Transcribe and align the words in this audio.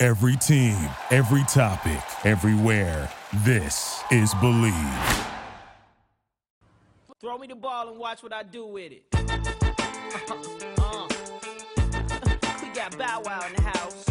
Every 0.00 0.36
team, 0.36 0.76
every 1.10 1.42
topic, 1.48 1.98
everywhere. 2.24 3.10
This 3.44 4.00
is 4.12 4.32
Believe. 4.34 4.72
Throw 7.20 7.36
me 7.36 7.48
the 7.48 7.56
ball 7.56 7.88
and 7.88 7.98
watch 7.98 8.22
what 8.22 8.32
I 8.32 8.44
do 8.44 8.64
with 8.64 8.92
it. 8.92 9.02
Uh, 9.12 9.18
we 12.62 12.68
got 12.68 12.96
Bow 12.96 13.22
Wow 13.24 13.44
in 13.48 13.54
the 13.56 13.62
house. 13.62 14.06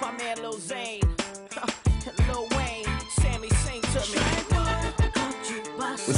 My 0.00 0.12
man 0.16 0.40
Lil 0.42 0.60
Zane. 0.60 0.87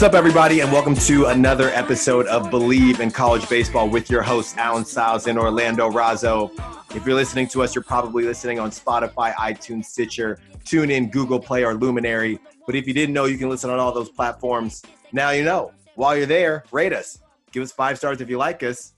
What's 0.01 0.15
up, 0.15 0.19
everybody, 0.19 0.61
and 0.61 0.73
welcome 0.73 0.95
to 0.95 1.27
another 1.27 1.69
episode 1.69 2.27
of 2.29 2.51
Believe 2.51 3.01
in 3.01 3.11
College 3.11 3.47
Baseball 3.51 3.87
with 3.87 4.09
your 4.09 4.23
host, 4.23 4.57
Alan 4.57 4.83
Stiles 4.83 5.27
and 5.27 5.39
Orlando 5.39 5.91
Razzo. 5.91 6.51
If 6.97 7.05
you're 7.05 7.15
listening 7.15 7.47
to 7.49 7.63
us, 7.63 7.75
you're 7.75 7.85
probably 7.85 8.25
listening 8.25 8.59
on 8.59 8.71
Spotify, 8.71 9.35
iTunes, 9.35 9.85
Stitcher, 9.85 10.39
TuneIn, 10.65 11.11
Google 11.11 11.39
Play, 11.39 11.65
or 11.65 11.75
Luminary. 11.75 12.41
But 12.65 12.77
if 12.77 12.87
you 12.87 12.95
didn't 12.95 13.13
know, 13.13 13.27
you 13.27 13.37
can 13.37 13.51
listen 13.51 13.69
on 13.69 13.79
all 13.79 13.93
those 13.93 14.09
platforms. 14.09 14.83
Now 15.13 15.33
you 15.33 15.45
know. 15.45 15.73
While 15.97 16.17
you're 16.17 16.25
there, 16.25 16.65
rate 16.73 16.95
us. 16.95 17.19
Give 17.53 17.63
us 17.63 17.71
five 17.71 17.99
stars 17.99 18.23
if 18.23 18.31
you 18.31 18.39
like 18.39 18.63
us. 18.63 18.95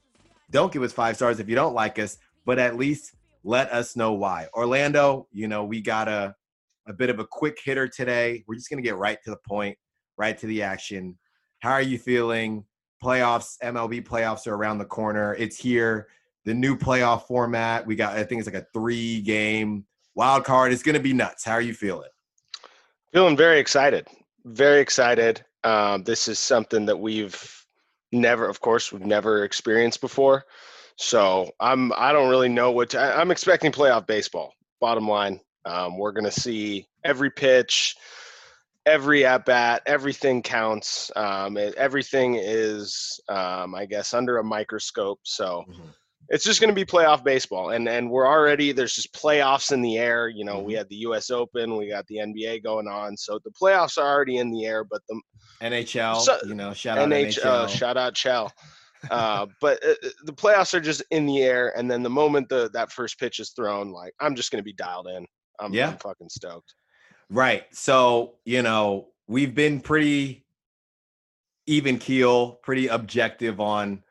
Don't 0.53 0.73
give 0.73 0.85
us 0.85 0.93
five 0.93 1.17
stars 1.17 1.41
if 1.41 1.49
you 1.49 1.57
don't 1.57 1.75
like 1.75 1.99
us, 1.99 2.19
but 2.45 2.61
at 2.61 2.77
least 2.77 3.17
let 3.43 3.73
us 3.73 3.97
know 3.97 4.13
why. 4.13 4.47
Orlando, 4.55 5.27
you 5.33 5.49
know, 5.49 5.65
we 5.65 5.81
got 5.81 6.07
a, 6.07 6.37
a 6.87 6.93
bit 6.93 7.11
of 7.11 7.19
a 7.19 7.27
quick 7.27 7.59
hitter 7.61 7.89
today. 7.89 8.45
We're 8.47 8.55
just 8.55 8.71
going 8.71 8.81
to 8.81 8.89
get 8.89 8.97
right 8.97 9.19
to 9.25 9.31
the 9.31 9.39
point, 9.49 9.77
right 10.23 10.39
to 10.39 10.47
the 10.47 10.63
action. 10.63 11.19
How 11.59 11.73
are 11.73 11.83
you 11.83 11.99
feeling? 11.99 12.65
Playoffs, 13.03 13.59
MLB 13.61 14.07
playoffs 14.07 14.47
are 14.47 14.55
around 14.55 14.79
the 14.79 14.85
corner. 14.85 15.35
It's 15.35 15.57
here. 15.57 16.07
The 16.45 16.55
new 16.55 16.77
playoff 16.77 17.27
format. 17.27 17.85
We 17.85 17.97
got, 17.97 18.17
I 18.17 18.23
think 18.23 18.39
it's 18.39 18.47
like 18.47 18.63
a 18.63 18.67
three 18.73 19.21
game 19.23 19.85
wild 20.15 20.45
card. 20.45 20.73
It's 20.73 20.85
going 20.85 20.95
to 20.95 21.01
be 21.01 21.13
nuts. 21.13 21.45
How 21.45 21.55
are 21.55 21.61
you 21.61 21.75
feeling? 21.75 22.11
Feeling 23.13 23.37
very 23.37 23.59
excited. 23.59 24.07
Very 24.45 24.81
excited. 24.81 25.45
Um, 25.65 26.05
this 26.05 26.29
is 26.29 26.39
something 26.39 26.87
that 26.87 27.01
we've 27.01 27.65
never, 28.13 28.49
of 28.49 28.61
course, 28.61 28.93
we've 28.93 29.05
never 29.05 29.43
experienced 29.43 30.01
before. 30.01 30.45
So 30.95 31.51
I'm, 31.59 31.93
I 31.97 32.13
don't 32.13 32.31
really 32.31 32.49
know 32.49 32.71
what 32.71 32.91
to, 32.91 33.01
I'm 33.01 33.33
expecting 33.33 33.73
playoff 33.73 34.07
baseball. 34.07 34.55
Bottom 34.81 35.09
line, 35.09 35.41
um, 35.65 35.99
we're 35.99 36.13
going 36.13 36.31
to 36.31 36.41
see 36.41 36.87
every 37.05 37.31
pitch, 37.31 37.97
every 38.87 39.25
at 39.25 39.45
bat, 39.45 39.83
everything 39.87 40.43
counts. 40.43 41.11
Um, 41.17 41.57
it, 41.57 41.75
everything 41.75 42.37
is, 42.37 43.21
um, 43.29 43.75
I 43.75 43.87
guess, 43.87 44.15
under 44.15 44.39
a 44.39 44.45
microscope. 44.45 45.21
So 45.23 45.65
it's 46.29 46.45
just 46.45 46.61
going 46.61 46.71
to 46.71 46.75
be 46.75 46.85
playoff 46.85 47.23
baseball, 47.25 47.71
and 47.71 47.89
and 47.89 48.11
we're 48.11 48.27
already 48.27 48.73
there's 48.73 48.95
just 48.95 49.13
playoffs 49.13 49.73
in 49.73 49.83
the 49.83 49.99
air. 49.99 50.29
You 50.29 50.45
know, 50.45 50.61
we 50.61 50.73
had 50.75 50.89
the 50.89 50.97
U.S. 50.97 51.31
Open, 51.31 51.77
we 51.77 51.89
got 51.89 52.07
the 52.07 52.17
NBA 52.17 52.63
going 52.63 52.89
on, 52.89 53.17
so 53.17 53.39
the 53.45 53.51
playoffs 53.51 53.99
are 53.99 54.07
already 54.09 54.39
in 54.39 54.51
the 54.51 54.65
air. 54.65 54.85
But 54.85 55.03
the 55.09 55.21
NHL, 55.61 56.21
So- 56.21 56.39
you 56.47 56.55
know, 56.55 56.73
shout 56.73 56.99
out 56.99 57.09
NH, 57.09 57.39
NHL. 57.41 57.45
uh, 57.47 57.67
shout 57.67 57.97
out 57.97 58.15
Chell. 58.15 58.53
Uh, 59.11 59.47
but 59.61 59.85
uh, 59.85 59.91
uh, 60.05 60.09
the 60.27 60.33
playoffs 60.33 60.75
are 60.75 60.81
just 60.81 61.03
in 61.11 61.27
the 61.27 61.43
air, 61.43 61.77
and 61.77 61.91
then 61.91 62.05
the 62.05 62.11
moment 62.11 62.49
the 62.49 62.71
that 62.73 62.93
first 62.93 63.19
pitch 63.19 63.41
is 63.41 63.51
thrown, 63.51 63.91
like 63.91 64.15
I'm 64.21 64.37
just 64.37 64.53
gonna 64.53 64.63
be 64.63 64.73
dialed 64.75 65.09
in. 65.09 65.27
I'm, 65.59 65.73
Yeah. 65.75 65.91
I'm 65.91 65.97
fucking 65.99 66.29
stoked. 66.29 66.73
Right. 67.31 67.65
So, 67.73 68.35
you 68.45 68.63
know, 68.63 69.09
we've 69.27 69.55
been 69.55 69.81
pretty 69.81 70.45
even 71.67 71.99
keel, 71.99 72.53
pretty 72.63 72.89
objective 72.89 73.61
on 73.61 74.03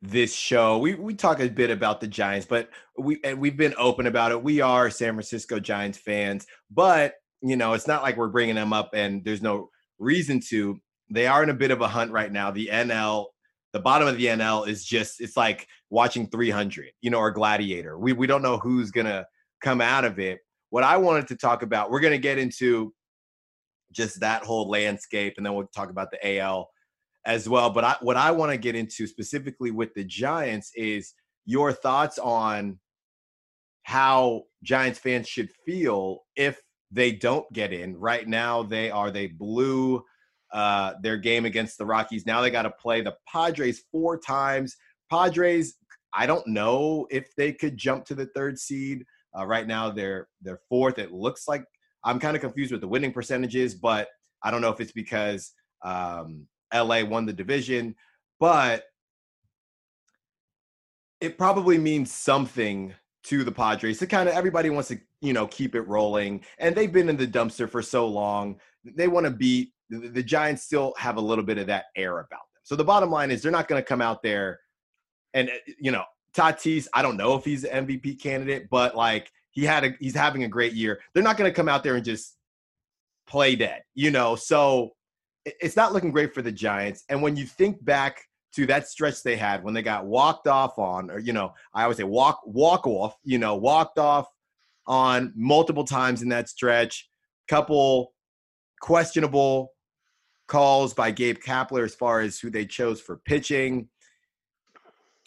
this 0.00 0.34
show. 0.34 0.78
We 0.78 0.94
we 0.94 1.14
talk 1.14 1.40
a 1.40 1.48
bit 1.48 1.70
about 1.70 2.00
the 2.00 2.06
Giants, 2.06 2.46
but 2.46 2.70
we 2.96 3.18
and 3.24 3.40
we've 3.40 3.56
been 3.56 3.74
open 3.78 4.06
about 4.06 4.30
it. 4.32 4.42
We 4.42 4.60
are 4.60 4.90
San 4.90 5.14
Francisco 5.14 5.58
Giants 5.58 5.98
fans, 5.98 6.46
but 6.70 7.14
you 7.42 7.56
know, 7.56 7.72
it's 7.72 7.86
not 7.86 8.02
like 8.02 8.16
we're 8.16 8.28
bringing 8.28 8.54
them 8.54 8.72
up 8.72 8.90
and 8.94 9.24
there's 9.24 9.42
no 9.42 9.70
reason 9.98 10.40
to. 10.48 10.80
They 11.10 11.26
are 11.26 11.42
in 11.42 11.50
a 11.50 11.54
bit 11.54 11.70
of 11.70 11.80
a 11.80 11.88
hunt 11.88 12.12
right 12.12 12.30
now. 12.30 12.50
The 12.50 12.68
NL, 12.70 13.26
the 13.72 13.80
bottom 13.80 14.06
of 14.06 14.16
the 14.16 14.26
NL 14.26 14.68
is 14.68 14.84
just 14.84 15.20
it's 15.20 15.36
like 15.36 15.66
watching 15.90 16.28
300, 16.28 16.90
you 17.00 17.10
know, 17.10 17.18
or 17.18 17.30
Gladiator. 17.30 17.98
We 17.98 18.12
we 18.12 18.26
don't 18.26 18.42
know 18.42 18.58
who's 18.58 18.90
going 18.90 19.06
to 19.06 19.26
come 19.62 19.80
out 19.80 20.04
of 20.04 20.18
it. 20.18 20.40
What 20.70 20.84
I 20.84 20.96
wanted 20.96 21.28
to 21.28 21.36
talk 21.36 21.62
about, 21.62 21.90
we're 21.90 22.00
going 22.00 22.12
to 22.12 22.18
get 22.18 22.38
into 22.38 22.92
just 23.92 24.20
that 24.20 24.44
whole 24.44 24.68
landscape 24.68 25.34
and 25.36 25.46
then 25.46 25.54
we'll 25.54 25.68
talk 25.74 25.90
about 25.90 26.10
the 26.10 26.38
AL 26.38 26.68
as 27.24 27.48
well. 27.48 27.70
But 27.70 27.84
I, 27.84 27.96
what 28.00 28.16
I 28.16 28.30
want 28.30 28.52
to 28.52 28.58
get 28.58 28.74
into 28.74 29.06
specifically 29.06 29.70
with 29.70 29.94
the 29.94 30.04
Giants 30.04 30.70
is 30.74 31.14
your 31.46 31.72
thoughts 31.72 32.18
on 32.18 32.78
how 33.82 34.42
Giants 34.62 34.98
fans 34.98 35.26
should 35.28 35.48
feel 35.64 36.20
if 36.36 36.60
they 36.90 37.12
don't 37.12 37.50
get 37.52 37.72
in. 37.72 37.96
Right 37.96 38.28
now, 38.28 38.62
they 38.62 38.90
are 38.90 39.10
they 39.10 39.28
blew 39.28 40.02
uh, 40.52 40.94
their 41.02 41.16
game 41.16 41.44
against 41.44 41.78
the 41.78 41.86
Rockies. 41.86 42.26
Now 42.26 42.40
they 42.40 42.50
got 42.50 42.62
to 42.62 42.70
play 42.70 43.00
the 43.00 43.16
Padres 43.26 43.84
four 43.90 44.18
times. 44.18 44.76
Padres, 45.10 45.74
I 46.14 46.26
don't 46.26 46.46
know 46.46 47.06
if 47.10 47.34
they 47.36 47.52
could 47.52 47.76
jump 47.76 48.04
to 48.06 48.14
the 48.14 48.26
third 48.26 48.58
seed. 48.58 49.04
Uh, 49.36 49.46
right 49.46 49.66
now, 49.66 49.90
they're 49.90 50.28
they're 50.42 50.60
fourth. 50.68 50.98
It 50.98 51.12
looks 51.12 51.48
like 51.48 51.64
I'm 52.04 52.18
kind 52.18 52.36
of 52.36 52.40
confused 52.40 52.72
with 52.72 52.80
the 52.80 52.88
winning 52.88 53.12
percentages, 53.12 53.74
but 53.74 54.08
I 54.42 54.50
don't 54.50 54.60
know 54.60 54.70
if 54.70 54.80
it's 54.80 54.92
because 54.92 55.52
um, 55.84 56.46
LA 56.72 57.02
won 57.02 57.26
the 57.26 57.32
division, 57.32 57.94
but 58.40 58.84
it 61.20 61.38
probably 61.38 61.78
means 61.78 62.12
something 62.12 62.94
to 63.24 63.44
the 63.44 63.52
Padres. 63.52 63.98
To 63.98 64.06
kind 64.06 64.28
of 64.28 64.34
everybody 64.34 64.70
wants 64.70 64.88
to, 64.88 64.98
you 65.20 65.32
know, 65.32 65.46
keep 65.48 65.74
it 65.74 65.82
rolling, 65.82 66.44
and 66.58 66.74
they've 66.74 66.92
been 66.92 67.08
in 67.08 67.16
the 67.16 67.26
dumpster 67.26 67.68
for 67.68 67.82
so 67.82 68.06
long. 68.06 68.60
They 68.84 69.08
want 69.08 69.26
to 69.26 69.30
beat 69.30 69.72
the, 69.90 70.08
the 70.08 70.22
Giants. 70.22 70.62
Still 70.62 70.94
have 70.96 71.16
a 71.16 71.20
little 71.20 71.44
bit 71.44 71.58
of 71.58 71.66
that 71.66 71.86
air 71.96 72.18
about 72.18 72.30
them. 72.30 72.62
So 72.62 72.76
the 72.76 72.84
bottom 72.84 73.10
line 73.10 73.30
is 73.30 73.42
they're 73.42 73.52
not 73.52 73.68
going 73.68 73.82
to 73.82 73.86
come 73.86 74.00
out 74.00 74.22
there 74.22 74.60
and 75.34 75.48
uh, 75.48 75.72
you 75.78 75.90
know 75.90 76.04
Tatis. 76.34 76.86
I 76.94 77.02
don't 77.02 77.16
know 77.16 77.34
if 77.34 77.44
he's 77.44 77.64
an 77.64 77.86
MVP 77.86 78.20
candidate, 78.20 78.68
but 78.70 78.96
like 78.96 79.30
he 79.50 79.64
had 79.64 79.84
a 79.84 79.94
he's 80.00 80.14
having 80.14 80.44
a 80.44 80.48
great 80.48 80.72
year. 80.72 81.00
They're 81.12 81.22
not 81.22 81.36
going 81.36 81.50
to 81.50 81.54
come 81.54 81.68
out 81.68 81.82
there 81.82 81.96
and 81.96 82.04
just 82.04 82.36
play 83.26 83.56
dead, 83.56 83.82
you 83.94 84.10
know. 84.10 84.36
So 84.36 84.92
it's 85.44 85.76
not 85.76 85.92
looking 85.92 86.10
great 86.10 86.34
for 86.34 86.42
the 86.42 86.52
Giants. 86.52 87.04
And 87.08 87.22
when 87.22 87.36
you 87.36 87.46
think 87.46 87.84
back 87.84 88.22
to 88.54 88.66
that 88.66 88.88
stretch 88.88 89.22
they 89.22 89.36
had 89.36 89.62
when 89.62 89.74
they 89.74 89.82
got 89.82 90.06
walked 90.06 90.46
off 90.46 90.78
on, 90.78 91.10
or 91.10 91.18
you 91.18 91.32
know, 91.32 91.52
I 91.74 91.82
always 91.82 91.98
say 91.98 92.04
walk 92.04 92.40
walk 92.44 92.86
off, 92.86 93.16
you 93.24 93.38
know, 93.38 93.56
walked 93.56 93.98
off 93.98 94.26
on 94.86 95.32
multiple 95.36 95.84
times 95.84 96.22
in 96.22 96.28
that 96.30 96.48
stretch. 96.48 97.08
Couple 97.48 98.12
questionable 98.80 99.72
calls 100.48 100.94
by 100.94 101.10
Gabe 101.10 101.38
Kapler 101.38 101.84
as 101.84 101.94
far 101.94 102.20
as 102.20 102.38
who 102.38 102.50
they 102.50 102.64
chose 102.64 103.00
for 103.00 103.18
pitching. 103.24 103.88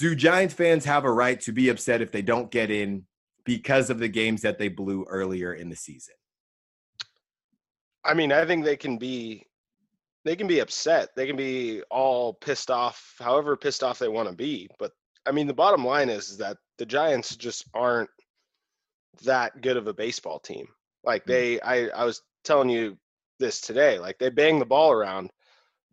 Do 0.01 0.15
Giants 0.15 0.55
fans 0.55 0.83
have 0.85 1.05
a 1.05 1.11
right 1.11 1.39
to 1.41 1.51
be 1.51 1.69
upset 1.69 2.01
if 2.01 2.11
they 2.11 2.23
don't 2.23 2.49
get 2.49 2.71
in 2.71 3.05
because 3.45 3.91
of 3.91 3.99
the 3.99 4.07
games 4.07 4.41
that 4.41 4.57
they 4.57 4.67
blew 4.67 5.05
earlier 5.07 5.53
in 5.53 5.69
the 5.69 5.75
season? 5.75 6.15
I 8.03 8.15
mean, 8.15 8.31
I 8.31 8.43
think 8.43 8.65
they 8.65 8.77
can 8.77 8.97
be 8.97 9.45
they 10.25 10.35
can 10.35 10.47
be 10.47 10.57
upset. 10.57 11.09
They 11.15 11.27
can 11.27 11.35
be 11.35 11.83
all 11.91 12.33
pissed 12.33 12.71
off, 12.71 13.13
however 13.19 13.55
pissed 13.55 13.83
off 13.83 13.99
they 13.99 14.07
want 14.07 14.27
to 14.27 14.33
be. 14.33 14.67
But 14.79 14.91
I 15.27 15.31
mean, 15.33 15.45
the 15.45 15.53
bottom 15.53 15.85
line 15.85 16.09
is, 16.09 16.31
is 16.31 16.37
that 16.39 16.57
the 16.79 16.85
Giants 16.87 17.35
just 17.35 17.65
aren't 17.75 18.09
that 19.23 19.61
good 19.61 19.77
of 19.77 19.85
a 19.85 19.93
baseball 19.93 20.39
team. 20.39 20.67
Like 21.03 21.25
hmm. 21.25 21.31
they, 21.31 21.61
I, 21.61 21.89
I 21.89 22.05
was 22.05 22.23
telling 22.43 22.71
you 22.71 22.97
this 23.37 23.61
today. 23.61 23.99
Like 23.99 24.17
they 24.17 24.29
bang 24.29 24.57
the 24.57 24.65
ball 24.65 24.91
around, 24.91 25.29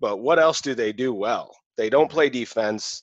but 0.00 0.21
what 0.21 0.38
else 0.38 0.62
do 0.62 0.75
they 0.75 0.94
do 0.94 1.12
well? 1.12 1.55
They 1.77 1.91
don't 1.91 2.11
play 2.11 2.31
defense. 2.31 3.03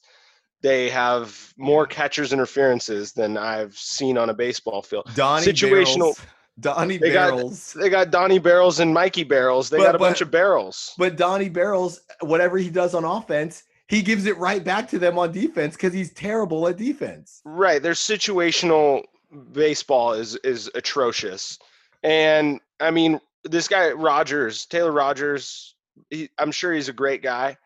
They 0.65 0.89
have 0.89 1.53
more 1.57 1.85
catchers 1.85 2.33
interferences 2.33 3.12
than 3.12 3.38
I've 3.38 3.77
seen 3.77 4.17
on 4.17 4.31
a 4.31 4.33
baseball 4.33 4.81
field. 4.81 5.07
Donnie 5.13 5.45
Situational- 5.45 6.15
Barrels, 6.15 6.21
Donnie 6.59 6.97
They 6.97 7.12
got- 7.12 7.35
Barrels. 7.35 7.73
They 7.73 7.89
got 7.89 8.09
Donnie 8.09 8.39
Barrels 8.39 8.79
and 8.79 8.91
Mikey 8.91 9.25
Barrels. 9.25 9.69
They 9.69 9.77
But- 9.77 9.83
got 9.83 9.95
a 9.95 10.00
bunch 10.00 10.21
of 10.21 10.31
barrels. 10.31 10.94
But 10.97 11.17
Donnie 11.17 11.50
Barrels, 11.50 12.01
whatever 12.21 12.57
he 12.57 12.71
does 12.71 12.95
on 12.95 13.06
offense, 13.06 13.62
he 13.88 14.01
gives 14.01 14.25
it 14.25 14.38
right 14.39 14.63
back 14.63 14.89
to 14.89 14.97
them 14.97 15.19
on 15.19 15.31
defense 15.31 15.75
because 15.75 15.94
he's 15.94 16.12
terrible 16.13 16.68
at 16.68 16.77
defense. 16.77 17.41
Right. 17.45 17.79
Their 17.83 17.94
situational 17.94 19.03
baseball 19.51 20.13
is 20.13 20.35
is 20.38 20.71
atrocious. 20.73 21.59
And 22.01 22.59
I 22.79 22.89
mean, 22.89 23.19
this 23.44 23.68
guy 23.68 23.91
Rogers, 23.91 24.65
Taylor 24.65 24.91
Rogers, 24.91 25.75
he, 26.09 26.29
I'm 26.39 26.51
sure 26.51 26.73
he's 26.73 26.89
a 26.89 26.94
great 26.94 27.21
guy. 27.21 27.57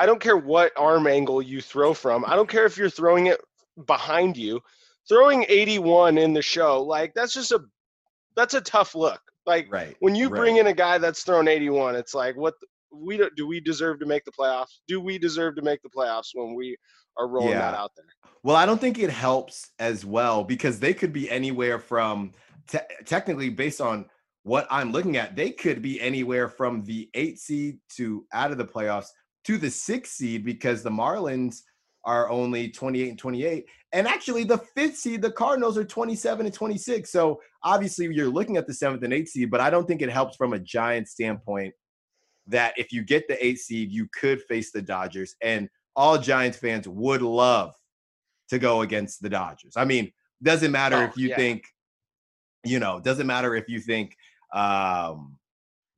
I 0.00 0.06
don't 0.06 0.18
care 0.18 0.38
what 0.38 0.72
arm 0.78 1.06
angle 1.06 1.42
you 1.42 1.60
throw 1.60 1.92
from. 1.92 2.24
I 2.26 2.34
don't 2.34 2.48
care 2.48 2.64
if 2.64 2.78
you're 2.78 2.88
throwing 2.88 3.26
it 3.26 3.38
behind 3.86 4.34
you. 4.34 4.60
Throwing 5.06 5.44
81 5.46 6.16
in 6.16 6.32
the 6.32 6.40
show, 6.40 6.82
like 6.82 7.12
that's 7.14 7.34
just 7.34 7.52
a 7.52 7.60
that's 8.34 8.54
a 8.54 8.60
tough 8.62 8.94
look. 8.94 9.20
Like 9.44 9.70
Right. 9.70 9.96
when 10.00 10.14
you 10.14 10.28
right. 10.28 10.38
bring 10.38 10.56
in 10.56 10.68
a 10.68 10.72
guy 10.72 10.96
that's 10.96 11.22
thrown 11.22 11.48
81, 11.48 11.96
it's 11.96 12.14
like 12.14 12.34
what 12.36 12.54
we 12.92 13.18
don't, 13.18 13.34
do 13.36 13.46
we 13.46 13.60
deserve 13.60 14.00
to 14.00 14.06
make 14.06 14.24
the 14.24 14.32
playoffs? 14.32 14.78
Do 14.88 15.00
we 15.00 15.18
deserve 15.18 15.54
to 15.56 15.62
make 15.62 15.82
the 15.82 15.90
playoffs 15.90 16.28
when 16.32 16.54
we 16.54 16.76
are 17.18 17.28
rolling 17.28 17.50
that 17.50 17.74
out 17.74 17.92
there? 17.94 18.06
Well, 18.42 18.56
I 18.56 18.64
don't 18.64 18.80
think 18.80 18.98
it 18.98 19.10
helps 19.10 19.70
as 19.78 20.04
well 20.04 20.44
because 20.44 20.80
they 20.80 20.94
could 20.94 21.12
be 21.12 21.30
anywhere 21.30 21.78
from 21.78 22.32
te- 22.68 22.78
technically 23.04 23.50
based 23.50 23.82
on 23.82 24.06
what 24.44 24.66
I'm 24.70 24.92
looking 24.92 25.18
at, 25.18 25.36
they 25.36 25.50
could 25.50 25.82
be 25.82 26.00
anywhere 26.00 26.48
from 26.48 26.84
the 26.84 27.10
eight 27.12 27.38
seed 27.38 27.78
to 27.96 28.24
out 28.32 28.52
of 28.52 28.58
the 28.58 28.64
playoffs 28.64 29.08
to 29.50 29.58
the 29.58 29.70
sixth 29.70 30.12
seed 30.12 30.44
because 30.44 30.84
the 30.84 30.90
Marlins 30.90 31.62
are 32.04 32.30
only 32.30 32.68
28 32.70 33.08
and 33.08 33.18
28. 33.18 33.66
And 33.92 34.06
actually, 34.06 34.44
the 34.44 34.58
fifth 34.58 34.96
seed, 34.96 35.22
the 35.22 35.32
Cardinals 35.32 35.76
are 35.76 35.84
27 35.84 36.46
and 36.46 36.54
26. 36.54 37.10
So 37.10 37.40
obviously, 37.64 38.06
you're 38.14 38.28
looking 38.28 38.56
at 38.56 38.68
the 38.68 38.74
seventh 38.74 39.02
and 39.02 39.12
eighth 39.12 39.30
seed, 39.30 39.50
but 39.50 39.60
I 39.60 39.68
don't 39.68 39.88
think 39.88 40.02
it 40.02 40.08
helps 40.10 40.36
from 40.36 40.52
a 40.52 40.58
giant 40.60 41.08
standpoint 41.08 41.74
that 42.46 42.74
if 42.76 42.92
you 42.92 43.02
get 43.02 43.26
the 43.26 43.44
eighth 43.44 43.62
seed, 43.62 43.90
you 43.90 44.06
could 44.14 44.40
face 44.42 44.70
the 44.70 44.82
Dodgers. 44.82 45.34
And 45.42 45.68
all 45.96 46.16
Giants 46.16 46.56
fans 46.56 46.86
would 46.86 47.20
love 47.20 47.74
to 48.50 48.60
go 48.60 48.82
against 48.82 49.20
the 49.20 49.28
Dodgers. 49.30 49.72
I 49.76 49.84
mean, 49.84 50.12
doesn't 50.44 50.70
matter 50.70 50.96
Oh, 50.96 51.04
if 51.06 51.16
you 51.16 51.30
yeah. 51.30 51.36
think, 51.36 51.64
you 52.64 52.78
know, 52.78 53.00
doesn't 53.00 53.26
matter 53.26 53.56
if 53.56 53.68
you 53.68 53.80
think 53.80 54.14
um 54.54 55.38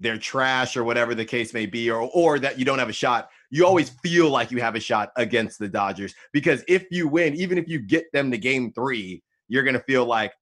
they're 0.02 0.18
trash 0.18 0.76
or 0.76 0.84
whatever 0.84 1.14
the 1.14 1.24
case 1.24 1.54
may 1.54 1.64
be, 1.64 1.90
or 1.90 2.10
or 2.12 2.38
that 2.38 2.58
you 2.58 2.64
don't 2.64 2.80
have 2.80 2.88
a 2.88 2.92
shot. 2.94 3.28
You 3.52 3.66
always 3.66 3.90
feel 4.02 4.30
like 4.30 4.50
you 4.50 4.60
have 4.62 4.76
a 4.76 4.80
shot 4.80 5.10
against 5.16 5.58
the 5.58 5.68
Dodgers 5.68 6.14
because 6.32 6.64
if 6.68 6.86
you 6.90 7.06
win, 7.06 7.34
even 7.34 7.58
if 7.58 7.68
you 7.68 7.78
get 7.80 8.06
them 8.12 8.30
to 8.30 8.38
game 8.38 8.72
three, 8.72 9.22
you're 9.48 9.62
gonna 9.62 9.78
feel 9.86 10.06
like 10.06 10.32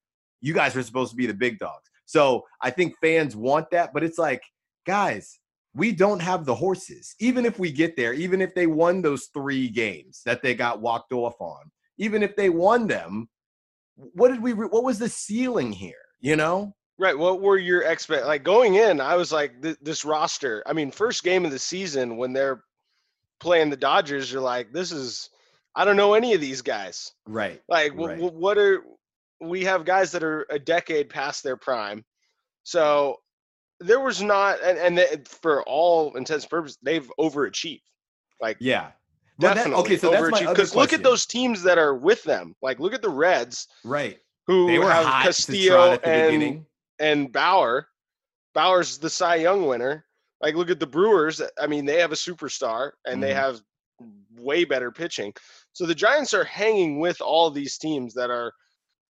you 0.40 0.54
guys 0.54 0.76
are 0.76 0.82
supposed 0.82 1.10
to 1.10 1.16
be 1.16 1.26
the 1.26 1.34
big 1.34 1.58
dogs. 1.58 1.90
So 2.06 2.44
I 2.62 2.70
think 2.70 2.94
fans 3.00 3.34
want 3.34 3.68
that, 3.72 3.92
but 3.92 4.04
it's 4.04 4.16
like, 4.16 4.42
guys, 4.86 5.40
we 5.74 5.90
don't 5.90 6.20
have 6.20 6.44
the 6.44 6.54
horses. 6.54 7.14
Even 7.18 7.44
if 7.44 7.58
we 7.58 7.72
get 7.72 7.96
there, 7.96 8.12
even 8.14 8.40
if 8.40 8.54
they 8.54 8.66
won 8.68 9.02
those 9.02 9.26
three 9.34 9.68
games 9.68 10.22
that 10.24 10.40
they 10.42 10.54
got 10.54 10.80
walked 10.80 11.12
off 11.12 11.34
on, 11.40 11.70
even 11.98 12.22
if 12.22 12.36
they 12.36 12.48
won 12.48 12.86
them, 12.86 13.28
what 13.96 14.28
did 14.28 14.40
we? 14.42 14.52
re- 14.52 14.68
What 14.68 14.84
was 14.84 14.98
the 14.98 15.08
ceiling 15.08 15.72
here? 15.72 15.94
You 16.20 16.36
know? 16.36 16.74
Right. 16.98 17.18
What 17.18 17.40
were 17.40 17.56
your 17.58 17.82
expect 17.82 18.26
like 18.26 18.44
going 18.44 18.76
in? 18.76 19.00
I 19.00 19.16
was 19.16 19.32
like, 19.32 19.60
th- 19.62 19.78
this 19.80 20.04
roster. 20.04 20.62
I 20.66 20.72
mean, 20.72 20.90
first 20.90 21.24
game 21.24 21.44
of 21.44 21.50
the 21.50 21.58
season 21.58 22.16
when 22.16 22.32
they're 22.32 22.62
playing 23.40 23.70
the 23.70 23.76
Dodgers, 23.76 24.30
you're 24.30 24.40
like, 24.42 24.72
this 24.72 24.92
is. 24.92 25.30
I 25.74 25.84
don't 25.84 25.96
know 25.96 26.14
any 26.14 26.34
of 26.34 26.40
these 26.40 26.62
guys. 26.62 27.12
Right. 27.26 27.62
Like, 27.68 27.92
Right. 27.94 28.18
wh- 28.18 28.34
what 28.34 28.58
are 28.58 28.82
we 29.40 29.64
have 29.64 29.84
guys 29.84 30.10
that 30.12 30.22
are 30.24 30.44
a 30.50 30.58
decade 30.58 31.08
past 31.08 31.42
their 31.44 31.56
prime, 31.56 32.04
so 32.64 33.16
there 33.78 34.00
was 34.00 34.20
not, 34.20 34.60
and, 34.62 34.76
and 34.78 34.98
they, 34.98 35.06
for 35.26 35.62
all 35.62 36.14
intents 36.16 36.44
and 36.44 36.50
purposes, 36.50 36.76
they've 36.82 37.10
overachieved. 37.18 37.80
Like, 38.40 38.56
Yeah. 38.60 38.90
Well, 39.38 39.54
that- 39.54 39.54
definitely 39.54 39.82
okay, 39.84 39.96
so 39.96 40.10
that's 40.10 40.40
Because 40.40 40.74
look 40.74 40.92
at 40.92 41.02
those 41.02 41.24
teams 41.24 41.62
that 41.62 41.78
are 41.78 41.94
with 41.94 42.22
them. 42.24 42.54
Like, 42.60 42.78
look 42.80 42.92
at 42.92 43.00
the 43.00 43.08
Reds 43.08 43.68
Right. 43.84 44.18
who 44.48 44.66
They 44.66 44.78
were 44.78 44.90
have 44.90 45.06
Castillo 45.24 45.92
at 45.92 46.02
the 46.02 46.08
and 46.08 46.26
beginning. 46.32 46.66
and 46.98 47.32
Bauer. 47.32 47.86
Bauer's 48.54 48.98
the 48.98 49.08
Cy 49.08 49.36
Young 49.36 49.66
winner. 49.66 50.04
Like, 50.40 50.54
look 50.54 50.70
at 50.70 50.80
the 50.80 50.86
Brewers. 50.86 51.42
I 51.60 51.66
mean, 51.66 51.84
they 51.84 52.00
have 52.00 52.12
a 52.12 52.16
superstar 52.16 52.92
and 53.06 53.22
they 53.22 53.32
Mhm. 53.32 53.34
have 53.34 53.60
way 54.36 54.64
better 54.64 54.90
pitching. 54.90 55.34
So 55.72 55.84
the 55.86 55.94
Giants 55.94 56.32
are 56.32 56.44
hanging 56.44 56.98
with 56.98 57.20
all 57.20 57.50
these 57.50 57.76
teams 57.76 58.14
that 58.14 58.30
are 58.30 58.52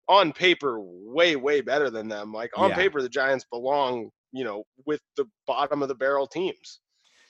on 0.07 0.33
paper 0.33 0.79
way, 0.79 1.35
way 1.35 1.61
better 1.61 1.89
than 1.91 2.07
them. 2.07 2.33
Like 2.33 2.51
on 2.57 2.69
Yeah. 2.69 2.75
paper, 2.75 3.01
the 3.01 3.09
Giants 3.09 3.45
belong, 3.45 4.11
you 4.31 4.43
know, 4.43 4.65
with 4.85 5.01
the 5.15 5.25
bottom 5.45 5.83
of 5.83 5.87
the 5.87 5.95
barrel 5.95 6.25
teams. 6.25 6.79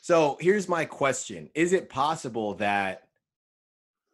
So 0.02 0.38
here's 0.40 0.69
my 0.69 0.86
question 0.86 1.50
Is 1.54 1.74
it 1.74 1.90
possible 1.90 2.54
that 2.56 3.10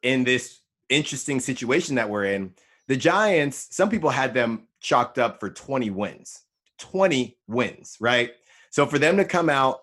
in 0.02 0.24
this 0.24 0.62
interesting 0.90 1.40
situation 1.40 1.96
that 1.96 2.10
we're 2.10 2.26
in, 2.26 2.56
the 2.88 2.96
Giants, 2.98 3.76
some 3.76 3.90
people 3.90 4.10
had 4.10 4.34
them 4.34 4.68
chalked 4.80 5.18
up 5.18 5.40
for 5.40 5.50
20 5.50 5.90
wins, 5.90 6.44
20 6.78 7.38
wins, 7.48 7.98
right? 8.00 8.34
So 8.76 8.86
for 8.86 9.00
them 9.00 9.16
to 9.16 9.24
come 9.24 9.50
out, 9.50 9.80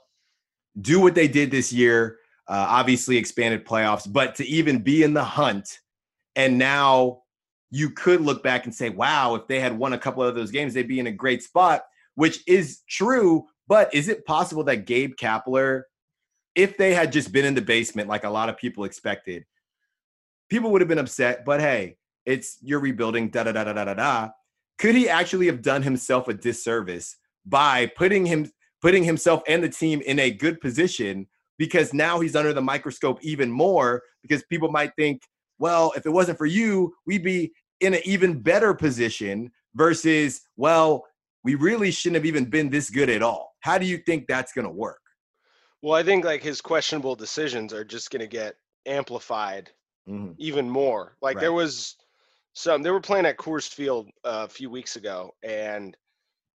do 0.79 1.01
what 1.01 1.15
they 1.15 1.27
did 1.27 1.51
this 1.51 1.73
year, 1.73 2.19
uh, 2.47 2.67
obviously 2.69 3.17
expanded 3.17 3.65
playoffs, 3.65 4.07
but 4.07 4.35
to 4.35 4.47
even 4.47 4.83
be 4.83 5.03
in 5.03 5.15
the 5.15 5.25
hunt, 5.25 5.79
and 6.37 6.59
now 6.59 7.23
you 7.71 7.89
could 7.89 8.21
look 8.21 8.43
back 8.43 8.67
and 8.67 8.75
say, 8.75 8.91
wow, 8.91 9.35
if 9.35 9.47
they 9.47 9.61
had 9.61 9.79
won 9.79 9.95
a 9.95 9.99
couple 9.99 10.23
of 10.23 10.35
those 10.35 10.51
games, 10.51 10.75
they'd 10.75 10.89
be 10.89 11.01
in 11.01 11.07
a 11.07 11.11
great 11.11 11.43
spot, 11.43 11.85
which 12.17 12.47
is 12.47 12.83
true. 12.87 13.47
But 13.67 13.95
is 13.95 14.09
it 14.09 14.27
possible 14.27 14.65
that 14.65 14.85
Gabe 14.85 15.15
Kapler, 15.19 15.85
if 16.55 16.77
they 16.77 16.93
had 16.93 17.13
just 17.13 17.33
been 17.33 17.47
in 17.47 17.55
the 17.55 17.63
basement 17.63 18.11
like 18.11 18.25
a 18.25 18.31
lot 18.31 18.51
of 18.51 18.59
people 18.59 18.85
expected, 18.85 19.47
people 20.51 20.71
would 20.71 20.83
have 20.83 20.89
been 20.89 20.99
upset. 20.99 21.47
But 21.47 21.61
hey, 21.61 21.97
it's 22.27 22.59
you're 22.61 22.79
rebuilding, 22.79 23.31
da 23.31 23.45
da 23.45 23.53
da 23.53 23.65
da 23.65 23.73
da 23.73 23.85
da 23.87 23.95
da. 23.95 24.29
Could 24.77 24.97
he 24.97 25.09
actually 25.09 25.47
have 25.47 25.63
done 25.63 25.83
himself 25.83 26.29
a 26.29 26.35
disservice 26.35 27.17
by 27.47 27.87
putting 27.87 28.27
him 28.27 28.53
putting 28.83 29.05
himself 29.05 29.43
and 29.49 29.63
the 29.63 29.69
team 29.69 30.03
in 30.03 30.19
a 30.19 30.31
good 30.31 30.61
position 30.61 31.27
because 31.59 31.95
now 31.95 32.21
he's 32.21 32.37
under 32.37 32.53
the 32.53 32.61
microscope 32.61 33.19
even 33.23 33.51
more 33.51 34.03
because 34.23 34.43
people 34.51 34.71
might 34.71 34.93
think, 34.97 35.23
well, 35.59 35.93
if 35.97 36.05
it 36.05 36.11
wasn't 36.11 36.37
for 36.37 36.47
you, 36.47 36.93
we'd 37.07 37.23
be 37.23 37.53
in 37.81 37.95
an 37.95 38.01
even 38.05 38.41
better 38.41 38.75
position 38.75 39.51
versus, 39.75 40.43
well, 40.57 41.05
we 41.45 41.55
really 41.55 41.91
shouldn't 41.91 42.17
have 42.17 42.27
even 42.27 42.45
been 42.45 42.69
this 42.69 42.91
good 42.91 43.09
at 43.09 43.23
all. 43.23 43.55
How 43.61 43.79
do 43.79 43.87
you 43.87 43.99
think 43.99 44.27
that's 44.27 44.53
going 44.53 44.67
to 44.67 44.73
work? 44.73 45.01
Well, 45.83 45.95
I 45.95 46.03
think 46.03 46.25
like 46.25 46.43
his 46.43 46.61
questionable 46.61 47.15
decisions 47.15 47.73
are 47.73 47.85
just 47.85 48.11
going 48.11 48.21
to 48.21 48.27
get 48.29 48.57
amplified 48.87 49.71
Mhm. 50.09 50.35
even 50.39 50.69
more. 50.69 51.17
Like 51.23 51.39
there 51.39 51.53
was 51.53 51.97
some 52.55 52.83
they 52.83 52.91
were 52.91 53.01
playing 53.01 53.25
at 53.27 53.37
Coors 53.37 53.69
Field 53.69 54.09
uh, 54.25 54.47
a 54.47 54.49
few 54.49 54.69
weeks 54.69 54.97
ago, 54.97 55.33
and 55.45 55.97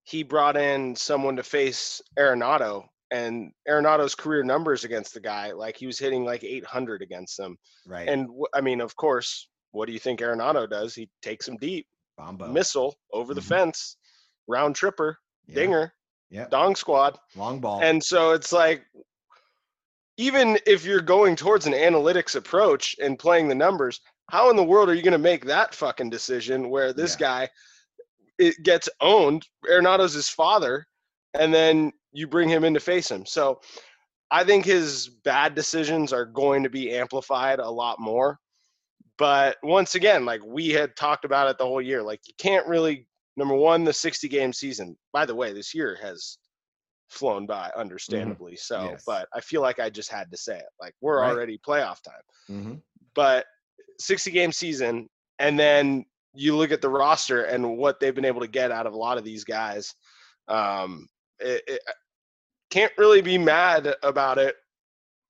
he 0.07 0.23
brought 0.23 0.55
in 0.55 0.95
someone 0.95 1.35
to 1.35 1.43
face 1.43 2.01
Arenado, 2.17 2.85
and 3.11 3.51
Arenado's 3.67 4.15
career 4.15 4.41
numbers 4.41 4.85
against 4.85 5.13
the 5.13 5.19
guy, 5.19 5.51
like 5.51 5.75
he 5.75 5.85
was 5.85 5.99
hitting 5.99 6.23
like 6.23 6.45
800 6.45 7.01
against 7.01 7.35
them. 7.35 7.57
Right. 7.85 8.07
And 8.07 8.29
I 8.53 8.61
mean, 8.61 8.79
of 8.79 8.95
course, 8.95 9.49
what 9.71 9.85
do 9.85 9.91
you 9.91 9.99
think 9.99 10.21
Arenado 10.21 10.69
does? 10.69 10.95
He 10.95 11.09
takes 11.21 11.45
him 11.45 11.57
deep, 11.57 11.87
Bombo. 12.17 12.47
missile 12.47 12.95
over 13.11 13.33
the 13.33 13.41
Mhm. 13.41 13.47
fence, 13.49 13.97
round 14.47 14.77
tripper, 14.77 15.17
Yeah. 15.45 15.55
dinger, 15.55 15.93
Yeah. 16.29 16.47
dong 16.47 16.77
squad. 16.77 17.19
Long 17.35 17.59
ball. 17.59 17.81
And 17.81 18.01
so 18.01 18.31
it's 18.31 18.53
like, 18.53 18.85
even 20.15 20.57
if 20.65 20.85
you're 20.85 21.01
going 21.01 21.35
towards 21.35 21.67
an 21.67 21.73
analytics 21.73 22.35
approach 22.35 22.95
and 23.01 23.19
playing 23.19 23.49
the 23.49 23.55
numbers, 23.55 23.99
how 24.31 24.49
in 24.49 24.55
the 24.55 24.63
world 24.63 24.87
are 24.89 24.93
you 24.93 25.03
going 25.03 25.11
to 25.11 25.17
make 25.17 25.45
that 25.45 25.75
fucking 25.75 26.09
decision 26.09 26.69
where 26.69 26.93
this 26.93 27.13
Yeah. 27.13 27.27
guy 27.27 27.49
it 28.39 28.55
gets 28.63 28.89
owned? 29.01 29.47
Arenado's 29.69 30.13
his 30.13 30.29
father, 30.29 30.85
and 31.33 31.53
then 31.53 31.91
you 32.11 32.27
bring 32.27 32.49
him 32.49 32.63
in 32.63 32.73
to 32.73 32.79
face 32.79 33.09
him. 33.09 33.25
So 33.25 33.59
I 34.31 34.43
think 34.43 34.65
his 34.65 35.07
bad 35.23 35.55
decisions 35.55 36.11
are 36.13 36.25
going 36.25 36.63
to 36.63 36.69
be 36.69 36.93
amplified 36.93 37.59
a 37.59 37.69
lot 37.69 37.99
more. 37.99 38.39
But 39.17 39.57
once 39.63 39.95
again, 39.95 40.25
like 40.25 40.41
we 40.45 40.69
had 40.69 40.95
talked 40.95 41.25
about 41.25 41.49
it 41.49 41.57
the 41.57 41.65
whole 41.65 41.81
year, 41.81 42.03
like 42.03 42.21
you 42.27 42.33
can't 42.37 42.67
really 42.67 43.07
number 43.35 43.53
one, 43.55 43.83
the 43.83 43.93
60 43.93 44.27
game 44.27 44.51
season. 44.51 44.97
By 45.13 45.25
the 45.25 45.35
way, 45.35 45.53
this 45.53 45.73
year 45.73 45.97
has 46.01 46.39
flown 47.09 47.45
by, 47.45 47.71
understandably 47.77 48.55
so. 48.55 48.77
Mm-hmm. 48.79 48.89
Yes. 48.93 49.03
But 49.05 49.27
I 49.33 49.41
feel 49.41 49.61
like 49.61 49.79
I 49.79 49.89
just 49.89 50.11
had 50.11 50.29
to 50.31 50.37
say 50.37 50.57
it. 50.57 50.65
Like 50.81 50.93
we're 51.01 51.21
Right. 51.21 51.29
already 51.31 51.57
playoff 51.59 52.01
time. 52.01 52.21
Mhm. 52.49 52.81
But 53.15 53.45
60 53.99 54.31
game 54.31 54.51
season, 54.51 55.07
and 55.39 55.57
then 55.57 56.05
you 56.37 56.55
look 56.55 56.71
at 56.71 56.81
the 56.81 56.89
roster 56.89 57.43
and 57.43 57.77
what 57.77 57.99
they've 57.99 58.15
been 58.15 58.25
able 58.25 58.41
to 58.41 58.47
get 58.47 58.71
out 58.71 58.85
of 58.85 58.93
a 58.93 58.97
lot 58.97 59.17
of 59.17 59.23
these 59.23 59.43
guys. 59.43 59.93
Um, 60.47 61.07
it, 61.39 61.63
it, 61.67 61.81
can't 62.69 62.91
really 62.97 63.21
be 63.21 63.37
mad 63.37 63.95
about 64.03 64.37
it, 64.37 64.55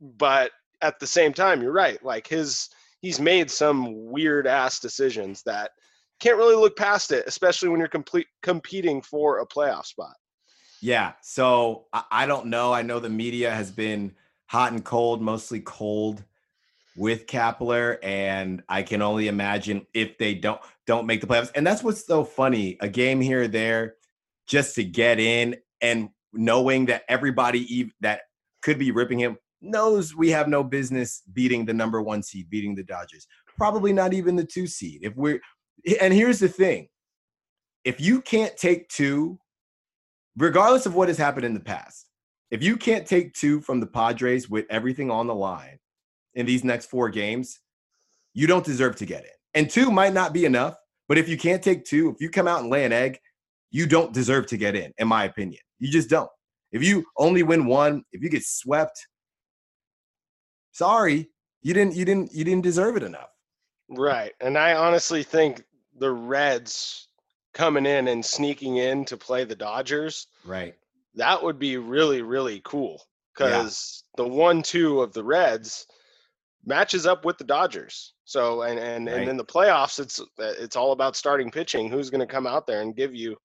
but 0.01 0.51
at 0.81 0.99
the 0.99 1.07
same 1.07 1.33
time, 1.33 1.61
you're 1.61 1.71
right. 1.71 2.03
Like 2.03 2.27
his, 2.27 2.69
he's 2.99 3.19
made 3.19 3.49
some 3.51 4.09
weird 4.11 4.47
ass 4.47 4.79
decisions 4.79 5.43
that 5.43 5.71
can't 6.19 6.37
really 6.37 6.55
look 6.55 6.75
past 6.75 7.11
it, 7.11 7.25
especially 7.27 7.69
when 7.69 7.79
you're 7.79 7.89
complete 7.89 8.27
competing 8.41 9.01
for 9.01 9.39
a 9.39 9.47
playoff 9.47 9.85
spot. 9.85 10.15
Yeah. 10.81 11.13
So 11.21 11.85
I, 11.93 12.03
I 12.11 12.25
don't 12.25 12.47
know. 12.47 12.73
I 12.73 12.81
know 12.81 12.99
the 12.99 13.09
media 13.09 13.51
has 13.51 13.71
been 13.71 14.13
hot 14.47 14.71
and 14.71 14.83
cold, 14.83 15.21
mostly 15.21 15.59
cold 15.59 16.23
with 16.97 17.27
Kapler, 17.27 17.99
and 18.03 18.63
I 18.67 18.81
can 18.81 19.01
only 19.01 19.27
imagine 19.27 19.85
if 19.93 20.17
they 20.17 20.33
don't 20.33 20.59
don't 20.87 21.05
make 21.05 21.21
the 21.21 21.27
playoffs. 21.27 21.51
And 21.55 21.65
that's 21.65 21.83
what's 21.83 22.05
so 22.05 22.23
funny: 22.23 22.77
a 22.81 22.89
game 22.89 23.21
here 23.21 23.43
or 23.43 23.47
there, 23.47 23.95
just 24.47 24.75
to 24.75 24.83
get 24.83 25.19
in, 25.19 25.55
and 25.81 26.09
knowing 26.33 26.87
that 26.87 27.03
everybody 27.07 27.91
that 28.01 28.21
could 28.61 28.79
be 28.79 28.91
ripping 28.91 29.19
him 29.19 29.37
knows 29.61 30.15
we 30.15 30.29
have 30.31 30.47
no 30.47 30.63
business 30.63 31.21
beating 31.33 31.65
the 31.65 31.73
number 31.73 32.01
one 32.01 32.21
seed, 32.23 32.49
beating 32.49 32.75
the 32.75 32.83
Dodgers. 32.83 33.27
Probably 33.57 33.93
not 33.93 34.13
even 34.13 34.35
the 34.35 34.45
two 34.45 34.67
seed. 34.67 34.99
If 35.03 35.15
we're 35.15 35.39
and 36.01 36.13
here's 36.13 36.39
the 36.39 36.49
thing: 36.49 36.89
if 37.85 38.01
you 38.01 38.21
can't 38.21 38.57
take 38.57 38.89
two, 38.89 39.39
regardless 40.35 40.87
of 40.87 40.95
what 40.95 41.09
has 41.09 41.17
happened 41.17 41.45
in 41.45 41.53
the 41.53 41.59
past, 41.59 42.07
if 42.49 42.63
you 42.63 42.75
can't 42.75 43.05
take 43.05 43.33
two 43.33 43.61
from 43.61 43.79
the 43.79 43.87
Padres 43.87 44.49
with 44.49 44.65
everything 44.71 45.11
on 45.11 45.27
the 45.27 45.35
line 45.35 45.77
in 46.37 46.45
these 46.45 46.63
next 46.63 46.89
four 46.89 47.09
games, 47.09 47.59
you 48.33 48.47
don't 48.47 48.63
deserve 48.63 48.95
to 48.97 49.05
get 49.05 49.23
in. 49.23 49.31
And 49.55 49.69
two 49.69 49.91
might 49.91 50.13
not 50.13 50.33
be 50.33 50.45
enough, 50.45 50.75
but 51.09 51.17
if 51.17 51.27
you 51.27 51.35
can't 51.35 51.63
take 51.63 51.83
two, 51.83 52.11
if 52.11 52.21
you 52.21 52.29
come 52.29 52.47
out 52.47 52.61
and 52.61 52.69
lay 52.69 52.85
an 52.85 52.93
egg, 52.93 53.17
you 53.71 53.87
don't 53.87 54.13
deserve 54.13 54.45
to 54.47 54.57
get 54.57 54.75
in, 54.75 54.93
in 54.99 55.07
my 55.07 55.25
opinion. 55.25 55.59
You 55.79 55.91
just 55.91 56.09
don't. 56.09 56.29
If 56.71 56.83
you 56.83 57.05
only 57.17 57.41
win 57.41 57.65
one, 57.65 58.03
if 58.11 58.21
you 58.21 58.29
get 58.29 58.43
swept, 58.43 59.07
sorry, 60.73 61.29
you 61.63 61.73
didn't 61.73 61.95
you 61.95 62.05
didn't 62.05 62.31
you 62.33 62.43
didn't 62.43 62.63
deserve 62.63 62.97
it 62.97 63.03
enough. 63.03 63.29
Right. 63.89 64.33
And 64.39 64.57
I 64.57 64.75
honestly 64.75 65.23
think 65.23 65.63
the 65.97 66.11
Reds 66.11 67.07
coming 67.53 67.85
in 67.87 68.09
and 68.09 68.23
sneaking 68.23 68.77
in 68.77 69.05
to 69.05 69.17
play 69.17 69.43
the 69.43 69.55
Dodgers, 69.55 70.27
right. 70.45 70.75
That 71.15 71.41
would 71.41 71.57
be 71.57 71.77
really 71.77 72.21
really 72.21 72.61
cool 72.63 73.01
cuz 73.33 74.03
yeah. 74.17 74.23
the 74.23 74.29
1-2 74.29 75.01
of 75.01 75.13
the 75.13 75.23
Reds 75.23 75.87
matches 76.67 77.07
up 77.07 77.25
with 77.25 77.37
the 77.37 77.43
Dodgers. 77.43 78.13
So 78.25 78.63
and 78.63 78.77
and 78.77 79.07
right. 79.07 79.15
and 79.15 79.29
in 79.29 79.37
the 79.37 79.45
playoffs, 79.45 79.99
it's 79.99 80.21
it's 80.37 80.75
all 80.75 80.91
about 80.91 81.15
starting 81.15 81.49
pitching. 81.49 81.89
Who's 81.89 82.09
going 82.09 82.19
to 82.19 82.31
come 82.31 82.45
out 82.45 82.67
there 82.67 82.81
and 82.81 82.95
give 82.95 83.15
you, 83.15 83.35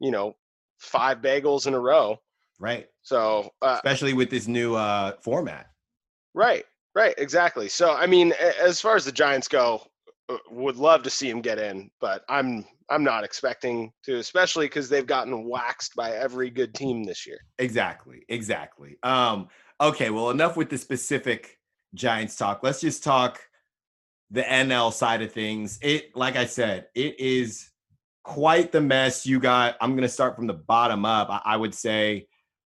you 0.00 0.10
know, 0.10 0.34
five 0.78 1.22
bagels 1.22 1.66
in 1.66 1.74
a 1.74 1.80
row? 1.80 2.18
Right. 2.58 2.88
So 3.02 3.50
uh, 3.62 3.76
especially 3.76 4.12
with 4.12 4.28
this 4.28 4.46
new 4.46 4.74
uh, 4.74 5.12
format. 5.22 5.68
Right. 6.34 6.64
Right. 6.94 7.14
Exactly. 7.16 7.68
So 7.68 7.92
I 7.92 8.06
mean, 8.06 8.34
as 8.60 8.80
far 8.80 8.96
as 8.96 9.04
the 9.04 9.12
Giants 9.12 9.48
go, 9.48 9.82
uh, 10.28 10.36
would 10.50 10.76
love 10.76 11.02
to 11.04 11.10
see 11.10 11.30
him 11.30 11.40
get 11.40 11.58
in, 11.58 11.90
but 12.00 12.24
I'm 12.28 12.64
I'm 12.90 13.04
not 13.04 13.24
expecting 13.24 13.92
to, 14.04 14.16
especially 14.16 14.66
because 14.66 14.88
they've 14.88 15.06
gotten 15.06 15.48
waxed 15.48 15.94
by 15.94 16.10
every 16.10 16.50
good 16.50 16.74
team 16.74 17.04
this 17.04 17.26
year. 17.26 17.38
Exactly. 17.58 18.24
Exactly. 18.28 18.96
Um. 19.04 19.48
Okay. 19.80 20.10
Well, 20.10 20.30
enough 20.30 20.56
with 20.56 20.70
the 20.70 20.78
specific 20.78 21.58
Giants 21.94 22.36
talk. 22.36 22.60
Let's 22.62 22.80
just 22.80 23.04
talk 23.04 23.40
the 24.30 24.42
NL 24.42 24.92
side 24.92 25.22
of 25.22 25.32
things. 25.32 25.78
It, 25.82 26.16
like 26.16 26.36
I 26.36 26.46
said, 26.46 26.86
it 26.94 27.18
is 27.20 27.70
quite 28.24 28.72
the 28.72 28.80
mess. 28.80 29.26
You 29.26 29.38
got, 29.38 29.76
I'm 29.80 29.92
going 29.92 30.02
to 30.02 30.08
start 30.08 30.36
from 30.36 30.46
the 30.46 30.54
bottom 30.54 31.04
up. 31.04 31.28
I, 31.30 31.40
I 31.44 31.56
would 31.56 31.74
say 31.74 32.26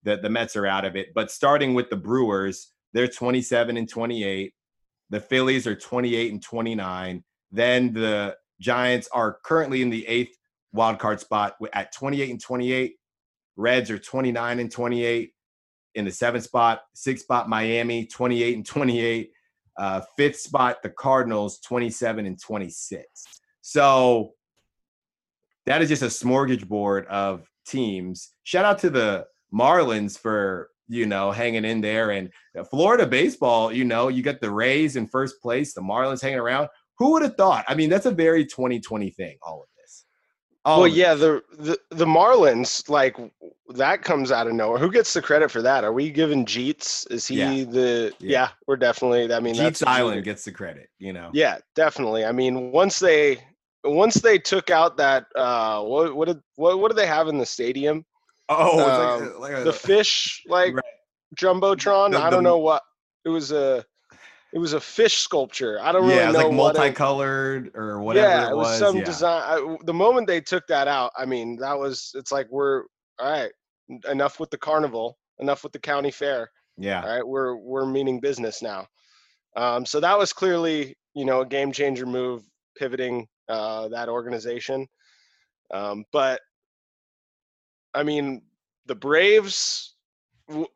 that 0.05 0.23
the 0.23 0.29
Mets 0.29 0.57
are 0.57 0.67
out 0.67 0.85
of 0.85 0.97
it, 0.97 1.15
but 1.15 1.31
starting 1.31 1.75
with 1.75 1.89
the 1.89 1.97
Brewers, 1.97 2.73
they're 2.93 3.09
27 3.09 3.77
and 3.77 3.89
28. 3.89 4.53
The 5.11 5.21
Phillies 5.21 5.67
are 5.67 5.77
28 5.77 6.33
and 6.33 6.43
29. 6.43 7.23
Then 7.53 7.93
the 7.93 8.37
Giants 8.61 9.09
are 9.13 9.39
currently 9.45 9.83
in 9.83 9.91
the 9.91 10.07
eighth 10.09 10.37
wild 10.73 10.99
card 10.99 11.21
spot 11.21 11.57
at 11.73 11.93
28 11.93 12.31
and 12.31 12.41
28. 12.41 12.97
Reds 13.57 13.91
are 13.91 13.99
29 13.99 14.59
and 14.59 14.73
28 14.73 15.32
in 15.95 16.05
the 16.05 16.11
seventh 16.11 16.45
spot, 16.45 16.83
sixth 16.95 17.25
spot, 17.25 17.49
Miami, 17.49 18.07
28 18.07 18.57
and 18.57 18.67
28. 18.67 19.33
Uh, 19.79 20.03
fifth 20.19 20.39
spot, 20.39 20.83
the 20.83 20.91
Cardinals, 20.91 21.59
27 21.61 22.27
and 22.27 22.39
26. 22.39 23.05
So 23.63 24.35
that 25.65 25.81
is 25.81 25.89
just 25.89 26.03
a 26.03 26.07
smorgasbord 26.07 27.07
of 27.07 27.49
teams. 27.67 28.35
Shout 28.45 28.65
out 28.65 28.79
to 28.81 28.91
the 28.91 29.27
Marlins 29.53 30.19
for, 30.19 30.71
you 30.89 31.07
know, 31.07 31.31
hanging 31.31 31.65
in 31.65 31.81
there. 31.81 32.11
And 32.11 32.31
Florida 32.71 33.07
baseball, 33.07 33.73
you 33.73 33.85
know, 33.85 34.09
you 34.09 34.23
got 34.23 34.41
the 34.41 34.51
Rays 34.51 34.97
in 34.97 35.07
first 35.07 35.41
place, 35.41 35.73
the 35.73 35.81
Marlins 35.81 36.21
hanging 36.21 36.39
around. 36.39 36.69
Who 36.99 37.13
would 37.13 37.23
have 37.23 37.37
thought? 37.37 37.65
I 37.67 37.75
mean, 37.75 37.89
that's 37.89 38.07
a 38.07 38.11
very 38.11 38.45
2020 38.45 39.11
thing, 39.11 39.39
all 39.43 39.63
of 39.63 39.69
well, 40.65 40.87
yeah, 40.87 41.15
the, 41.15 41.43
the 41.59 41.79
the 41.91 42.05
Marlins 42.05 42.89
like 42.89 43.17
that 43.75 44.03
comes 44.03 44.31
out 44.31 44.47
of 44.47 44.55
nowhere. 44.55 44.79
Who 44.79 44.91
gets 44.91 45.13
the 45.13 45.23
credit 45.23 45.51
for 45.51 45.63
that? 45.63 45.85
Are 45.85 45.93
we 45.93 46.11
giving 46.11 46.45
Jeets? 46.45 47.11
Is 47.11 47.27
he 47.27 47.37
yeah. 47.37 47.65
the? 47.65 48.13
Yeah. 48.21 48.31
yeah. 48.31 48.49
we're 48.67 48.77
definitely. 48.77 49.33
I 49.33 49.41
mean, 49.41 49.55
Jeets 49.55 49.83
Island 49.87 50.23
gets 50.25 50.45
the 50.45 50.53
credit. 50.53 50.89
You 50.99 51.13
know. 51.13 51.31
Yeah, 51.33 51.59
definitely. 51.75 52.25
I 52.25 52.33
mean, 52.33 52.71
once 52.71 52.99
they 52.99 53.39
once 53.85 54.15
they 54.17 54.39
took 54.39 54.71
out 54.71 54.97
that 54.99 55.27
uh, 55.35 55.83
what 55.83 56.15
what 56.15 56.29
did 56.29 56.41
what 56.57 56.79
what 56.79 56.91
do 56.91 56.97
they 56.97 57.07
have 57.07 57.29
in 57.29 57.39
the 57.39 57.47
stadium? 57.47 58.05
Oh, 58.49 59.19
um, 59.19 59.41
like, 59.41 59.53
like 59.53 59.61
a, 59.63 59.65
the 59.65 59.73
fish 59.73 60.43
like 60.47 60.75
right. 60.75 60.85
jumbotron. 61.37 62.13
The, 62.13 62.19
the, 62.19 62.25
I 62.25 62.31
don't 62.31 62.45
know 62.45 62.59
what 62.59 62.83
it 63.25 63.31
was 63.31 63.53
a 63.53 63.85
it 64.53 64.59
was 64.59 64.75
a 64.75 64.81
fish 64.81 65.19
sculpture. 65.19 65.81
I 65.81 65.93
don't 65.93 66.09
yeah, 66.09 66.27
really 66.27 66.33
know. 66.33 66.39
Yeah, 66.41 66.47
like 66.47 66.55
multicolored 66.55 67.67
it, 67.69 67.73
or 67.75 68.01
whatever. 68.01 68.29
Yeah, 68.29 68.51
it 68.51 68.57
was, 68.57 68.69
was 68.69 68.79
some 68.79 68.99
yeah. 68.99 69.05
design. 69.05 69.43
I, 69.47 69.77
the 69.85 69.95
moment 69.95 70.27
they 70.27 70.41
took 70.41 70.67
that 70.67 70.89
out, 70.89 71.11
I 71.17 71.25
mean, 71.25 71.57
that 71.57 71.79
was. 71.79 72.13
It's 72.15 72.31
like 72.31 72.49
we're 72.51 72.83
all 73.19 73.31
right. 73.31 73.51
Enough 74.09 74.39
with 74.41 74.51
the 74.51 74.59
carnival. 74.59 75.19
Enough 75.39 75.63
with 75.63 75.73
the 75.73 75.79
county 75.79 76.11
fair. 76.11 76.51
Yeah. 76.77 77.03
All 77.03 77.09
right, 77.09 77.27
we're 77.27 77.57
we're 77.57 77.87
meaning 77.87 78.21
business 78.21 78.63
now. 78.63 78.87
Um, 79.57 79.85
so 79.85 80.01
that 80.01 80.19
was 80.19 80.33
clearly, 80.33 80.97
you 81.15 81.25
know, 81.25 81.41
a 81.41 81.47
game 81.47 81.73
changer 81.73 82.07
move, 82.07 82.43
pivoting 82.77 83.27
uh, 83.49 83.89
that 83.89 84.09
organization. 84.09 84.87
Um, 85.73 86.05
but 86.13 86.41
I 87.95 88.03
mean, 88.03 88.43
the 88.87 88.95
Braves. 88.95 89.95
W- 90.49 90.67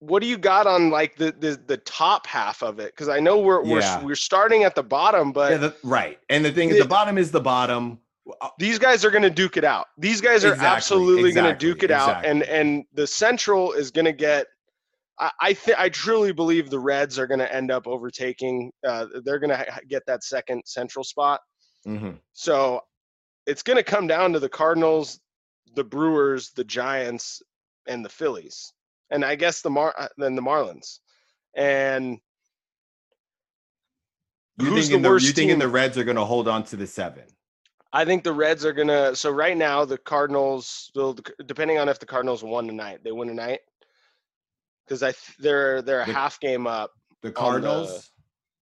what 0.00 0.22
do 0.22 0.26
you 0.26 0.38
got 0.38 0.66
on 0.66 0.90
like 0.90 1.16
the 1.16 1.32
the, 1.38 1.60
the 1.66 1.76
top 1.78 2.26
half 2.26 2.62
of 2.62 2.80
it? 2.80 2.92
Because 2.94 3.08
I 3.08 3.20
know 3.20 3.38
we're 3.38 3.62
we're 3.62 4.00
we're 4.02 4.14
starting 4.14 4.64
at 4.64 4.74
the 4.74 4.82
bottom, 4.82 5.30
but 5.30 5.52
yeah, 5.52 5.56
the, 5.58 5.76
right. 5.84 6.18
And 6.28 6.44
the 6.44 6.50
thing 6.50 6.70
is, 6.70 6.78
the 6.78 6.88
bottom 6.88 7.16
is 7.18 7.30
the 7.30 7.40
bottom. 7.40 8.00
Uh, 8.40 8.48
These 8.58 8.78
guys 8.78 9.04
are 9.04 9.10
going 9.10 9.22
to 9.22 9.30
duke 9.30 9.56
it 9.56 9.64
out. 9.64 9.88
These 9.98 10.20
guys 10.20 10.44
are 10.44 10.52
exactly, 10.52 10.66
absolutely 10.66 11.28
exactly, 11.30 11.42
going 11.42 11.58
to 11.58 11.66
duke 11.66 11.82
it 11.82 11.90
exactly. 11.90 12.14
out, 12.14 12.24
and 12.24 12.42
and 12.44 12.84
the 12.94 13.06
Central 13.06 13.72
is 13.72 13.90
going 13.90 14.06
to 14.06 14.12
get. 14.12 14.46
I 15.18 15.30
I, 15.40 15.52
th- 15.52 15.76
I 15.78 15.90
truly 15.90 16.32
believe 16.32 16.70
the 16.70 16.78
Reds 16.78 17.18
are 17.18 17.26
going 17.26 17.40
to 17.40 17.54
end 17.54 17.70
up 17.70 17.86
overtaking. 17.86 18.72
Uh, 18.86 19.06
they're 19.24 19.38
going 19.38 19.50
to 19.50 19.58
ha- 19.58 19.80
get 19.86 20.02
that 20.06 20.24
second 20.24 20.62
Central 20.64 21.04
spot. 21.04 21.40
Mm-hmm. 21.86 22.12
So 22.32 22.80
it's 23.46 23.62
going 23.62 23.76
to 23.76 23.82
come 23.82 24.06
down 24.06 24.32
to 24.32 24.40
the 24.40 24.48
Cardinals, 24.48 25.20
the 25.74 25.84
Brewers, 25.84 26.52
the 26.52 26.64
Giants, 26.64 27.42
and 27.86 28.02
the 28.02 28.08
Phillies 28.08 28.72
and 29.10 29.24
I 29.24 29.34
guess 29.34 29.62
the 29.62 29.70
Mar 29.70 29.94
uh, 29.98 30.08
then 30.16 30.34
the 30.34 30.42
Marlins. 30.42 30.98
And 31.54 32.18
you 34.58 34.66
who's 34.66 34.88
the, 34.88 34.98
the 34.98 35.08
worst? 35.08 35.26
You 35.26 35.32
thinking 35.32 35.58
the 35.58 35.68
Reds 35.68 35.98
are 35.98 36.04
going 36.04 36.16
to 36.16 36.24
hold 36.24 36.48
on 36.48 36.64
to 36.64 36.76
the 36.76 36.86
seven? 36.86 37.24
I 37.92 38.04
think 38.04 38.22
the 38.22 38.32
Reds 38.32 38.64
are 38.64 38.72
gonna. 38.72 39.16
So 39.16 39.30
right 39.30 39.56
now, 39.56 39.84
the 39.84 39.98
Cardinals 39.98 40.92
will, 40.94 41.18
depending 41.46 41.78
on 41.78 41.88
if 41.88 41.98
the 41.98 42.06
Cardinals 42.06 42.44
won 42.44 42.66
tonight, 42.66 43.00
they 43.02 43.10
win 43.10 43.28
tonight 43.28 43.60
because 44.86 45.02
I 45.02 45.12
they're 45.40 45.82
they're 45.82 46.02
a 46.02 46.06
the, 46.06 46.12
half 46.12 46.38
game 46.38 46.66
up. 46.66 46.92
The 47.22 47.32
Cardinals. 47.32 48.10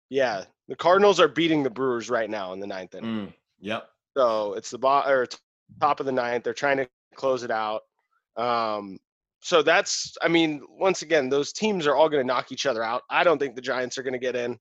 The, 0.08 0.16
yeah, 0.16 0.44
the 0.68 0.76
Cardinals 0.76 1.20
are 1.20 1.28
beating 1.28 1.62
the 1.62 1.70
Brewers 1.70 2.08
right 2.08 2.30
now 2.30 2.54
in 2.54 2.60
the 2.60 2.66
ninth 2.66 2.94
inning. 2.94 3.28
Mm, 3.28 3.32
yep. 3.60 3.90
So 4.16 4.54
it's 4.54 4.70
the 4.70 4.78
bot 4.78 5.10
or 5.10 5.26
top 5.80 6.00
of 6.00 6.06
the 6.06 6.12
ninth. 6.12 6.44
They're 6.44 6.54
trying 6.54 6.78
to 6.78 6.88
close 7.14 7.42
it 7.42 7.50
out. 7.50 7.82
Um, 8.36 8.98
so 9.40 9.62
that's 9.62 10.16
i 10.22 10.28
mean 10.28 10.60
once 10.68 11.02
again 11.02 11.28
those 11.28 11.52
teams 11.52 11.86
are 11.86 11.94
all 11.94 12.08
going 12.08 12.22
to 12.22 12.26
knock 12.26 12.52
each 12.52 12.66
other 12.66 12.82
out. 12.82 13.02
I 13.10 13.24
don't 13.24 13.38
think 13.38 13.54
the 13.54 13.60
giants 13.60 13.98
are 13.98 14.02
going 14.02 14.12
to 14.12 14.18
get 14.18 14.36
in. 14.36 14.58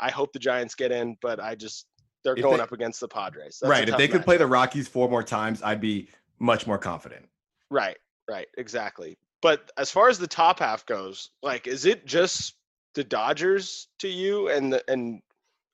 I 0.00 0.10
hope 0.10 0.32
the 0.32 0.38
giants 0.38 0.74
get 0.74 0.92
in 0.92 1.16
but 1.20 1.40
i 1.40 1.54
just 1.54 1.86
they're 2.24 2.34
if 2.34 2.42
going 2.42 2.58
they, 2.58 2.62
up 2.62 2.72
against 2.72 3.00
the 3.00 3.08
padres. 3.08 3.58
That's 3.60 3.70
right 3.70 3.88
if 3.88 3.96
they 3.96 4.08
could 4.08 4.24
play 4.24 4.36
the 4.36 4.46
rockies 4.46 4.88
four 4.88 5.08
more 5.08 5.22
times 5.22 5.62
i'd 5.62 5.80
be 5.80 6.08
much 6.38 6.66
more 6.66 6.78
confident. 6.78 7.28
Right 7.70 7.96
right 8.28 8.46
exactly. 8.56 9.18
But 9.40 9.70
as 9.78 9.90
far 9.90 10.08
as 10.08 10.18
the 10.18 10.26
top 10.26 10.58
half 10.58 10.86
goes 10.86 11.30
like 11.42 11.66
is 11.66 11.84
it 11.84 12.06
just 12.06 12.54
the 12.94 13.04
dodgers 13.04 13.88
to 14.00 14.08
you 14.08 14.48
and 14.48 14.72
the, 14.72 14.90
and 14.90 15.20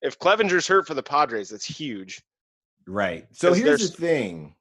if 0.03 0.19
clevinger's 0.19 0.67
hurt 0.67 0.87
for 0.87 0.95
the 0.95 1.03
padres 1.03 1.51
that's 1.51 1.65
huge. 1.65 2.23
Right. 2.87 3.27
So 3.33 3.55
here's 3.55 3.91
the 3.91 3.97
thing 3.97 4.55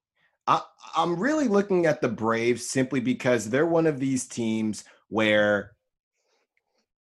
I, 0.47 0.61
I'm 0.95 1.19
really 1.19 1.47
looking 1.47 1.85
at 1.85 2.01
the 2.01 2.09
Braves 2.09 2.67
simply 2.67 2.99
because 2.99 3.49
they're 3.49 3.65
one 3.65 3.87
of 3.87 3.99
these 3.99 4.25
teams 4.27 4.83
where 5.09 5.71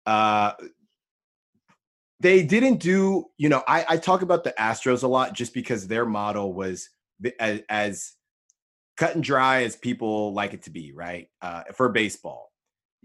uh, 0.05 0.53
they 2.19 2.43
didn't 2.43 2.77
do, 2.77 3.25
you 3.37 3.49
know, 3.49 3.63
I, 3.67 3.85
I 3.89 3.97
talk 3.97 4.21
about 4.21 4.43
the 4.43 4.53
Astros 4.57 5.03
a 5.03 5.07
lot 5.07 5.33
just 5.33 5.53
because 5.53 5.87
their 5.87 6.05
model 6.05 6.53
was 6.53 6.89
as, 7.39 7.61
as 7.69 8.13
cut 8.97 9.15
and 9.15 9.23
dry 9.23 9.63
as 9.63 9.75
people 9.75 10.33
like 10.33 10.53
it 10.53 10.63
to 10.63 10.69
be, 10.69 10.93
right? 10.93 11.29
Uh, 11.41 11.63
for 11.75 11.89
baseball. 11.89 12.51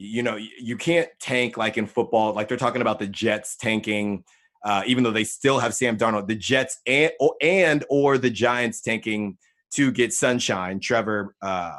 you 0.03 0.23
know, 0.23 0.37
you 0.37 0.79
can't 0.79 1.11
tank 1.21 1.59
like 1.59 1.77
in 1.77 1.87
football. 1.87 2.33
Like 2.33 2.49
they're 2.49 2.57
talking 2.57 2.81
about 2.81 2.99
the 2.99 3.07
Jets 3.07 3.57
tanking, 3.57 4.25
uh, 4.65 4.83
even 4.87 5.05
though 5.05 5.11
they 5.11 5.25
still 5.25 5.59
have 5.59 5.75
Sam 5.75 5.99
Darnold. 5.99 6.27
The 6.27 6.37
Jets 6.37 6.79
and 6.87 7.13
and 7.43 7.85
or 7.91 8.17
the 8.17 8.31
Giants 8.31 8.81
tanking 8.81 9.37
to 9.75 9.93
get 9.93 10.13
Sunshine, 10.13 10.81
Trevor. 10.81 11.35
Uh, 11.41 11.79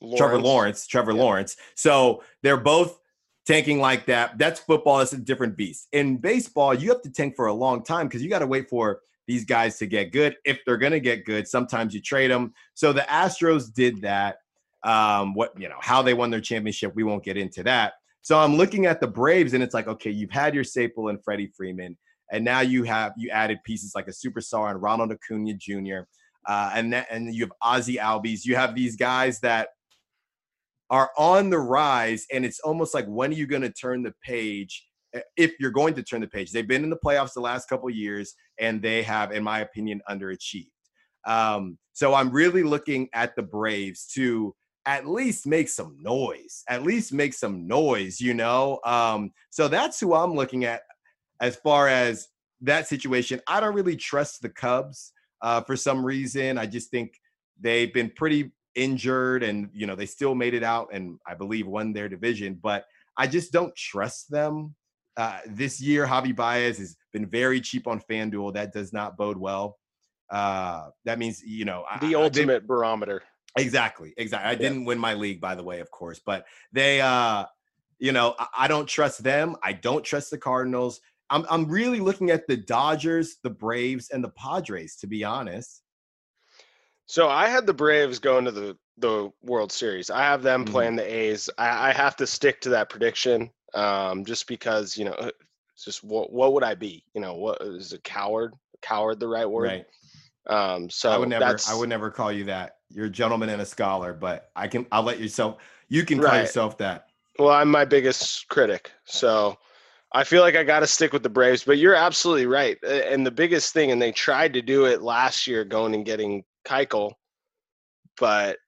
Lawrence. 0.00 0.18
Trevor 0.18 0.40
Lawrence, 0.40 0.86
Trevor 0.86 1.12
yeah. 1.12 1.22
Lawrence. 1.22 1.56
So 1.74 2.22
they're 2.42 2.56
both 2.56 3.00
tanking 3.46 3.80
like 3.80 4.06
that. 4.06 4.38
That's 4.38 4.60
football. 4.60 4.98
That's 4.98 5.12
a 5.12 5.18
different 5.18 5.56
beast. 5.56 5.88
In 5.92 6.18
baseball, 6.18 6.74
you 6.74 6.90
have 6.90 7.02
to 7.02 7.10
tank 7.10 7.34
for 7.34 7.46
a 7.46 7.52
long 7.52 7.82
time 7.82 8.06
because 8.06 8.22
you 8.22 8.30
got 8.30 8.40
to 8.40 8.46
wait 8.46 8.68
for 8.68 9.00
these 9.26 9.44
guys 9.44 9.78
to 9.78 9.86
get 9.86 10.12
good. 10.12 10.36
If 10.44 10.60
they're 10.64 10.76
going 10.76 10.92
to 10.92 11.00
get 11.00 11.24
good, 11.24 11.48
sometimes 11.48 11.94
you 11.94 12.00
trade 12.00 12.30
them. 12.30 12.52
So 12.74 12.92
the 12.92 13.02
Astros 13.02 13.72
did 13.72 14.00
that. 14.02 14.36
Um, 14.84 15.34
what 15.34 15.58
you 15.58 15.68
know, 15.68 15.78
how 15.80 16.02
they 16.02 16.14
won 16.14 16.30
their 16.30 16.40
championship, 16.40 16.94
we 16.94 17.02
won't 17.02 17.24
get 17.24 17.36
into 17.36 17.64
that. 17.64 17.94
So 18.22 18.38
I'm 18.38 18.56
looking 18.56 18.86
at 18.86 19.00
the 19.00 19.08
Braves, 19.08 19.54
and 19.54 19.62
it's 19.62 19.74
like, 19.74 19.88
okay, 19.88 20.10
you've 20.10 20.30
had 20.30 20.54
your 20.54 20.64
staple 20.64 21.08
and 21.08 21.22
Freddie 21.22 21.50
Freeman, 21.56 21.96
and 22.30 22.44
now 22.44 22.60
you 22.60 22.84
have 22.84 23.12
you 23.16 23.30
added 23.30 23.58
pieces 23.64 23.92
like 23.94 24.08
a 24.08 24.12
superstar 24.12 24.70
and 24.70 24.82
Ronald 24.82 25.12
Acuna 25.12 25.54
Jr. 25.54 26.00
Uh, 26.46 26.70
and 26.74 26.92
that, 26.92 27.06
and 27.10 27.34
you 27.34 27.44
have 27.44 27.52
Ozzie 27.62 27.96
Albies. 27.96 28.44
You 28.44 28.56
have 28.56 28.74
these 28.74 28.96
guys 28.96 29.40
that 29.40 29.68
are 30.90 31.10
on 31.18 31.50
the 31.50 31.58
rise, 31.58 32.26
and 32.32 32.44
it's 32.44 32.60
almost 32.60 32.94
like 32.94 33.06
when 33.06 33.30
are 33.30 33.34
you 33.34 33.46
going 33.46 33.62
to 33.62 33.72
turn 33.72 34.02
the 34.02 34.14
page? 34.22 34.86
Eh, 35.14 35.20
if 35.36 35.52
you're 35.60 35.70
going 35.70 35.94
to 35.94 36.02
turn 36.02 36.20
the 36.20 36.26
page, 36.26 36.52
they've 36.52 36.68
been 36.68 36.84
in 36.84 36.90
the 36.90 36.98
playoffs 37.04 37.34
the 37.34 37.40
last 37.40 37.68
couple 37.68 37.90
years, 37.90 38.34
and 38.58 38.80
they 38.80 39.02
have, 39.02 39.32
in 39.32 39.42
my 39.42 39.60
opinion, 39.60 40.00
underachieved. 40.08 40.70
Um, 41.26 41.78
so 41.92 42.14
I'm 42.14 42.30
really 42.30 42.62
looking 42.62 43.08
at 43.12 43.36
the 43.36 43.42
Braves 43.42 44.06
to 44.14 44.54
at 44.86 45.06
least 45.06 45.46
make 45.46 45.68
some 45.68 45.98
noise, 46.00 46.64
at 46.68 46.82
least 46.82 47.12
make 47.12 47.34
some 47.34 47.66
noise, 47.66 48.20
you 48.20 48.32
know? 48.32 48.80
Um, 48.86 49.32
so 49.50 49.68
that's 49.68 50.00
who 50.00 50.14
I'm 50.14 50.34
looking 50.34 50.64
at 50.64 50.80
as 51.40 51.56
far 51.56 51.88
as 51.88 52.28
that 52.62 52.88
situation. 52.88 53.40
I 53.46 53.60
don't 53.60 53.74
really 53.74 53.96
trust 53.96 54.42
the 54.42 54.48
Cubs 54.48 55.12
uh, 55.42 55.60
for 55.62 55.76
some 55.76 56.04
reason. 56.04 56.58
I 56.58 56.66
just 56.66 56.90
think 56.90 57.14
they've 57.60 57.92
been 57.92 58.10
pretty 58.14 58.52
injured 58.74 59.42
and 59.42 59.68
you 59.72 59.86
know 59.86 59.96
they 59.96 60.06
still 60.06 60.36
made 60.36 60.54
it 60.54 60.62
out 60.62 60.88
and 60.92 61.18
I 61.26 61.34
believe 61.34 61.66
won 61.66 61.92
their 61.92 62.08
division, 62.08 62.58
but 62.62 62.84
I 63.16 63.26
just 63.26 63.52
don't 63.52 63.74
trust 63.74 64.30
them. 64.30 64.74
Uh, 65.16 65.40
this 65.48 65.80
year, 65.80 66.06
Javi 66.06 66.34
Baez 66.34 66.78
has 66.78 66.96
been 67.12 67.26
very 67.26 67.60
cheap 67.60 67.88
on 67.88 68.00
FanDuel. 68.08 68.54
That 68.54 68.72
does 68.72 68.92
not 68.92 69.16
bode 69.16 69.36
well. 69.36 69.76
Uh, 70.30 70.90
that 71.04 71.18
means 71.18 71.42
you 71.42 71.64
know 71.64 71.84
the 72.00 72.14
I, 72.14 72.22
ultimate 72.22 72.66
barometer. 72.66 73.22
Exactly, 73.56 74.14
exactly. 74.16 74.48
I 74.48 74.52
yeah. 74.52 74.58
didn't 74.58 74.84
win 74.84 74.98
my 74.98 75.14
league, 75.14 75.40
by 75.40 75.54
the 75.54 75.64
way, 75.64 75.80
of 75.80 75.90
course, 75.90 76.20
but 76.24 76.44
they, 76.72 77.00
uh, 77.00 77.46
you 77.98 78.12
know, 78.12 78.34
I, 78.38 78.46
I 78.58 78.68
don't 78.68 78.86
trust 78.86 79.24
them. 79.24 79.56
I 79.62 79.72
don't 79.72 80.04
trust 80.04 80.30
the 80.30 80.38
Cardinals. 80.38 81.00
I'm 81.30 81.44
I'm 81.50 81.68
really 81.68 82.00
looking 82.00 82.30
at 82.30 82.46
the 82.46 82.56
Dodgers, 82.56 83.36
the 83.42 83.50
Braves, 83.50 84.10
and 84.10 84.22
the 84.22 84.30
Padres, 84.30 84.96
to 84.96 85.06
be 85.06 85.24
honest. 85.24 85.82
So 87.06 87.28
I 87.28 87.48
had 87.48 87.66
the 87.66 87.74
Braves 87.74 88.18
going 88.18 88.44
to 88.44 88.50
the 88.50 88.76
the 88.98 89.30
World 89.42 89.72
Series. 89.72 90.10
I 90.10 90.22
have 90.22 90.42
them 90.42 90.64
mm-hmm. 90.64 90.72
playing 90.72 90.96
the 90.96 91.14
A's. 91.14 91.48
I, 91.58 91.90
I, 91.90 91.92
have 91.92 92.16
to 92.16 92.26
stick 92.26 92.60
to 92.62 92.70
that 92.70 92.90
prediction, 92.90 93.50
um, 93.72 94.24
just 94.24 94.46
because 94.46 94.96
you 94.96 95.04
know, 95.04 95.30
just 95.82 96.02
what 96.04 96.32
what 96.32 96.52
would 96.52 96.64
I 96.64 96.74
be? 96.74 97.04
You 97.14 97.20
know, 97.20 97.34
what 97.34 97.62
is 97.62 97.92
a 97.92 97.98
coward? 98.00 98.54
Coward 98.82 99.20
the 99.20 99.28
right 99.28 99.48
word? 99.48 99.66
Right. 99.66 99.86
Um, 100.48 100.88
so 100.88 101.10
I 101.10 101.18
would 101.18 101.28
never 101.28 101.58
I 101.68 101.74
would 101.74 101.88
never 101.88 102.10
call 102.10 102.32
you 102.32 102.44
that. 102.44 102.76
You're 102.90 103.06
a 103.06 103.10
gentleman 103.10 103.50
and 103.50 103.60
a 103.60 103.66
scholar, 103.66 104.12
but 104.12 104.50
I 104.56 104.68
can 104.68 104.86
I'll 104.90 105.02
let 105.02 105.20
yourself 105.20 105.58
you 105.88 106.04
can 106.04 106.18
call 106.18 106.30
right. 106.30 106.40
yourself 106.40 106.78
that. 106.78 107.06
Well, 107.38 107.50
I'm 107.50 107.70
my 107.70 107.84
biggest 107.84 108.48
critic, 108.48 108.90
so 109.04 109.58
I 110.12 110.24
feel 110.24 110.42
like 110.42 110.56
I 110.56 110.64
got 110.64 110.80
to 110.80 110.86
stick 110.86 111.12
with 111.12 111.22
the 111.22 111.28
Braves. 111.28 111.64
But 111.64 111.78
you're 111.78 111.94
absolutely 111.94 112.46
right, 112.46 112.78
and 112.82 113.26
the 113.26 113.30
biggest 113.30 113.72
thing, 113.72 113.90
and 113.90 114.00
they 114.00 114.12
tried 114.12 114.54
to 114.54 114.62
do 114.62 114.86
it 114.86 115.02
last 115.02 115.46
year, 115.46 115.64
going 115.64 115.94
and 115.94 116.04
getting 116.04 116.44
Keuchel, 116.66 117.12
but 118.18 118.58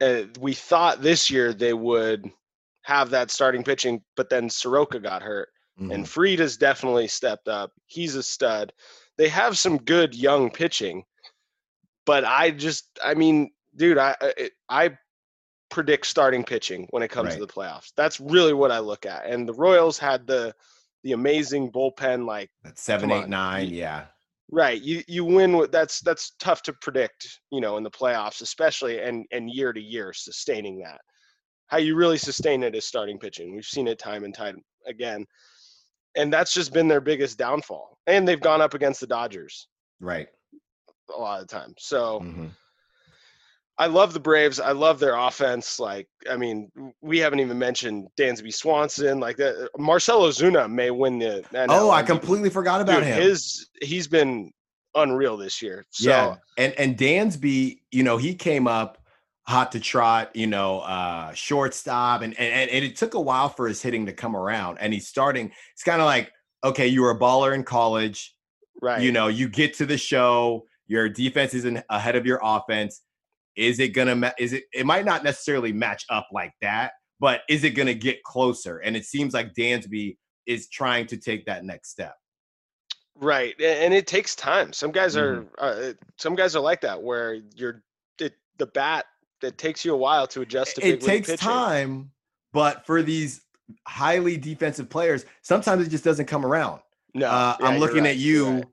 uh, 0.00 0.22
we 0.40 0.54
thought 0.54 1.02
this 1.02 1.30
year 1.30 1.52
they 1.52 1.74
would 1.74 2.30
have 2.82 3.10
that 3.10 3.30
starting 3.30 3.64
pitching, 3.64 4.02
but 4.16 4.28
then 4.28 4.50
Soroka 4.50 5.00
got 5.00 5.22
hurt, 5.22 5.48
mm-hmm. 5.80 5.92
and 5.92 6.08
Fried 6.08 6.38
has 6.38 6.56
definitely 6.56 7.08
stepped 7.08 7.48
up. 7.48 7.72
He's 7.86 8.14
a 8.14 8.22
stud. 8.22 8.72
They 9.16 9.28
have 9.28 9.58
some 9.58 9.78
good 9.78 10.14
young 10.14 10.50
pitching, 10.50 11.04
but 12.06 12.24
I 12.24 12.50
just, 12.50 12.88
I 13.02 13.14
mean, 13.14 13.50
dude, 13.76 13.98
I 13.98 14.16
I 14.68 14.96
predict 15.74 16.06
starting 16.06 16.44
pitching 16.44 16.86
when 16.90 17.02
it 17.02 17.08
comes 17.08 17.30
right. 17.30 17.34
to 17.34 17.40
the 17.40 17.52
playoffs. 17.52 17.90
That's 17.96 18.20
really 18.20 18.54
what 18.54 18.70
I 18.70 18.78
look 18.78 19.04
at. 19.04 19.26
And 19.26 19.46
the 19.46 19.52
Royals 19.52 19.98
had 19.98 20.24
the 20.24 20.54
the 21.02 21.12
amazing 21.12 21.72
bullpen, 21.72 22.26
like 22.26 22.48
that 22.62 22.78
seven, 22.78 23.10
eight, 23.10 23.28
nine, 23.28 23.68
yeah. 23.68 24.04
Right. 24.52 24.80
You 24.80 25.02
you 25.08 25.24
win 25.24 25.56
with 25.56 25.72
that's 25.72 26.00
that's 26.00 26.36
tough 26.38 26.62
to 26.62 26.72
predict, 26.74 27.40
you 27.50 27.60
know, 27.60 27.76
in 27.76 27.82
the 27.82 27.90
playoffs, 27.90 28.40
especially 28.40 29.00
and 29.00 29.26
and 29.32 29.50
year 29.50 29.72
to 29.72 29.80
year 29.80 30.12
sustaining 30.12 30.78
that. 30.78 31.00
How 31.66 31.78
you 31.78 31.96
really 31.96 32.18
sustain 32.18 32.62
it 32.62 32.76
is 32.76 32.84
starting 32.84 33.18
pitching. 33.18 33.52
We've 33.52 33.64
seen 33.64 33.88
it 33.88 33.98
time 33.98 34.22
and 34.22 34.34
time 34.34 34.62
again. 34.86 35.26
And 36.16 36.32
that's 36.32 36.54
just 36.54 36.72
been 36.72 36.86
their 36.86 37.00
biggest 37.00 37.36
downfall. 37.36 37.98
And 38.06 38.28
they've 38.28 38.40
gone 38.40 38.60
up 38.60 38.74
against 38.74 39.00
the 39.00 39.08
Dodgers. 39.08 39.66
Right. 39.98 40.28
A 41.12 41.20
lot 41.20 41.42
of 41.42 41.48
times. 41.48 41.74
So 41.78 42.20
mm-hmm. 42.20 42.46
I 43.76 43.86
love 43.86 44.12
the 44.12 44.20
Braves. 44.20 44.60
I 44.60 44.72
love 44.72 45.00
their 45.00 45.16
offense. 45.16 45.80
Like, 45.80 46.08
I 46.30 46.36
mean, 46.36 46.70
we 47.00 47.18
haven't 47.18 47.40
even 47.40 47.58
mentioned 47.58 48.08
Dansby 48.16 48.54
Swanson. 48.54 49.18
Like 49.18 49.36
that, 49.38 49.68
Marcell 49.76 50.20
Ozuna 50.20 50.70
may 50.70 50.90
win 50.90 51.18
the. 51.18 51.44
NL. 51.52 51.66
Oh, 51.70 51.90
I 51.90 52.02
completely 52.02 52.50
forgot 52.50 52.80
about 52.80 53.00
Dude, 53.00 53.04
him. 53.04 53.22
His 53.22 53.68
he's 53.82 54.06
been 54.06 54.52
unreal 54.94 55.36
this 55.36 55.60
year. 55.60 55.84
So. 55.90 56.08
Yeah, 56.08 56.36
and 56.56 56.72
and 56.74 56.96
Dansby, 56.96 57.78
you 57.90 58.04
know, 58.04 58.16
he 58.16 58.34
came 58.34 58.68
up 58.68 58.98
hot 59.46 59.72
to 59.72 59.80
trot, 59.80 60.34
you 60.34 60.46
know, 60.46 60.80
uh, 60.80 61.32
shortstop, 61.32 62.22
and, 62.22 62.38
and 62.38 62.70
and 62.70 62.84
it 62.84 62.94
took 62.94 63.14
a 63.14 63.20
while 63.20 63.48
for 63.48 63.66
his 63.66 63.82
hitting 63.82 64.06
to 64.06 64.12
come 64.12 64.36
around. 64.36 64.78
And 64.78 64.92
he's 64.92 65.08
starting. 65.08 65.50
It's 65.72 65.82
kind 65.82 66.00
of 66.00 66.06
like, 66.06 66.30
okay, 66.62 66.86
you 66.86 67.02
were 67.02 67.10
a 67.10 67.18
baller 67.18 67.52
in 67.52 67.64
college, 67.64 68.36
right? 68.80 69.02
You 69.02 69.10
know, 69.10 69.26
you 69.26 69.48
get 69.48 69.74
to 69.74 69.86
the 69.86 69.98
show, 69.98 70.64
your 70.86 71.08
defense 71.08 71.54
isn't 71.54 71.82
ahead 71.90 72.14
of 72.14 72.24
your 72.24 72.38
offense 72.40 73.00
is 73.56 73.78
it 73.80 73.88
gonna? 73.88 74.14
Ma- 74.14 74.32
is 74.38 74.52
it? 74.52 74.64
It 74.72 74.86
might 74.86 75.04
not 75.04 75.24
necessarily 75.24 75.72
match 75.72 76.04
up 76.10 76.28
like 76.32 76.52
that, 76.60 76.92
but 77.20 77.42
is 77.48 77.64
it 77.64 77.70
gonna 77.70 77.94
get 77.94 78.22
closer? 78.24 78.78
And 78.78 78.96
it 78.96 79.04
seems 79.04 79.34
like 79.34 79.54
Dansby 79.54 80.16
is 80.46 80.68
trying 80.68 81.06
to 81.06 81.16
take 81.16 81.46
that 81.46 81.64
next 81.64 81.90
step. 81.90 82.14
Right, 83.16 83.54
and 83.60 83.94
it 83.94 84.06
takes 84.06 84.34
time. 84.34 84.72
Some 84.72 84.90
guys 84.90 85.16
are, 85.16 85.42
mm-hmm. 85.42 85.54
uh, 85.58 85.92
some 86.18 86.34
guys 86.34 86.56
are 86.56 86.60
like 86.60 86.80
that, 86.80 87.00
where 87.00 87.34
you're 87.54 87.82
it, 88.18 88.34
the 88.58 88.66
bat. 88.66 89.06
It 89.40 89.56
takes 89.56 89.84
you 89.84 89.94
a 89.94 89.96
while 89.96 90.26
to 90.28 90.40
adjust. 90.40 90.76
To 90.76 90.86
it 90.86 91.00
takes 91.00 91.28
pitching. 91.28 91.38
time, 91.38 92.10
but 92.52 92.84
for 92.86 93.02
these 93.02 93.42
highly 93.86 94.36
defensive 94.36 94.90
players, 94.90 95.26
sometimes 95.42 95.86
it 95.86 95.90
just 95.90 96.04
doesn't 96.04 96.26
come 96.26 96.44
around. 96.44 96.80
No, 97.14 97.28
uh, 97.28 97.56
yeah, 97.60 97.66
I'm 97.66 97.78
looking 97.78 98.02
right. 98.02 98.10
at 98.10 98.16
you, 98.16 98.54
right. 98.54 98.64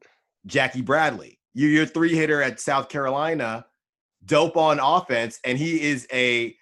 Jackie 0.47 0.81
Bradley. 0.81 1.37
You, 1.53 1.67
you're 1.67 1.85
three 1.85 2.15
hitter 2.15 2.41
at 2.41 2.59
South 2.59 2.89
Carolina 2.89 3.65
dope 4.25 4.57
on 4.57 4.79
offense, 4.79 5.39
and 5.45 5.57
he 5.57 5.81
is 5.81 6.07
a 6.11 6.55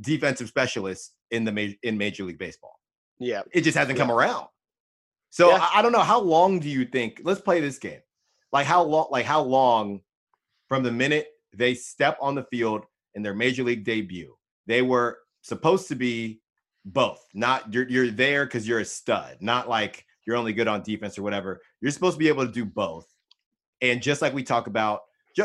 defensive 0.00 0.48
specialist 0.48 1.12
in 1.30 1.44
the 1.44 1.52
ma- 1.52 1.74
in 1.82 1.98
Major 1.98 2.24
League 2.24 2.38
Baseball. 2.38 2.74
Yeah, 3.18 3.42
it 3.52 3.62
just 3.62 3.76
hasn't 3.76 3.98
yeah. 3.98 4.04
come 4.04 4.10
around. 4.10 4.46
So 5.30 5.50
yeah. 5.50 5.58
I, 5.60 5.78
I, 5.78 5.82
don't 5.82 5.92
know 5.92 6.00
how 6.00 6.20
long 6.20 6.58
do 6.58 6.68
you 6.68 6.84
think? 6.84 7.20
Let's 7.22 7.40
play 7.40 7.60
this 7.60 7.78
game. 7.78 8.00
Like 8.52 8.66
how 8.66 8.82
long? 8.82 9.08
Like 9.10 9.26
how 9.26 9.42
long 9.42 10.00
from 10.68 10.82
the 10.82 10.90
minute 10.90 11.28
they 11.54 11.74
step 11.74 12.18
on 12.20 12.34
the 12.34 12.44
field 12.44 12.84
in 13.14 13.22
their 13.22 13.34
Major 13.34 13.62
League 13.62 13.84
debut? 13.84 14.34
They 14.66 14.82
were 14.82 15.18
supposed 15.42 15.88
to 15.88 15.94
be 15.94 16.40
both. 16.84 17.24
Not 17.34 17.72
you're 17.72 17.88
you're 17.88 18.10
there 18.10 18.44
because 18.44 18.66
you're 18.66 18.80
a 18.80 18.84
stud. 18.84 19.36
Not 19.40 19.68
like 19.68 20.04
you're 20.26 20.36
only 20.36 20.52
good 20.52 20.68
on 20.68 20.82
defense 20.82 21.18
or 21.18 21.22
whatever. 21.22 21.60
You're 21.80 21.92
supposed 21.92 22.14
to 22.14 22.18
be 22.18 22.28
able 22.28 22.46
to 22.46 22.52
do 22.52 22.64
both. 22.64 23.06
And 23.80 24.02
just 24.02 24.20
like 24.22 24.34
we 24.34 24.42
talk 24.42 24.66
about 24.66 25.00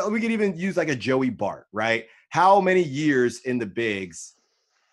we 0.10 0.22
could 0.22 0.32
even 0.32 0.58
use 0.58 0.78
like 0.78 0.90
a 0.90 0.96
Joey 0.96 1.30
Bart, 1.30 1.68
right? 1.72 2.06
How 2.30 2.60
many 2.60 2.84
years 2.84 3.42
in 3.42 3.58
the 3.58 3.66
bigs 3.66 4.34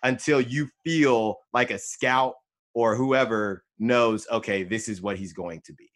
until 0.03 0.41
you 0.41 0.69
feel 0.83 1.39
like 1.53 1.71
a 1.71 1.79
scout 1.79 2.35
or 2.73 2.95
whoever 2.95 3.63
knows, 3.79 4.27
okay, 4.31 4.63
this 4.63 4.87
is 4.87 5.01
what 5.01 5.17
he's 5.17 5.33
going 5.33 5.61
to 5.65 5.73
be? 5.73 5.89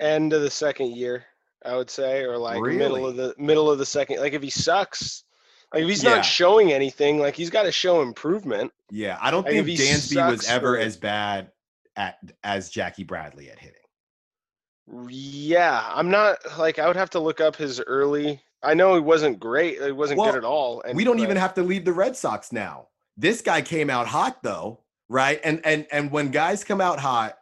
End 0.00 0.32
of 0.32 0.42
the 0.42 0.50
second 0.50 0.96
year, 0.96 1.24
I 1.64 1.76
would 1.76 1.90
say, 1.90 2.22
or 2.22 2.38
like 2.38 2.60
really? 2.60 2.76
middle 2.76 3.06
of 3.06 3.16
the 3.16 3.34
middle 3.36 3.70
of 3.70 3.78
the 3.78 3.86
second. 3.86 4.20
Like 4.20 4.32
if 4.32 4.42
he 4.42 4.50
sucks, 4.50 5.24
like 5.72 5.82
if 5.82 5.88
he's 5.88 6.04
yeah. 6.04 6.16
not 6.16 6.24
showing 6.24 6.72
anything, 6.72 7.18
like 7.18 7.34
he's 7.34 7.50
got 7.50 7.64
to 7.64 7.72
show 7.72 8.00
improvement. 8.02 8.72
Yeah, 8.90 9.18
I 9.20 9.30
don't 9.30 9.44
like 9.44 9.64
think 9.64 9.66
Dansby 9.66 10.30
was 10.30 10.48
ever 10.48 10.76
or, 10.76 10.78
as 10.78 10.96
bad 10.96 11.50
at 11.96 12.18
as 12.44 12.70
Jackie 12.70 13.04
Bradley 13.04 13.50
at 13.50 13.58
hitting. 13.58 13.74
Yeah, 15.08 15.84
I'm 15.92 16.10
not 16.10 16.38
like 16.58 16.78
I 16.78 16.86
would 16.86 16.96
have 16.96 17.10
to 17.10 17.20
look 17.20 17.40
up 17.40 17.56
his 17.56 17.80
early. 17.80 18.40
I 18.62 18.74
know 18.74 18.94
he 18.94 19.00
wasn't 19.00 19.38
great. 19.38 19.82
He 19.82 19.92
wasn't 19.92 20.18
well, 20.18 20.32
good 20.32 20.38
at 20.38 20.44
all. 20.44 20.82
And 20.82 20.96
we 20.96 21.04
don't 21.04 21.18
but, 21.18 21.22
even 21.24 21.36
have 21.36 21.54
to 21.54 21.62
leave 21.62 21.84
the 21.84 21.92
Red 21.92 22.16
Sox 22.16 22.52
now. 22.52 22.88
This 23.16 23.42
guy 23.42 23.60
came 23.62 23.90
out 23.90 24.06
hot 24.06 24.42
though, 24.42 24.80
right? 25.08 25.40
And 25.44 25.60
and 25.64 25.86
and 25.92 26.10
when 26.10 26.30
guys 26.30 26.64
come 26.64 26.80
out 26.80 26.98
hot, 26.98 27.36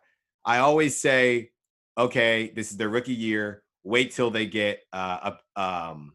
I 0.45 0.59
always 0.59 0.97
say, 0.97 1.51
okay, 1.97 2.53
this 2.55 2.71
is 2.71 2.77
their 2.77 2.89
rookie 2.89 3.15
year. 3.15 3.63
Wait 3.85 4.13
till 4.13 4.31
they 4.31 4.47
get 4.47 4.81
uh, 4.93 5.33
a 5.57 5.61
um, 5.61 6.15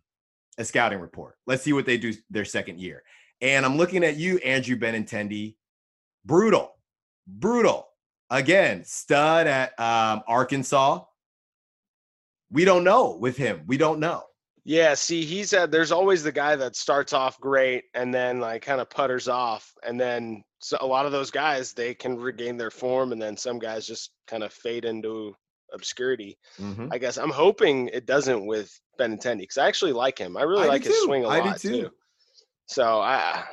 a 0.58 0.66
scouting 0.66 1.00
report. 1.00 1.38
Let's 1.48 1.64
see 1.64 1.74
what 1.74 1.86
they 1.86 1.98
do 1.98 2.14
their 2.30 2.46
second 2.46 2.80
year. 2.80 3.04
And 3.40 3.66
I'm 3.66 3.78
looking 3.78 4.04
at 4.04 4.18
you, 4.18 4.38
Andrew 4.40 4.76
Benintendi. 4.76 5.56
Brutal, 6.26 6.76
brutal. 7.26 7.88
Again, 8.30 8.84
stud 8.86 9.48
at 9.48 9.80
um, 9.80 10.22
Arkansas. 10.28 11.04
We 12.52 12.66
don't 12.66 12.84
know 12.84 13.16
with 13.20 13.38
him. 13.38 13.64
We 13.68 13.78
don't 13.78 14.00
know. 14.00 14.24
Yeah, 14.64 14.94
see, 14.94 15.26
he's 15.26 15.54
uh, 15.54 15.66
there's 15.66 15.92
always 15.92 16.22
the 16.24 16.32
guy 16.32 16.56
that 16.56 16.76
starts 16.76 17.14
off 17.14 17.40
great 17.40 17.86
and 17.96 18.14
then 18.14 18.40
like 18.40 18.62
kind 18.62 18.80
of 18.80 18.90
putters 18.92 19.28
off, 19.28 19.74
and 19.84 20.00
then 20.00 20.44
so 20.60 20.78
a 20.82 20.86
lot 20.86 21.08
of 21.08 21.12
those 21.12 21.32
guys 21.32 21.74
they 21.74 21.96
can 21.96 22.16
regain 22.18 22.58
their 22.58 22.70
form, 22.70 23.12
and 23.12 23.20
then 23.22 23.36
some 23.36 23.58
guys 23.58 23.88
just 23.88 24.12
kind 24.28 24.44
of 24.44 24.54
fade 24.54 24.86
into 24.86 25.34
obscurity. 25.74 26.38
Mhm. 26.60 26.90
I 26.92 27.00
guess 27.00 27.18
I'm 27.18 27.32
hoping 27.32 27.88
it 27.88 28.06
doesn't 28.06 28.46
with 28.46 28.72
Benintendi 29.00 29.40
because 29.40 29.58
I 29.58 29.68
actually 29.68 29.94
like 29.94 30.20
him. 30.20 30.38
I 30.38 30.44
really 30.44 30.66
I 30.66 30.68
like 30.68 30.84
his 30.84 30.94
too. 30.94 31.06
swing 31.06 31.26
a 31.26 31.30
I 31.30 31.40
do 31.42 31.48
lot 31.50 31.60
too. 31.60 31.82
too. 31.84 31.90
So 32.68 33.00
I, 33.02 33.44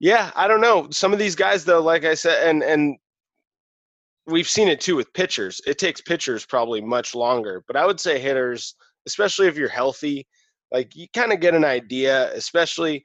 yeah, 0.00 0.30
I 0.34 0.48
don't 0.48 0.60
know. 0.62 0.88
Some 0.90 1.12
of 1.12 1.18
these 1.18 1.36
guys 1.36 1.66
though, 1.66 1.82
like 1.82 2.04
I 2.06 2.14
said, 2.14 2.48
and 2.48 2.62
and 2.62 2.96
we've 4.26 4.48
seen 4.48 4.68
it 4.68 4.80
too 4.80 4.96
with 4.96 5.12
pitchers. 5.12 5.60
It 5.66 5.78
takes 5.78 6.00
pitchers 6.00 6.46
probably 6.46 6.80
much 6.80 7.14
longer, 7.14 7.62
but 7.66 7.76
I 7.76 7.86
would 7.86 8.00
say 8.00 8.18
hitters, 8.18 8.74
especially 9.06 9.46
if 9.46 9.56
you're 9.56 9.68
healthy, 9.68 10.26
like 10.72 10.94
you 10.96 11.06
kind 11.14 11.32
of 11.32 11.40
get 11.40 11.54
an 11.54 11.64
idea, 11.64 12.32
especially 12.32 13.04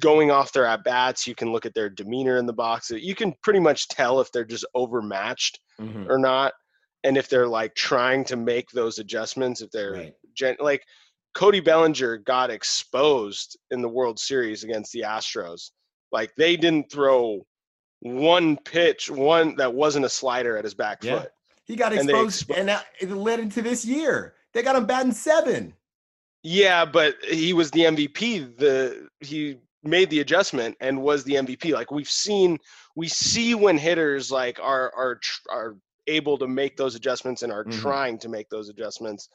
going 0.00 0.30
off 0.30 0.52
their 0.52 0.66
at 0.66 0.82
bats. 0.82 1.26
You 1.26 1.34
can 1.34 1.52
look 1.52 1.66
at 1.66 1.74
their 1.74 1.88
demeanor 1.88 2.36
in 2.38 2.46
the 2.46 2.52
box. 2.52 2.90
You 2.90 3.14
can 3.14 3.32
pretty 3.42 3.60
much 3.60 3.86
tell 3.88 4.20
if 4.20 4.32
they're 4.32 4.44
just 4.44 4.66
overmatched 4.74 5.60
Mhm. 5.78 6.08
or 6.08 6.18
not, 6.18 6.52
and 7.04 7.16
if 7.16 7.28
they're 7.28 7.46
like 7.46 7.74
trying 7.74 8.24
to 8.24 8.36
make 8.36 8.70
those 8.70 8.98
adjustments. 8.98 9.60
If 9.60 9.70
they're 9.70 9.92
Right. 9.92 10.14
gen- 10.34 10.56
like 10.58 10.84
Cody 11.34 11.60
Bellinger 11.60 12.18
got 12.18 12.50
exposed 12.50 13.58
in 13.70 13.82
the 13.82 13.88
World 13.88 14.18
Series 14.18 14.64
against 14.64 14.92
the 14.92 15.00
Astros. 15.02 15.70
Like 16.12 16.34
they 16.36 16.56
didn't 16.56 16.90
throw 16.90 17.46
one 18.00 18.56
pitch, 18.58 19.10
one 19.10 19.56
that 19.56 19.72
wasn't 19.72 20.04
a 20.04 20.08
slider 20.08 20.56
at 20.56 20.64
his 20.64 20.74
back 20.74 21.02
Yeah. 21.02 21.20
foot. 21.22 21.30
He 21.64 21.76
got 21.76 21.92
And 21.92 22.08
exposed, 22.10 22.50
and 22.50 22.68
that, 22.68 22.86
it 23.00 23.10
led 23.10 23.40
into 23.40 23.62
this 23.62 23.84
year. 23.84 24.34
They 24.52 24.62
got 24.62 24.76
him 24.76 24.86
batting 24.86 25.12
seven. 25.12 25.74
Yeah, 26.42 26.84
but 26.84 27.16
he 27.24 27.54
was 27.54 27.70
the 27.70 27.86
MVP. 27.86 28.40
The 28.58 29.08
he 29.20 29.58
made 29.82 30.10
the 30.10 30.20
adjustment 30.20 30.76
and 30.80 31.02
was 31.02 31.24
the 31.24 31.34
MVP. 31.36 31.72
Like 31.72 31.90
we've 31.90 32.08
seen, 32.08 32.58
we 32.96 33.08
see 33.08 33.54
when 33.54 33.78
hitters 33.78 34.30
like 34.30 34.58
are 34.60 34.92
are 34.94 35.20
are 35.50 35.76
able 36.06 36.36
to 36.36 36.46
make 36.46 36.76
those 36.76 36.94
adjustments 36.94 37.42
and 37.42 37.50
are 37.50 37.64
Mhm. 37.64 37.80
trying 37.80 38.18
to 38.18 38.28
make 38.28 38.50
those 38.50 38.68
adjustments. 38.68 39.30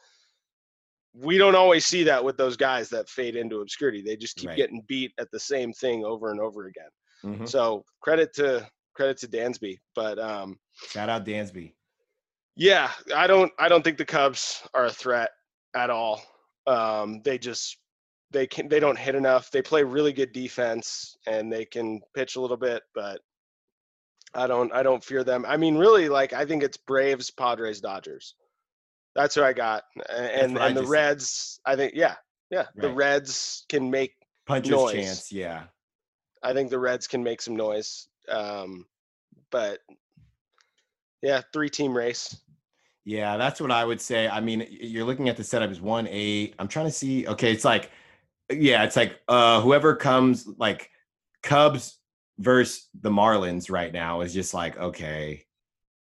We 1.16 1.40
don't 1.40 1.56
always 1.56 1.88
see 1.88 2.04
that 2.04 2.24
with 2.24 2.38
those 2.38 2.56
guys 2.56 2.90
that 2.90 3.10
fade 3.10 3.36
into 3.36 3.62
obscurity. 3.62 4.02
They 4.04 4.16
just 4.16 4.36
keep 4.38 4.50
Right. 4.50 4.58
getting 4.58 4.82
beat 4.88 5.12
at 5.18 5.32
the 5.32 5.40
same 5.40 5.74
thing 5.74 6.06
over 6.06 6.30
and 6.30 6.40
over 6.40 6.68
again. 6.68 6.90
Mhm. 7.24 7.48
So 7.48 7.84
credit 8.02 8.34
to 8.36 8.68
credit 8.94 9.18
to 9.20 9.28
Dansby, 9.28 9.78
but 9.96 10.20
um, 10.20 10.60
Shout 10.88 11.10
out 11.10 11.26
Dansby. 11.26 11.74
yeah, 12.56 12.92
I 13.16 13.28
don't 13.28 13.52
I 13.60 13.68
don't 13.70 13.84
think 13.84 13.98
the 13.98 14.06
Cubs 14.06 14.62
are 14.74 14.86
a 14.86 14.92
threat 14.92 15.32
at 15.76 15.90
all. 15.90 16.22
Um, 16.68 17.22
they 17.24 17.38
just 17.38 17.78
they 18.32 18.46
can 18.48 18.68
they 18.68 18.80
don't 18.80 18.98
hit 18.98 19.16
enough. 19.16 19.52
They 19.52 19.62
play 19.62 19.84
really 19.84 20.14
good 20.14 20.32
defense 20.34 21.18
and 21.28 21.52
they 21.52 21.66
can 21.66 22.00
pitch 22.14 22.36
a 22.36 22.42
little 22.42 22.58
bit, 22.58 22.84
but 22.94 23.22
I 24.34 24.46
don't 24.48 24.72
I 24.74 24.84
don't 24.84 25.04
fear 25.04 25.24
them. 25.24 25.46
I 25.48 25.58
mean, 25.58 25.78
really, 25.78 26.08
like 26.10 26.34
I 26.34 26.46
think 26.46 26.62
it's 26.64 26.78
Braves, 26.78 27.32
Padres, 27.32 27.82
Dodgers. 27.82 28.36
That's 29.16 29.34
who 29.36 29.44
I 29.44 29.54
got, 29.54 29.84
and 30.10 30.58
and 30.58 30.78
the 30.78 30.82
just 30.82 30.92
said. 30.92 31.00
Reds. 31.00 31.60
I 31.66 31.76
think 31.76 31.94
yeah, 31.96 32.16
yeah, 32.52 32.68
the 32.76 32.92
Reds 32.94 33.66
can 33.68 33.90
make. 33.90 34.14
Puncher's 34.46 34.72
Noise. 34.72 34.94
chance. 34.94 35.32
Yeah. 35.32 35.64
I 36.44 36.54
think 36.54 36.70
the 36.70 36.80
Reds 36.80 37.08
can 37.08 37.24
make 37.24 37.42
some 37.42 37.56
noise. 37.56 38.08
Um, 38.30 38.86
but 39.52 39.80
yeah, 41.22 41.42
three 41.54 41.70
team 41.70 41.96
race. 41.96 42.40
Yeah, 43.06 43.38
that's 43.38 43.60
what 43.60 43.72
I 43.72 43.84
would 43.84 44.02
say. 44.02 44.28
I 44.28 44.40
mean, 44.40 44.68
you're 44.70 45.06
looking 45.06 45.30
at 45.30 45.38
the 45.38 45.44
setup 45.44 45.72
is 45.72 45.82
one 45.82 46.08
eight. 46.10 46.56
I'm 46.60 46.68
trying 46.68 46.86
to 46.86 46.92
see. 46.92 47.28
Okay, 47.28 47.52
it's 47.52 47.66
like, 47.66 47.92
yeah, 48.52 48.84
it's 48.84 48.96
like 48.96 49.20
uh 49.28 49.62
whoever 49.62 49.96
comes 49.96 50.48
like 50.58 50.90
Cubs 51.44 51.98
versus 52.38 52.88
the 53.02 53.10
Marlins 53.10 53.72
right 53.72 53.92
now 53.92 54.22
is 54.22 54.34
just 54.34 54.54
like 54.54 54.78
okay, 54.78 55.44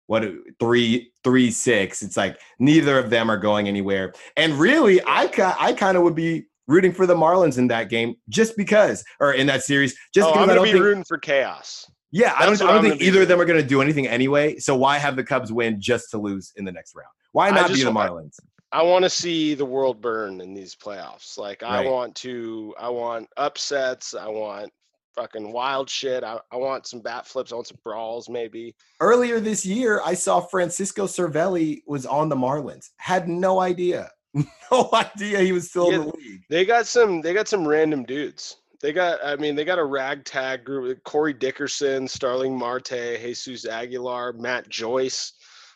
what 0.08 0.24
three 0.60 1.12
three 1.24 1.52
six? 1.52 2.02
It's 2.02 2.18
like 2.18 2.40
neither 2.60 3.00
of 3.00 3.10
them 3.10 3.30
are 3.32 3.38
going 3.38 3.68
anywhere. 3.68 4.14
And 4.36 4.54
really, 4.54 5.02
I 5.02 5.30
I 5.60 5.74
kind 5.74 5.98
of 5.98 6.04
would 6.04 6.16
be 6.16 6.48
rooting 6.68 6.92
for 6.92 7.06
the 7.06 7.16
Marlins 7.16 7.58
in 7.58 7.68
that 7.68 7.90
game 7.90 8.16
just 8.30 8.56
because, 8.58 9.04
or 9.20 9.34
in 9.34 9.48
that 9.48 9.64
series, 9.64 9.96
just 10.14 10.28
oh, 10.28 10.32
because 10.32 10.42
I'm 10.42 10.48
gonna 10.48 10.56
don't 10.56 10.66
be 10.66 10.72
think. 10.72 10.84
rooting 10.84 11.04
for 11.04 11.18
chaos. 11.18 11.90
Yeah, 12.12 12.34
I 12.38 12.46
don't. 12.46 12.62
I 12.62 12.72
don't 12.72 12.84
think 12.84 13.02
either 13.02 13.24
of 13.24 13.28
them 13.28 13.40
are 13.42 13.46
going 13.46 13.62
to 13.62 13.68
do 13.68 13.82
anything 13.82 14.08
anyway. 14.08 14.58
So 14.60 14.76
why 14.76 14.98
have 14.98 15.16
the 15.16 15.24
Cubs 15.24 15.52
win 15.52 15.82
just 15.82 16.10
to 16.12 16.18
lose 16.18 16.54
in 16.56 16.64
the 16.64 16.72
next 16.72 16.96
round? 16.96 17.10
Why 17.34 17.50
not 17.50 17.68
be 17.68 17.84
the 17.84 17.92
Marlins? 17.92 18.38
I 18.72 18.82
want 18.84 19.04
to 19.04 19.10
see 19.10 19.54
the 19.56 19.66
world 19.66 20.02
burn 20.02 20.42
in 20.42 20.54
these 20.54 20.76
playoffs. 20.76 21.38
Like 21.38 21.64
I 21.64 21.86
want 21.86 22.16
to, 22.16 22.74
I 22.80 22.90
want 22.90 23.28
upsets. 23.38 24.14
I 24.14 24.28
want 24.28 24.72
fucking 25.16 25.52
wild 25.52 25.90
shit. 25.90 26.24
I, 26.24 26.40
I 26.52 26.58
want 26.58 26.86
some 26.86 27.02
bat 27.02 27.26
flips. 27.26 27.52
I 27.52 27.56
want 27.56 27.68
some 27.68 27.80
brawls, 27.84 28.30
maybe. 28.30 28.76
Earlier 29.00 29.40
this 29.40 29.66
year, 29.66 30.02
I 30.06 30.14
saw 30.14 30.40
Francisco 30.40 31.08
Cervelli 31.08 31.82
was 31.88 32.06
on 32.06 32.30
the 32.30 32.36
Marlins. 32.36 32.90
Had 32.98 33.28
no 33.28 33.60
idea, 33.60 34.10
no 34.72 34.90
idea 34.94 35.40
he 35.40 35.52
was 35.52 35.70
still 35.70 35.90
in 35.92 36.02
the 36.02 36.14
league. 36.18 36.44
They 36.50 36.66
got 36.66 36.88
some. 36.88 37.22
They 37.22 37.34
got 37.34 37.48
some 37.48 37.68
random 37.68 38.04
dudes. 38.04 38.58
They 38.82 38.94
got. 38.94 39.20
I 39.24 39.36
mean, 39.36 39.56
they 39.56 39.66
got 39.66 39.80
a 39.80 39.84
ragtag 39.84 40.64
group: 40.66 41.04
Corey 41.04 41.34
Dickerson, 41.34 42.08
Starling 42.08 42.58
Marte, 42.58 42.90
Jesus 43.20 43.66
Aguilar, 43.66 44.34
Matt 44.34 44.70
Joyce. 44.70 45.34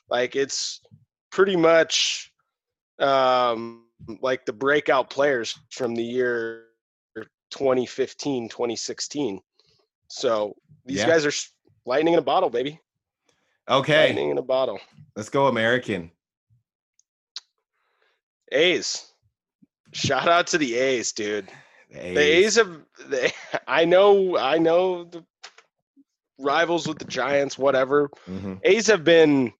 Like 0.09 0.35
it's 0.35 0.81
pretty 1.31 1.55
much 1.55 2.31
um, 2.99 3.85
like 4.21 4.45
the 4.45 4.53
breakout 4.53 5.09
players 5.09 5.57
from 5.71 5.95
the 5.95 6.03
year 6.03 6.65
2015, 7.51 8.49
2016. 8.49 9.41
So 10.07 10.55
these 10.85 10.97
Yeah. 10.99 11.07
guys 11.07 11.25
are 11.25 11.31
lightning 11.85 12.13
in 12.13 12.19
a 12.19 12.23
bottle, 12.23 12.49
baby. 12.49 12.79
Okay, 13.69 14.07
Lightning 14.07 14.29
in 14.31 14.37
a 14.37 14.41
bottle. 14.41 14.79
let's 15.15 15.29
go 15.29 15.47
American. 15.47 16.11
A's. 18.51 19.11
Shout 19.93 20.27
out 20.27 20.47
to 20.47 20.57
the 20.57 20.75
A's, 20.75 21.11
dude. 21.11 21.49
The 21.91 22.13
The 22.13 22.19
A's 22.19 22.55
have. 22.55 22.77
They, 23.07 23.31
I 23.67 23.85
know. 23.85 24.37
I 24.37 24.57
know 24.57 25.03
the 25.05 25.25
rivals 26.39 26.87
with 26.87 26.99
the 26.99 27.05
Giants. 27.05 27.57
Whatever. 27.57 28.09
Mhm. 28.27 28.59
A's 28.63 28.87
have 28.87 29.03
been, 29.03 29.51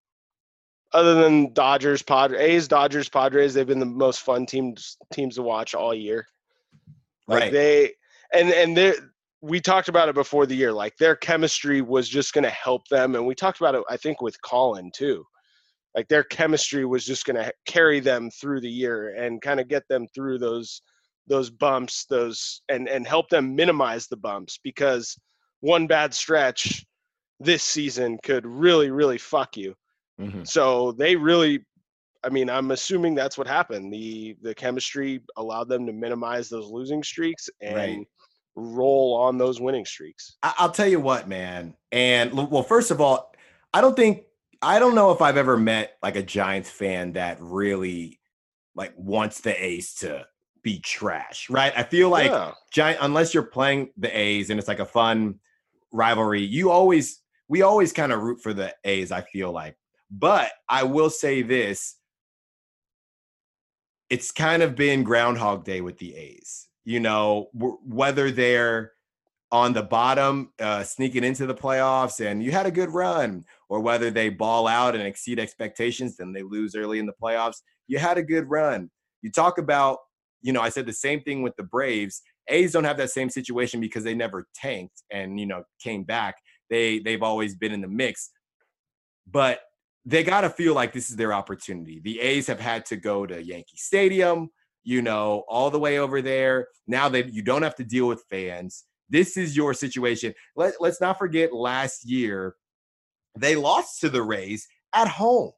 other 0.93 1.15
than 1.15 1.53
Dodgers, 1.53 2.01
Padres, 2.01 2.39
A's, 2.41 2.67
Dodgers, 2.67 3.09
Padres. 3.09 3.53
They've 3.53 3.67
been 3.67 3.79
the 3.79 3.85
most 3.85 4.21
fun 4.21 4.45
teams 4.45 4.97
teams 5.13 5.35
to 5.35 5.41
watch 5.41 5.75
all 5.75 5.93
year. 5.93 6.25
Like 7.27 7.43
Right. 7.43 7.51
they 7.51 7.91
and 8.33 8.49
and 8.51 8.75
they 8.77 8.93
we 9.41 9.59
talked 9.59 9.89
about 9.89 10.07
it 10.07 10.15
before 10.15 10.45
the 10.45 10.55
year. 10.55 10.71
Like 10.71 10.95
their 10.97 11.15
chemistry 11.15 11.81
was 11.81 12.07
just 12.07 12.31
going 12.33 12.43
to 12.43 12.49
help 12.51 12.87
them, 12.89 13.15
and 13.15 13.25
we 13.25 13.33
talked 13.35 13.59
about 13.59 13.73
it. 13.75 13.83
I 13.89 13.97
think 13.97 14.21
with 14.21 14.39
Colin 14.43 14.91
too. 14.93 15.25
Like 15.95 16.07
their 16.07 16.23
chemistry 16.23 16.85
was 16.85 17.05
just 17.05 17.25
going 17.25 17.35
to 17.43 17.51
carry 17.65 17.99
them 17.99 18.29
through 18.31 18.61
the 18.61 18.69
year 18.69 19.13
and 19.15 19.41
kind 19.41 19.59
of 19.59 19.67
get 19.67 19.87
them 19.89 20.07
through 20.13 20.39
those 20.39 20.81
those 21.27 21.49
bumps, 21.49 22.05
those 22.05 22.61
and 22.69 22.89
and 22.89 23.05
help 23.07 23.29
them 23.29 23.55
minimize 23.55 24.07
the 24.07 24.17
bumps 24.17 24.59
because 24.63 25.17
one 25.59 25.87
bad 25.87 26.13
stretch 26.13 26.85
this 27.39 27.63
season 27.63 28.17
could 28.23 28.45
really 28.45 28.89
really 28.89 29.17
fuck 29.17 29.55
you. 29.57 29.75
Mhm. 30.19 30.47
So 30.47 30.91
they 30.93 31.15
really 31.15 31.65
I 32.23 32.29
mean, 32.29 32.51
I'm 32.51 32.69
assuming 32.69 33.15
that's 33.15 33.37
what 33.37 33.47
happened. 33.47 33.91
The 33.91 34.35
the 34.41 34.53
chemistry 34.55 35.21
allowed 35.37 35.69
them 35.69 35.85
to 35.87 35.93
minimize 35.93 36.49
those 36.49 36.67
losing 36.69 37.03
streaks 37.03 37.49
and 37.61 37.75
Right. 37.75 38.07
roll 38.55 39.13
on 39.15 39.37
those 39.37 39.59
winning 39.59 39.85
streaks. 39.85 40.37
I- 40.43 40.53
I'll 40.57 40.71
tell 40.71 40.87
you 40.87 40.99
what, 40.99 41.27
man. 41.27 41.75
And 41.91 42.33
well, 42.51 42.63
first 42.63 42.91
of 42.91 42.99
all, 43.01 43.33
I 43.73 43.81
don't 43.81 43.95
think 43.95 44.25
I 44.61 44.79
don't 44.79 44.95
know 44.95 45.11
if 45.11 45.21
I've 45.21 45.37
ever 45.37 45.57
met 45.57 45.97
like 46.03 46.15
a 46.15 46.23
Giants 46.23 46.69
fan 46.69 47.13
that 47.13 47.37
really 47.39 48.19
like 48.75 48.93
wants 48.95 49.41
the 49.41 49.63
A's 49.63 49.95
to 49.95 50.25
be 50.61 50.79
trash, 50.79 51.49
right? 51.49 51.73
I 51.75 51.83
feel 51.83 52.09
like 52.09 52.29
Yeah. 52.29 52.51
Giant 52.71 52.99
unless 53.01 53.33
you're 53.33 53.43
playing 53.43 53.89
the 53.97 54.15
A's 54.15 54.49
and 54.49 54.59
it's 54.59 54.67
like 54.67 54.79
a 54.79 54.85
fun 54.85 55.39
rivalry, 55.91 56.41
you 56.41 56.69
always 56.69 57.21
we 57.47 57.63
always 57.63 57.91
kind 57.91 58.11
of 58.11 58.21
root 58.21 58.41
for 58.41 58.53
the 58.53 58.73
A's, 58.83 59.11
I 59.11 59.21
feel 59.21 59.51
like. 59.51 59.75
But 60.09 60.51
I 60.69 60.83
will 60.83 61.09
say 61.09 61.41
this 61.41 61.97
it's 64.09 64.31
kind 64.31 64.61
of 64.61 64.75
been 64.75 65.03
groundhog 65.03 65.63
day 65.63 65.81
with 65.81 65.97
the 65.97 66.15
A's. 66.15 66.67
You 66.83 66.99
know, 66.99 67.49
whether 67.53 68.29
they're 68.29 68.91
on 69.51 69.73
the 69.73 69.83
bottom, 69.83 70.51
uh, 70.59 70.83
sneaking 70.83 71.23
into 71.23 71.45
the 71.45 71.55
playoffs, 71.55 72.25
and 72.25 72.41
you 72.43 72.51
had 72.51 72.65
a 72.65 72.71
good 72.71 72.89
run, 72.89 73.45
or 73.71 73.79
whether 73.79 74.11
they 74.11 74.27
ball 74.27 74.67
out 74.67 74.95
and 74.95 75.03
exceed 75.03 75.39
expectations, 75.39 76.17
then 76.17 76.33
they 76.33 76.43
lose 76.43 76.75
early 76.75 76.99
in 76.99 77.05
the 77.05 77.13
playoffs. 77.13 77.61
You 77.87 77.99
had 77.99 78.17
a 78.17 78.21
good 78.21 78.49
run. 78.49 78.91
You 79.21 79.31
talk 79.31 79.57
about, 79.57 79.99
you 80.41 80.51
know, 80.51 80.59
I 80.59 80.67
said 80.67 80.85
the 80.85 80.91
same 80.91 81.21
thing 81.21 81.41
with 81.41 81.55
the 81.55 81.63
Braves. 81.63 82.21
A's 82.49 82.73
don't 82.73 82.83
have 82.83 82.97
that 82.97 83.11
same 83.11 83.29
situation 83.29 83.79
because 83.79 84.03
they 84.03 84.13
never 84.13 84.45
tanked 84.53 85.03
and 85.09 85.39
you 85.39 85.45
know 85.45 85.63
came 85.81 86.03
back. 86.03 86.35
They 86.69 86.99
they've 86.99 87.23
always 87.23 87.55
been 87.55 87.71
in 87.71 87.79
the 87.79 87.87
mix, 87.87 88.31
but 89.25 89.61
they 90.03 90.25
got 90.25 90.41
to 90.41 90.49
feel 90.49 90.73
like 90.73 90.91
this 90.91 91.09
is 91.09 91.15
their 91.15 91.31
opportunity. 91.31 92.01
The 92.03 92.19
A's 92.19 92.47
have 92.47 92.59
had 92.59 92.85
to 92.87 92.97
go 92.97 93.25
to 93.25 93.41
Yankee 93.41 93.77
Stadium, 93.77 94.49
you 94.83 95.01
know, 95.01 95.45
all 95.47 95.69
the 95.69 95.79
way 95.79 95.97
over 95.97 96.21
there. 96.21 96.67
Now 96.87 97.07
that 97.07 97.31
you 97.31 97.41
don't 97.41 97.63
have 97.63 97.75
to 97.75 97.85
deal 97.85 98.09
with 98.09 98.25
fans 98.29 98.83
this 99.11 99.35
is 99.35 99.55
your 99.55 99.73
situation. 99.73 100.33
Let, 100.55 100.75
let's 100.79 101.01
not 101.01 101.19
forget 101.19 101.53
last 101.53 102.09
year, 102.09 102.55
they 103.37 103.55
lost 103.55 104.01
to 104.01 104.09
the 104.09 104.21
Rays 104.21 104.67
at 104.93 105.07
home 105.07 105.51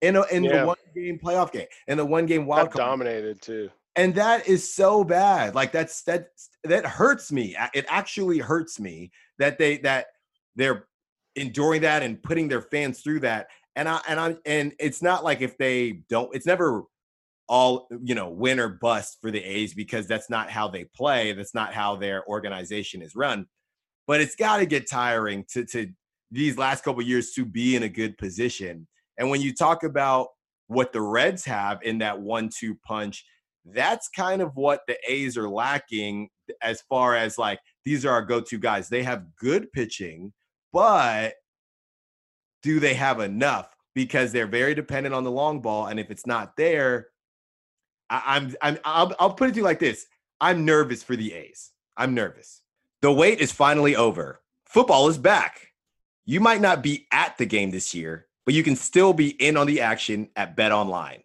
in, 0.00 0.16
a, 0.16 0.24
in 0.30 0.44
yeah. 0.44 0.60
the 0.60 0.66
one 0.66 0.76
game 0.94 1.18
playoff 1.22 1.52
game, 1.52 1.66
in 1.88 1.96
the 1.96 2.04
one 2.04 2.26
game 2.26 2.46
wild 2.46 2.70
card. 2.70 2.84
dominated 2.84 3.40
too. 3.40 3.70
And 3.96 4.14
that 4.16 4.48
is 4.48 4.74
so 4.74 5.04
bad. 5.04 5.54
Like 5.54 5.70
that's 5.70 6.02
that 6.02 6.28
that 6.64 6.84
hurts 6.84 7.30
me. 7.30 7.56
It 7.74 7.86
actually 7.88 8.38
hurts 8.38 8.80
me 8.80 9.12
that 9.38 9.56
they 9.56 9.78
that 9.78 10.06
they're 10.56 10.86
enduring 11.36 11.82
that 11.82 12.02
and 12.02 12.22
putting 12.22 12.48
their 12.48 12.62
fans 12.62 13.00
through 13.00 13.20
that. 13.20 13.48
And 13.76 13.88
I 13.88 14.00
and 14.08 14.18
I 14.18 14.36
and 14.46 14.72
it's 14.80 15.00
not 15.00 15.22
like 15.22 15.40
if 15.42 15.56
they 15.58 16.02
don't, 16.08 16.34
it's 16.34 16.46
never 16.46 16.84
all 17.46 17.86
you 18.02 18.14
know 18.14 18.30
win 18.30 18.58
or 18.58 18.68
bust 18.68 19.18
for 19.20 19.30
the 19.30 19.42
A's 19.42 19.74
because 19.74 20.06
that's 20.06 20.28
not 20.28 20.50
how 20.50 20.68
they 20.68 20.84
play. 20.84 21.32
That's 21.32 21.54
not 21.54 21.72
how 21.72 21.96
their 21.96 22.26
organization 22.26 23.00
is 23.00 23.14
run. 23.14 23.46
But 24.06 24.20
it's 24.20 24.34
got 24.34 24.58
to 24.58 24.66
get 24.66 24.90
tiring 24.90 25.44
to 25.52 25.64
to 25.66 25.88
these 26.34 26.58
last 26.58 26.84
couple 26.84 27.00
years 27.02 27.32
to 27.32 27.44
be 27.44 27.76
in 27.76 27.84
a 27.84 27.88
good 27.88 28.18
position. 28.18 28.86
And 29.18 29.30
when 29.30 29.40
you 29.40 29.54
talk 29.54 29.84
about 29.84 30.28
what 30.66 30.92
the 30.92 31.00
Reds 31.00 31.44
have 31.44 31.78
in 31.82 31.98
that 31.98 32.20
one-two 32.20 32.76
punch, 32.84 33.24
that's 33.64 34.08
kind 34.08 34.42
of 34.42 34.50
what 34.56 34.80
the 34.86 34.96
A's 35.08 35.38
are 35.38 35.48
lacking 35.48 36.28
as 36.60 36.82
far 36.82 37.14
as 37.14 37.38
like 37.38 37.60
these 37.84 38.04
are 38.04 38.10
our 38.10 38.22
go-to 38.22 38.58
guys. 38.58 38.88
They 38.88 39.02
have 39.02 39.34
good 39.36 39.72
pitching, 39.72 40.32
but 40.72 41.34
do 42.62 42.80
they 42.80 42.94
have 42.94 43.20
enough? 43.20 43.74
Because 43.94 44.32
they're 44.32 44.48
very 44.48 44.74
dependent 44.74 45.14
on 45.14 45.22
the 45.22 45.30
long 45.30 45.60
ball, 45.60 45.86
and 45.86 46.00
if 46.00 46.10
it's 46.10 46.26
not 46.26 46.56
there, 46.56 47.08
I, 48.10 48.36
am 48.36 48.54
I'm, 48.60 48.78
I'll, 48.84 49.14
I'll 49.20 49.34
put 49.34 49.50
it 49.50 49.52
to 49.52 49.58
you 49.58 49.64
like 49.64 49.78
this. 49.78 50.06
I'm 50.40 50.64
nervous 50.64 51.02
for 51.02 51.14
the 51.14 51.32
A's. 51.32 51.70
I'm 51.96 52.12
nervous. 52.12 52.62
The 53.02 53.12
wait 53.12 53.40
is 53.40 53.52
finally 53.52 53.94
over. 53.94 54.40
Football 54.66 55.08
is 55.08 55.16
back. 55.16 55.68
You 56.24 56.40
might 56.40 56.60
not 56.60 56.82
be 56.82 57.06
at 57.10 57.36
the 57.38 57.46
game 57.46 57.70
this 57.70 57.94
year, 57.94 58.26
but 58.44 58.54
you 58.54 58.62
can 58.62 58.76
still 58.76 59.12
be 59.12 59.28
in 59.28 59.56
on 59.56 59.66
the 59.66 59.80
action 59.80 60.28
at 60.36 60.56
Bet 60.56 60.72
Online. 60.72 61.22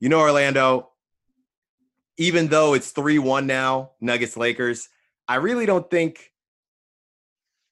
You 0.00 0.08
know, 0.08 0.20
Orlando, 0.20 0.90
even 2.16 2.48
though 2.48 2.74
it's 2.74 2.90
3 2.90 3.18
1 3.18 3.46
now, 3.46 3.92
Nuggets 4.00 4.36
Lakers, 4.36 4.88
I 5.28 5.36
really 5.36 5.66
don't 5.66 5.88
think 5.90 6.32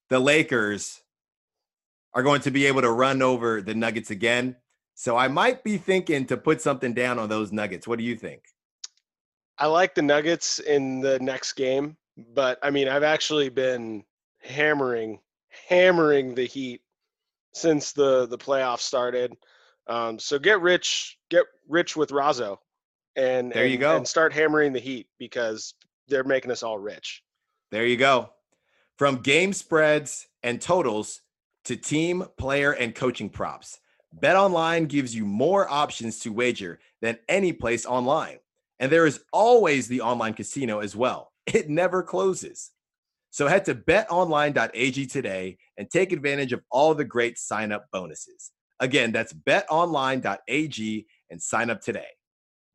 the 0.08 0.20
Lakers 0.20 1.00
are 2.12 2.22
going 2.22 2.40
to 2.42 2.50
be 2.50 2.66
able 2.66 2.82
to 2.82 2.90
run 2.90 3.22
over 3.22 3.62
the 3.62 3.74
Nuggets 3.74 4.10
again. 4.10 4.56
So 4.94 5.16
I 5.16 5.28
might 5.28 5.64
be 5.64 5.78
thinking 5.78 6.26
to 6.26 6.36
put 6.36 6.60
something 6.60 6.92
down 6.92 7.18
on 7.18 7.28
those 7.28 7.52
Nuggets. 7.52 7.86
What 7.86 7.98
do 7.98 8.04
you 8.04 8.16
think? 8.16 8.42
I 9.56 9.66
like 9.66 9.94
the 9.94 10.02
Nuggets 10.02 10.58
in 10.58 11.00
the 11.00 11.18
next 11.20 11.52
game, 11.52 11.96
but 12.34 12.58
I 12.62 12.70
mean, 12.70 12.88
I've 12.88 13.02
actually 13.02 13.48
been 13.48 14.04
hammering, 14.42 15.20
hammering 15.68 16.34
the 16.34 16.46
Heat 16.46 16.82
since 17.52 17.92
the 17.92 18.26
the 18.26 18.38
playoffs 18.38 18.80
started. 18.80 19.36
Um, 19.86 20.18
so 20.18 20.38
get 20.38 20.60
rich, 20.60 21.18
get 21.30 21.46
rich 21.68 21.96
with 21.96 22.10
Razo, 22.10 22.58
and 23.16 23.52
there 23.52 23.66
you 23.66 23.78
go, 23.78 23.96
and 23.96 24.06
start 24.06 24.32
hammering 24.32 24.72
the 24.72 24.80
Heat 24.80 25.08
because 25.18 25.74
they're 26.08 26.24
making 26.24 26.50
us 26.50 26.62
all 26.62 26.78
rich. 26.78 27.22
There 27.70 27.86
you 27.86 27.96
go. 27.96 28.30
From 28.96 29.16
game 29.16 29.52
spreads 29.52 30.26
and 30.42 30.60
totals 30.60 31.22
to 31.64 31.76
team, 31.76 32.24
player, 32.36 32.72
and 32.72 32.94
coaching 32.94 33.30
props. 33.30 33.80
BetOnline 34.18 34.88
gives 34.88 35.14
you 35.14 35.24
more 35.24 35.70
options 35.70 36.18
to 36.20 36.32
wager 36.32 36.80
than 37.00 37.18
any 37.28 37.52
place 37.52 37.86
online. 37.86 38.38
And 38.78 38.90
there 38.90 39.06
is 39.06 39.22
always 39.32 39.88
the 39.88 40.00
online 40.00 40.34
casino 40.34 40.80
as 40.80 40.96
well. 40.96 41.32
It 41.46 41.68
never 41.68 42.02
closes. 42.02 42.70
So 43.30 43.46
head 43.46 43.64
to 43.66 43.74
betonline.ag 43.74 45.06
today 45.06 45.58
and 45.78 45.88
take 45.90 46.12
advantage 46.12 46.52
of 46.52 46.62
all 46.70 46.94
the 46.94 47.04
great 47.04 47.38
sign 47.38 47.72
up 47.72 47.86
bonuses. 47.92 48.50
Again, 48.80 49.12
that's 49.12 49.32
betonline.ag 49.32 51.06
and 51.30 51.42
sign 51.42 51.70
up 51.70 51.80
today. 51.80 52.08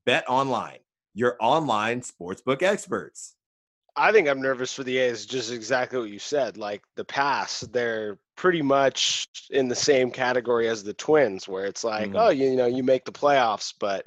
Bet 0.05 0.23
Online, 0.29 0.79
your 1.13 1.35
online 1.39 2.01
sportsbook 2.01 2.61
experts. 2.61 3.35
I 3.97 4.11
think 4.11 4.27
I'm 4.27 4.41
nervous 4.41 4.73
for 4.73 4.83
the 4.83 4.97
A's, 4.97 5.25
just 5.25 5.51
exactly 5.51 5.99
what 5.99 6.09
you 6.09 6.19
said. 6.19 6.57
Like 6.57 6.83
the 6.95 7.05
pass, 7.05 7.61
they're 7.61 8.17
pretty 8.35 8.61
much 8.61 9.27
in 9.51 9.67
the 9.67 9.75
same 9.75 10.11
category 10.11 10.67
as 10.67 10.83
the 10.83 10.93
Twins, 10.93 11.47
where 11.47 11.65
it's 11.65 11.83
like, 11.83 12.09
mm-hmm. 12.09 12.17
oh, 12.17 12.29
you, 12.29 12.49
you 12.49 12.55
know, 12.55 12.65
you 12.65 12.83
make 12.83 13.05
the 13.05 13.11
playoffs, 13.11 13.73
but 13.79 14.05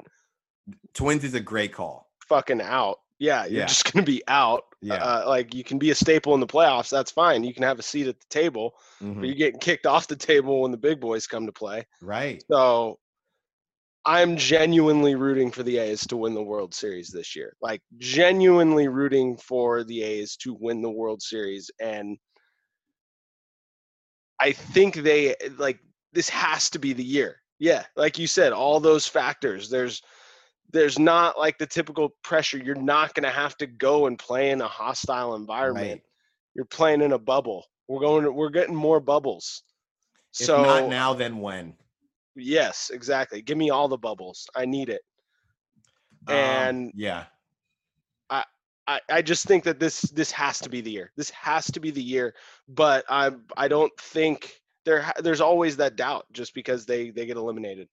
Twins 0.93 1.23
is 1.23 1.33
a 1.33 1.39
great 1.39 1.73
call. 1.73 2.07
Fucking 2.27 2.61
out. 2.61 2.99
Yeah, 3.19 3.45
you're 3.45 3.59
yeah. 3.59 3.65
just 3.65 3.91
gonna 3.91 4.05
be 4.05 4.23
out. 4.27 4.63
Yeah, 4.81 4.95
uh, 4.95 5.25
like 5.27 5.53
you 5.53 5.63
can 5.63 5.77
be 5.77 5.91
a 5.91 5.95
staple 5.95 6.33
in 6.33 6.39
the 6.39 6.47
playoffs. 6.47 6.89
That's 6.89 7.11
fine. 7.11 7.43
You 7.43 7.53
can 7.53 7.63
have 7.63 7.79
a 7.79 7.83
seat 7.83 8.07
at 8.07 8.19
the 8.19 8.25
table, 8.29 8.75
mm-hmm. 9.01 9.19
but 9.19 9.27
you're 9.27 9.35
getting 9.35 9.59
kicked 9.59 9.85
off 9.85 10.07
the 10.07 10.15
table 10.15 10.61
when 10.61 10.71
the 10.71 10.77
big 10.77 11.01
boys 11.01 11.27
come 11.27 11.45
to 11.45 11.51
play. 11.51 11.85
Right. 12.01 12.43
So 12.49 12.97
I'm 14.05 14.37
genuinely 14.37 15.15
rooting 15.15 15.51
for 15.51 15.63
the 15.63 15.77
A's 15.77 16.07
to 16.07 16.17
win 16.17 16.33
the 16.33 16.41
World 16.41 16.73
Series 16.73 17.09
this 17.09 17.35
year. 17.35 17.55
Like 17.61 17.81
genuinely 17.97 18.87
rooting 18.87 19.35
for 19.37 19.83
the 19.83 20.01
A's 20.01 20.37
to 20.37 20.53
win 20.53 20.81
the 20.81 20.89
World 20.89 21.21
Series 21.21 21.69
and 21.81 22.17
I 24.39 24.53
think 24.53 24.95
they 24.95 25.35
like 25.57 25.79
this 26.13 26.29
has 26.29 26.69
to 26.71 26.79
be 26.79 26.93
the 26.93 27.03
year. 27.03 27.41
Yeah, 27.59 27.83
like 27.97 28.17
you 28.17 28.25
said, 28.25 28.53
all 28.53 28.79
those 28.79 29.05
factors. 29.05 29.69
There's 29.69 30.01
there's 30.71 30.99
not 30.99 31.37
like 31.37 31.57
the 31.57 31.65
typical 31.65 32.15
pressure. 32.23 32.57
You're 32.57 32.75
not 32.75 33.13
going 33.13 33.23
to 33.23 33.29
have 33.29 33.57
to 33.57 33.67
go 33.67 34.07
and 34.07 34.17
play 34.17 34.51
in 34.51 34.61
a 34.61 34.67
hostile 34.67 35.35
environment. 35.35 36.01
Right. 36.01 36.01
You're 36.55 36.65
playing 36.65 37.01
in 37.01 37.13
a 37.13 37.19
bubble. 37.19 37.65
We're 37.87 38.01
going. 38.01 38.33
We're 38.33 38.49
getting 38.49 38.75
more 38.75 38.99
bubbles. 38.99 39.63
If 40.39 40.45
so 40.45 40.63
not 40.63 40.89
now, 40.89 41.13
then 41.13 41.39
when? 41.39 41.73
Yes, 42.35 42.91
exactly. 42.93 43.41
Give 43.41 43.57
me 43.57 43.71
all 43.71 43.87
the 43.87 43.97
bubbles. 43.97 44.47
I 44.55 44.65
need 44.65 44.89
it. 44.89 45.01
Um, 46.27 46.35
and 46.35 46.91
yeah, 46.95 47.25
I, 48.29 48.43
I 48.87 48.99
I 49.09 49.21
just 49.21 49.45
think 49.45 49.63
that 49.63 49.79
this 49.79 50.01
this 50.01 50.31
has 50.31 50.59
to 50.59 50.69
be 50.69 50.81
the 50.81 50.91
year. 50.91 51.11
This 51.17 51.31
has 51.31 51.65
to 51.71 51.79
be 51.79 51.89
the 51.89 52.03
year. 52.03 52.35
But 52.67 53.05
I 53.09 53.31
I 53.57 53.67
don't 53.67 53.91
think 53.99 54.53
there 54.85 55.11
there's 55.19 55.41
always 55.41 55.77
that 55.77 55.95
doubt 55.95 56.25
just 56.31 56.53
because 56.53 56.85
they 56.85 57.09
they 57.09 57.25
get 57.25 57.37
eliminated 57.37 57.87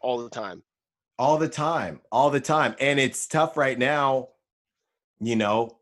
all 0.00 0.18
the 0.18 0.30
time. 0.30 0.62
All 1.18 1.36
the 1.38 1.48
time, 1.48 2.00
all 2.12 2.30
the 2.30 2.40
time, 2.40 2.76
and 2.80 3.00
it's 3.00 3.26
tough 3.26 3.56
right 3.56 3.78
now. 3.78 4.28
You 5.20 5.34
know, 5.34 5.78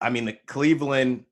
I 0.00 0.10
mean, 0.10 0.24
the 0.24 0.38
Cleveland 0.46 1.24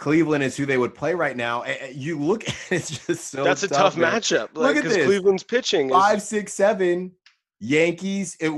Cleveland 0.00 0.42
is 0.42 0.56
who 0.56 0.64
they 0.64 0.78
would 0.78 0.94
play 0.94 1.14
right 1.14 1.36
now. 1.36 1.64
You 1.92 2.18
look 2.18 2.48
at 2.48 2.56
it's 2.70 3.06
just 3.06 3.28
so. 3.28 3.44
That's 3.44 3.62
a 3.62 3.68
tough, 3.68 3.96
matchup. 3.96 4.48
Like, 4.54 4.74
look 4.74 4.76
at 4.76 4.84
this. 4.84 5.04
Cleveland's 5.04 5.44
pitching 5.44 5.90
is... 5.90 5.92
five, 5.92 6.22
six, 6.22 6.54
seven. 6.54 7.12
Yankees. 7.60 8.36
It 8.40 8.48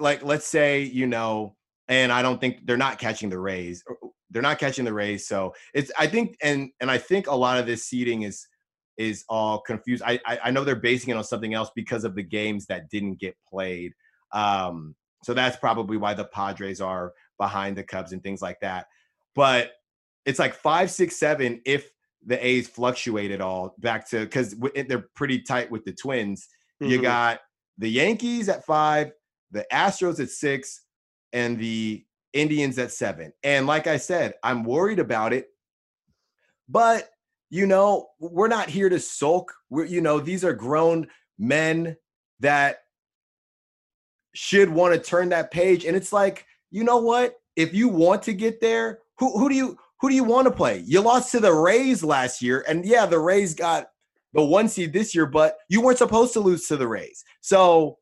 like 0.00 0.22
let's 0.22 0.46
say 0.46 0.82
you 0.82 1.08
know, 1.08 1.56
and 1.88 2.12
I 2.12 2.22
don't 2.22 2.40
think 2.40 2.64
they're 2.66 2.76
not 2.76 2.98
catching 2.98 3.28
the 3.28 3.38
Rays. 3.38 3.82
They're 4.30 4.42
not 4.42 4.60
catching 4.60 4.84
the 4.84 4.92
Rays, 4.92 5.26
so 5.26 5.52
it's. 5.74 5.90
I 5.98 6.06
think 6.06 6.36
and 6.40 6.70
and 6.80 6.90
I 6.90 6.98
think 6.98 7.26
a 7.26 7.34
lot 7.34 7.58
of 7.58 7.66
this 7.66 7.84
seeding 7.84 8.22
is 8.22 8.46
is 8.96 9.24
all 9.28 9.60
confused. 9.60 10.02
I 10.04 10.20
I, 10.26 10.38
I 10.44 10.50
know 10.50 10.64
they're 10.64 10.76
basing 10.76 11.10
it 11.10 11.16
on 11.16 11.24
something 11.24 11.54
else 11.54 11.70
because 11.74 12.04
of 12.04 12.14
the 12.14 12.22
games 12.22 12.66
that 12.66 12.90
didn't 12.90 13.18
get 13.18 13.36
played. 13.48 13.92
Um, 14.32 14.94
so 15.24 15.34
that's 15.34 15.56
probably 15.56 15.96
why 15.96 16.14
the 16.14 16.24
Padres 16.24 16.80
are 16.80 17.12
behind 17.38 17.76
the 17.76 17.82
Cubs 17.82 18.12
and 18.12 18.22
things 18.22 18.42
like 18.42 18.60
that. 18.60 18.86
But 19.34 19.72
it's 20.24 20.38
like 20.38 20.54
five, 20.54 20.90
six, 20.90 21.16
seven 21.16 21.60
if 21.64 21.90
the 22.24 22.44
A's 22.44 22.68
fluctuate 22.68 23.30
at 23.30 23.40
all 23.40 23.74
back 23.78 24.08
to 24.10 24.20
because 24.20 24.54
they're 24.88 25.08
pretty 25.14 25.40
tight 25.40 25.70
with 25.70 25.84
the 25.84 25.92
Twins. 25.92 26.48
Mm-hmm. 26.82 26.92
You 26.92 27.02
got 27.02 27.40
the 27.78 27.88
Yankees 27.88 28.48
at 28.48 28.64
five, 28.64 29.12
the 29.50 29.66
Astros 29.72 30.20
at 30.20 30.30
six, 30.30 30.82
and 31.32 31.58
the 31.58 32.04
Indians 32.32 32.78
at 32.78 32.92
seven. 32.92 33.32
And 33.42 33.66
like 33.66 33.86
I 33.86 33.96
said, 33.96 34.34
I'm 34.42 34.64
worried 34.64 34.98
about 34.98 35.32
it, 35.32 35.48
but 36.68 37.08
you 37.52 37.66
know, 37.66 38.08
we're 38.18 38.48
not 38.48 38.70
here 38.70 38.88
to 38.88 38.98
sulk. 38.98 39.52
We're, 39.68 39.84
you 39.84 40.00
know, 40.00 40.20
these 40.20 40.42
are 40.42 40.54
grown 40.54 41.06
men 41.38 41.98
that 42.40 42.78
should 44.34 44.70
want 44.70 44.94
to 44.94 44.98
turn 44.98 45.28
that 45.28 45.50
page. 45.50 45.84
And 45.84 45.94
it's 45.94 46.14
like, 46.14 46.46
you 46.70 46.82
know 46.82 46.96
what? 46.96 47.34
If 47.54 47.74
you 47.74 47.88
want 47.88 48.22
to 48.22 48.32
get 48.32 48.62
there, 48.62 49.00
who 49.18 49.38
who 49.38 49.50
do 49.50 49.54
you 49.54 49.76
who 50.00 50.08
do 50.08 50.14
you 50.14 50.24
want 50.24 50.46
to 50.46 50.50
play? 50.50 50.82
You 50.86 51.02
lost 51.02 51.30
to 51.32 51.40
the 51.40 51.52
Rays 51.52 52.02
last 52.02 52.40
year, 52.40 52.64
and 52.66 52.86
yeah, 52.86 53.04
the 53.04 53.18
Rays 53.18 53.52
got 53.52 53.88
the 54.32 54.42
one 54.42 54.66
seed 54.66 54.94
this 54.94 55.14
year, 55.14 55.26
but 55.26 55.58
you 55.68 55.82
weren't 55.82 55.98
supposed 55.98 56.32
to 56.32 56.40
lose 56.40 56.66
to 56.68 56.78
the 56.78 56.88
Rays. 56.88 57.22
So 57.42 57.98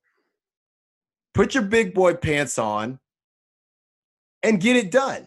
put 1.34 1.54
your 1.54 1.64
big 1.64 1.92
boy 1.92 2.14
pants 2.14 2.56
on 2.56 3.00
and 4.44 4.60
get 4.60 4.76
it 4.76 4.92
done. 4.92 5.26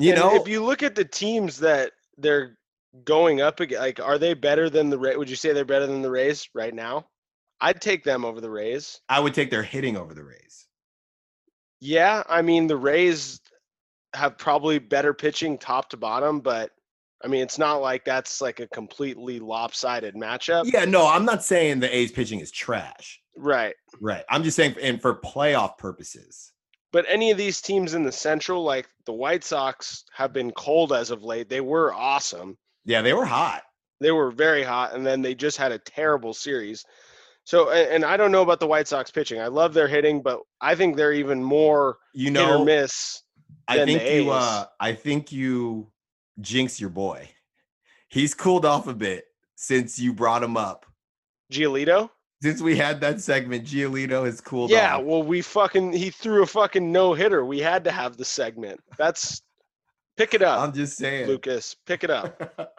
You 0.00 0.10
And 0.10 0.18
know, 0.18 0.34
if 0.34 0.48
you 0.48 0.64
look 0.64 0.82
at 0.82 0.96
the 0.96 1.04
teams 1.04 1.60
that 1.60 1.92
they're 2.18 2.56
going 3.04 3.40
up 3.40 3.60
again, 3.60 3.80
like, 3.80 4.00
are 4.00 4.18
they 4.18 4.34
better 4.34 4.70
than 4.70 4.90
the 4.90 4.98
Rays? 4.98 5.16
Would 5.16 5.30
you 5.30 5.36
say 5.36 5.52
they're 5.52 5.64
better 5.64 5.86
than 5.86 6.02
the 6.02 6.10
Rays 6.10 6.48
right 6.54 6.74
now? 6.74 7.06
I'd 7.60 7.80
take 7.80 8.04
them 8.04 8.24
over 8.24 8.40
the 8.40 8.50
Rays. 8.50 9.00
I 9.08 9.20
would 9.20 9.34
take 9.34 9.50
their 9.50 9.62
hitting 9.62 9.96
over 9.96 10.14
the 10.14 10.24
Rays. 10.24 10.66
Yeah, 11.80 12.22
I 12.28 12.42
mean 12.42 12.66
the 12.66 12.76
Rays 12.76 13.40
have 14.14 14.38
probably 14.38 14.78
better 14.78 15.14
pitching 15.14 15.58
top 15.58 15.90
to 15.90 15.96
bottom, 15.96 16.40
but 16.40 16.70
I 17.24 17.28
mean 17.28 17.42
it's 17.42 17.58
not 17.58 17.76
like 17.76 18.04
that's 18.04 18.40
like 18.40 18.60
a 18.60 18.66
completely 18.68 19.38
lopsided 19.40 20.14
matchup. 20.14 20.70
Yeah, 20.72 20.84
no, 20.84 21.06
I'm 21.06 21.24
not 21.24 21.44
saying 21.44 21.80
the 21.80 21.94
A's 21.94 22.12
pitching 22.12 22.40
is 22.40 22.50
trash. 22.50 23.20
Right. 23.36 23.74
Right. 24.00 24.24
I'm 24.28 24.42
just 24.42 24.56
saying, 24.56 24.76
and 24.82 25.00
for 25.00 25.14
playoff 25.14 25.78
purposes. 25.78 26.52
But 26.92 27.04
any 27.08 27.30
of 27.30 27.38
these 27.38 27.60
teams 27.60 27.94
in 27.94 28.02
the 28.02 28.12
Central, 28.12 28.64
like 28.64 28.88
the 29.06 29.12
White 29.12 29.44
Sox, 29.44 30.04
have 30.12 30.32
been 30.32 30.50
cold 30.50 30.92
as 30.92 31.10
of 31.10 31.22
late. 31.22 31.48
They 31.48 31.60
were 31.60 31.94
awesome. 31.94 32.58
Yeah, 32.90 33.02
they 33.02 33.12
were 33.12 33.24
hot. 33.24 33.62
They 34.00 34.10
were 34.10 34.32
very 34.32 34.64
hot, 34.64 34.94
and 34.94 35.06
then 35.06 35.22
they 35.22 35.34
just 35.34 35.56
had 35.56 35.70
a 35.70 35.78
terrible 35.78 36.34
series. 36.34 36.84
So, 37.44 37.70
and, 37.70 37.88
and 37.88 38.04
I 38.04 38.16
don't 38.16 38.32
know 38.32 38.42
about 38.42 38.58
the 38.58 38.66
White 38.66 38.88
Sox 38.88 39.10
pitching. 39.12 39.40
I 39.40 39.46
love 39.46 39.74
their 39.74 39.86
hitting, 39.86 40.22
but 40.22 40.40
I 40.60 40.74
think 40.74 40.96
they're 40.96 41.12
even 41.12 41.42
more 41.42 41.98
You 42.14 42.24
hit 42.24 42.32
know, 42.32 42.62
or 42.62 42.64
miss. 42.64 43.22
I 43.68 43.78
than 43.78 43.86
think 43.86 44.02
you 44.10 44.30
uh 44.30 44.64
I 44.80 44.92
think 44.94 45.30
you 45.30 45.92
jinx 46.40 46.80
your 46.80 46.90
boy. 46.90 47.28
He's 48.08 48.34
cooled 48.34 48.64
off 48.64 48.88
a 48.88 48.94
bit 48.94 49.24
since 49.54 49.98
you 49.98 50.12
brought 50.12 50.42
him 50.42 50.56
up. 50.56 50.84
Giolito. 51.52 52.10
Since 52.42 52.60
we 52.62 52.76
had 52.76 53.00
that 53.02 53.20
segment, 53.20 53.64
Giolito 53.66 54.24
has 54.24 54.40
cooled 54.40 54.70
Yeah, 54.70 54.96
off. 54.96 55.04
well, 55.04 55.22
we 55.22 55.42
fucking 55.42 55.92
he 55.92 56.10
threw 56.10 56.42
a 56.42 56.46
fucking 56.46 56.90
no 56.90 57.12
hitter. 57.14 57.44
We 57.44 57.60
had 57.60 57.84
to 57.84 57.92
have 57.92 58.16
the 58.16 58.24
segment. 58.24 58.80
That's 58.98 59.42
pick 60.16 60.34
it 60.34 60.42
up, 60.42 60.60
I'm 60.60 60.72
just 60.72 60.96
saying. 60.96 61.26
Lucas. 61.26 61.74
Pick 61.86 62.04
it 62.04 62.10
up. 62.10 62.74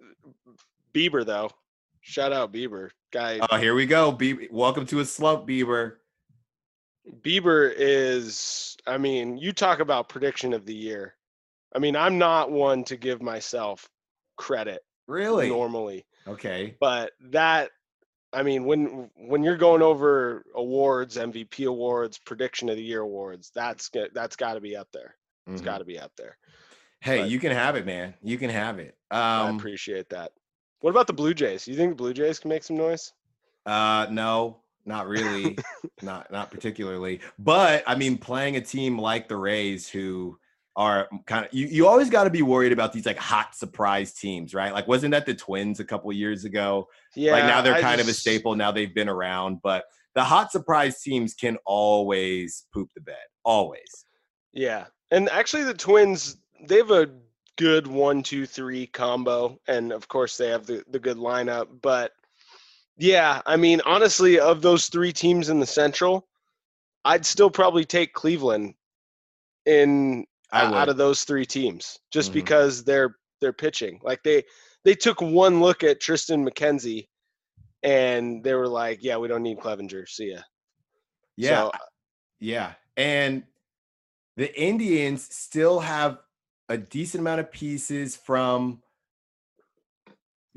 Bieber 0.94 1.24
though, 1.24 1.50
shout 2.00 2.32
out 2.32 2.52
Bieber. 2.52 2.90
Guy 3.12 3.40
oh, 3.50 3.56
here 3.58 3.74
we 3.74 3.86
go. 3.86 4.12
Be- 4.12 4.48
welcome 4.50 4.86
to 4.86 5.00
a 5.00 5.04
slump, 5.04 5.46
Bieber. 5.46 5.96
Bieber 7.22 7.72
is. 7.76 8.76
I 8.86 8.98
mean, 8.98 9.36
you 9.38 9.52
talk 9.52 9.80
about 9.80 10.08
prediction 10.08 10.52
of 10.52 10.66
the 10.66 10.74
year. 10.74 11.14
I 11.74 11.78
mean, 11.78 11.96
I'm 11.96 12.18
not 12.18 12.50
one 12.50 12.84
to 12.84 12.96
give 12.96 13.22
myself 13.22 13.88
credit 14.36 14.82
Really? 15.06 15.48
normally, 15.48 16.04
Okay. 16.26 16.76
but 16.80 17.12
that. 17.30 17.70
I 18.34 18.42
mean, 18.42 18.64
when 18.64 19.10
when 19.16 19.42
you're 19.42 19.58
going 19.58 19.82
over 19.82 20.44
awards, 20.54 21.16
MVP 21.18 21.66
awards, 21.66 22.18
prediction 22.18 22.68
of 22.70 22.76
the 22.76 22.82
year 22.82 23.00
awards, 23.00 23.50
that's 23.54 23.90
that's 24.14 24.36
got 24.36 24.54
to 24.54 24.60
be 24.60 24.74
up 24.76 24.88
there. 24.92 25.16
It's 25.46 25.60
Mhm. 25.60 25.64
got 25.66 25.78
to 25.78 25.84
be 25.84 25.98
up 25.98 26.12
there. 26.16 26.38
Hey, 27.02 27.18
but- 27.22 27.30
you 27.30 27.38
can 27.38 27.52
have 27.52 27.76
it, 27.76 27.84
man. 27.84 28.14
You 28.22 28.38
can 28.38 28.48
have 28.50 28.78
it. 28.78 28.96
I 29.10 29.48
Um 29.48 29.58
appreciate 29.58 30.08
that. 30.10 30.32
What 30.80 30.90
about 30.90 31.06
the 31.06 31.12
Blue 31.12 31.34
Jays? 31.34 31.68
You 31.68 31.74
think 31.76 31.90
the 31.92 31.96
Blue 31.96 32.14
Jays 32.14 32.38
can 32.38 32.48
make 32.48 32.62
some 32.64 32.76
noise? 32.76 33.12
Uh, 33.66 34.06
no, 34.10 34.62
not 34.84 35.06
really, 35.06 35.56
not 36.02 36.30
not 36.32 36.50
particularly. 36.50 37.20
But 37.38 37.84
I 37.86 37.94
mean, 37.94 38.18
playing 38.18 38.56
a 38.56 38.60
team 38.60 38.98
like 38.98 39.28
the 39.28 39.36
Rays, 39.36 39.88
who 39.88 40.38
are 40.74 41.08
kind 41.26 41.44
of 41.44 41.52
you, 41.52 41.66
you 41.66 41.86
always 41.86 42.08
got 42.08 42.24
to 42.24 42.30
be 42.30 42.42
worried 42.42 42.72
about 42.72 42.92
these 42.92 43.06
like 43.06 43.18
hot 43.18 43.54
surprise 43.54 44.12
teams, 44.14 44.54
right? 44.54 44.72
Like, 44.72 44.88
wasn't 44.88 45.12
that 45.12 45.26
the 45.26 45.34
Twins 45.34 45.80
a 45.80 45.84
couple 45.84 46.12
years 46.12 46.44
ago? 46.44 46.88
Yeah. 47.14 47.32
like 47.32 47.44
now 47.44 47.62
they're 47.62 47.74
I 47.74 47.80
kind 47.80 48.00
of 48.00 48.08
a 48.08 48.14
staple. 48.14 48.56
Now 48.56 48.72
they've 48.72 48.94
been 48.94 49.08
around, 49.08 49.58
but 49.62 49.84
the 50.14 50.24
hot 50.24 50.50
surprise 50.50 51.00
teams 51.00 51.34
can 51.34 51.58
always 51.64 52.64
poop 52.72 52.90
the 52.94 53.00
bed, 53.02 53.16
always. 53.44 54.06
Yeah, 54.52 54.86
and 55.10 55.28
actually 55.30 55.64
the 55.64 55.74
Twins 55.74 56.38
they 56.66 56.76
have 56.78 56.90
a 56.90 57.10
good 57.56 57.86
one, 57.86 58.22
two, 58.22 58.46
three 58.46 58.86
combo, 58.86 59.60
and 59.68 59.92
of 59.92 60.08
course 60.08 60.36
they 60.36 60.48
have 60.48 60.66
the 60.66 60.84
the 60.88 60.98
good 60.98 61.16
lineup. 61.16 61.68
But 61.82 62.12
yeah, 62.96 63.42
I 63.46 63.56
mean 63.56 63.80
honestly, 63.84 64.38
of 64.38 64.62
those 64.62 64.88
three 64.88 65.12
teams 65.12 65.48
in 65.48 65.60
the 65.60 65.66
Central, 65.66 66.28
I'd 67.04 67.26
still 67.26 67.50
probably 67.50 67.84
take 67.84 68.12
Cleveland 68.12 68.74
in 69.66 70.26
uh, 70.52 70.70
out 70.74 70.88
of 70.88 70.96
those 70.96 71.24
three 71.24 71.46
teams 71.46 71.98
just 72.10 72.30
Mhm. 72.30 72.34
because 72.34 72.84
they're 72.84 73.16
they're 73.40 73.52
pitching. 73.52 74.00
Like 74.02 74.22
they 74.22 74.44
they 74.84 74.94
took 74.94 75.20
one 75.20 75.60
look 75.60 75.82
at 75.82 76.00
Triston 76.00 76.48
McKenzie 76.48 77.08
and 77.82 78.42
they 78.44 78.54
were 78.54 78.68
like, 78.68 79.02
"Yeah, 79.02 79.16
we 79.16 79.28
don't 79.28 79.42
need 79.42 79.58
Clevinger. 79.58 80.08
See 80.08 80.32
ya." 80.32 80.40
Yeah, 81.36 81.62
So, 81.64 81.72
Yeah. 82.40 82.74
And 82.96 83.44
the 84.36 84.54
Indians 84.60 85.34
still 85.34 85.80
have 85.80 86.18
a 86.68 86.76
decent 86.76 87.20
amount 87.20 87.40
of 87.40 87.52
pieces 87.52 88.16
from 88.16 88.82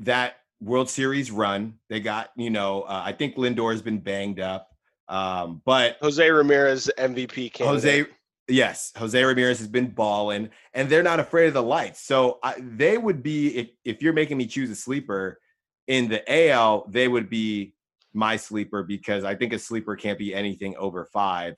that 0.00 0.36
World 0.60 0.88
Series 0.88 1.30
run. 1.30 1.74
They 1.88 2.00
got, 2.00 2.30
you 2.36 2.50
know, 2.50 2.82
uh, 2.82 3.02
I 3.04 3.12
think 3.12 3.36
Lindor 3.36 3.72
has 3.72 3.82
been 3.82 3.98
banged 3.98 4.40
up. 4.40 4.68
Um, 5.08 5.62
but 5.64 5.98
Jose 6.00 6.28
Ramirez 6.28 6.90
MVP 6.98 7.52
candidate. 7.52 7.66
Jose, 7.66 8.06
yes, 8.48 8.92
Jose 8.96 9.22
Ramirez 9.22 9.58
has 9.58 9.68
been 9.68 9.88
balling, 9.88 10.50
and 10.74 10.88
they're 10.88 11.02
not 11.02 11.20
afraid 11.20 11.48
of 11.48 11.54
the 11.54 11.62
lights. 11.62 12.02
So 12.02 12.38
I, 12.42 12.54
they 12.58 12.98
would 12.98 13.22
be, 13.22 13.56
if, 13.56 13.68
if 13.84 14.02
you're 14.02 14.12
making 14.12 14.36
me 14.36 14.46
choose 14.46 14.70
a 14.70 14.74
sleeper 14.74 15.38
in 15.86 16.08
the 16.08 16.48
AL, 16.50 16.86
they 16.88 17.06
would 17.06 17.30
be 17.30 17.74
my 18.12 18.36
sleeper 18.36 18.82
because 18.82 19.22
I 19.24 19.34
think 19.34 19.52
a 19.52 19.58
sleeper 19.58 19.94
can't 19.94 20.18
be 20.18 20.34
anything 20.34 20.74
over 20.76 21.04
five, 21.04 21.54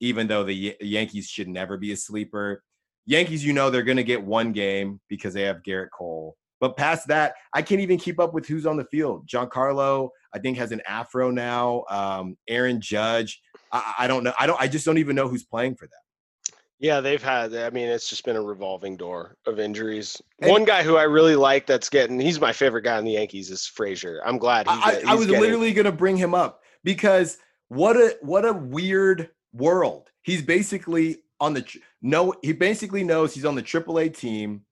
even 0.00 0.26
though 0.26 0.44
the 0.44 0.52
Ya- 0.52 0.72
Yankees 0.80 1.28
should 1.28 1.48
never 1.48 1.78
be 1.78 1.92
a 1.92 1.96
sleeper. 1.96 2.62
Yankees, 3.06 3.44
you 3.44 3.52
know, 3.52 3.70
they're 3.70 3.82
going 3.82 3.96
to 3.96 4.04
get 4.04 4.22
one 4.22 4.52
game 4.52 5.00
because 5.08 5.34
they 5.34 5.42
have 5.42 5.62
Gerrit 5.66 5.88
Cole. 5.96 6.36
But 6.60 6.76
past 6.76 7.08
that, 7.08 7.34
I 7.52 7.62
can't 7.62 7.80
even 7.80 7.98
keep 7.98 8.20
up 8.20 8.32
with 8.32 8.46
who's 8.46 8.66
on 8.66 8.76
the 8.76 8.84
field. 8.84 9.26
Giancarlo, 9.26 10.10
I 10.32 10.38
think, 10.38 10.56
has 10.58 10.70
an 10.70 10.80
afro 10.86 11.30
now. 11.32 11.84
Um, 11.90 12.36
Aaron 12.48 12.80
Judge, 12.80 13.42
I, 13.72 13.94
I 14.00 14.06
don't 14.06 14.22
know. 14.22 14.32
I 14.38 14.46
don't. 14.46 14.60
I 14.60 14.68
just 14.68 14.86
don't 14.86 14.98
even 14.98 15.16
know 15.16 15.26
who's 15.26 15.42
playing 15.44 15.74
for 15.74 15.86
them. 15.86 15.98
Yeah, 16.78 17.00
they've 17.00 17.22
had. 17.22 17.52
I 17.54 17.70
mean, 17.70 17.88
it's 17.88 18.08
just 18.08 18.24
been 18.24 18.36
a 18.36 18.42
revolving 18.42 18.96
door 18.96 19.36
of 19.46 19.58
injuries. 19.58 20.22
And- 20.40 20.50
One 20.52 20.64
guy 20.64 20.84
who 20.84 20.96
I 20.96 21.02
really 21.02 21.34
like 21.34 21.66
that's 21.66 21.88
getting. 21.88 22.20
He's 22.20 22.40
my 22.40 22.52
favorite 22.52 22.82
guy 22.82 22.96
in 22.98 23.04
the 23.04 23.12
Yankees 23.12 23.50
is 23.50 23.66
Frazier. 23.66 24.20
I'm 24.24 24.38
glad. 24.38 24.68
He 24.68 24.72
I, 24.72 24.92
get- 24.92 25.06
I 25.08 25.14
was 25.16 25.26
getting- 25.26 25.40
literally 25.40 25.72
going 25.72 25.84
to 25.86 25.92
bring 25.92 26.16
him 26.16 26.32
up 26.32 26.60
because 26.84 27.38
what 27.68 27.96
a 27.96 28.16
what 28.20 28.44
a 28.44 28.52
weird 28.52 29.30
world. 29.52 30.10
He's 30.22 30.42
basically 30.42 31.21
on 31.42 31.52
the 31.52 31.66
no. 32.00 32.32
He 32.40 32.52
basically 32.52 33.02
knows 33.02 33.34
he's 33.34 33.44
on 33.44 33.56
the 33.56 33.62
AAA 33.62 34.16
team, 34.16 34.62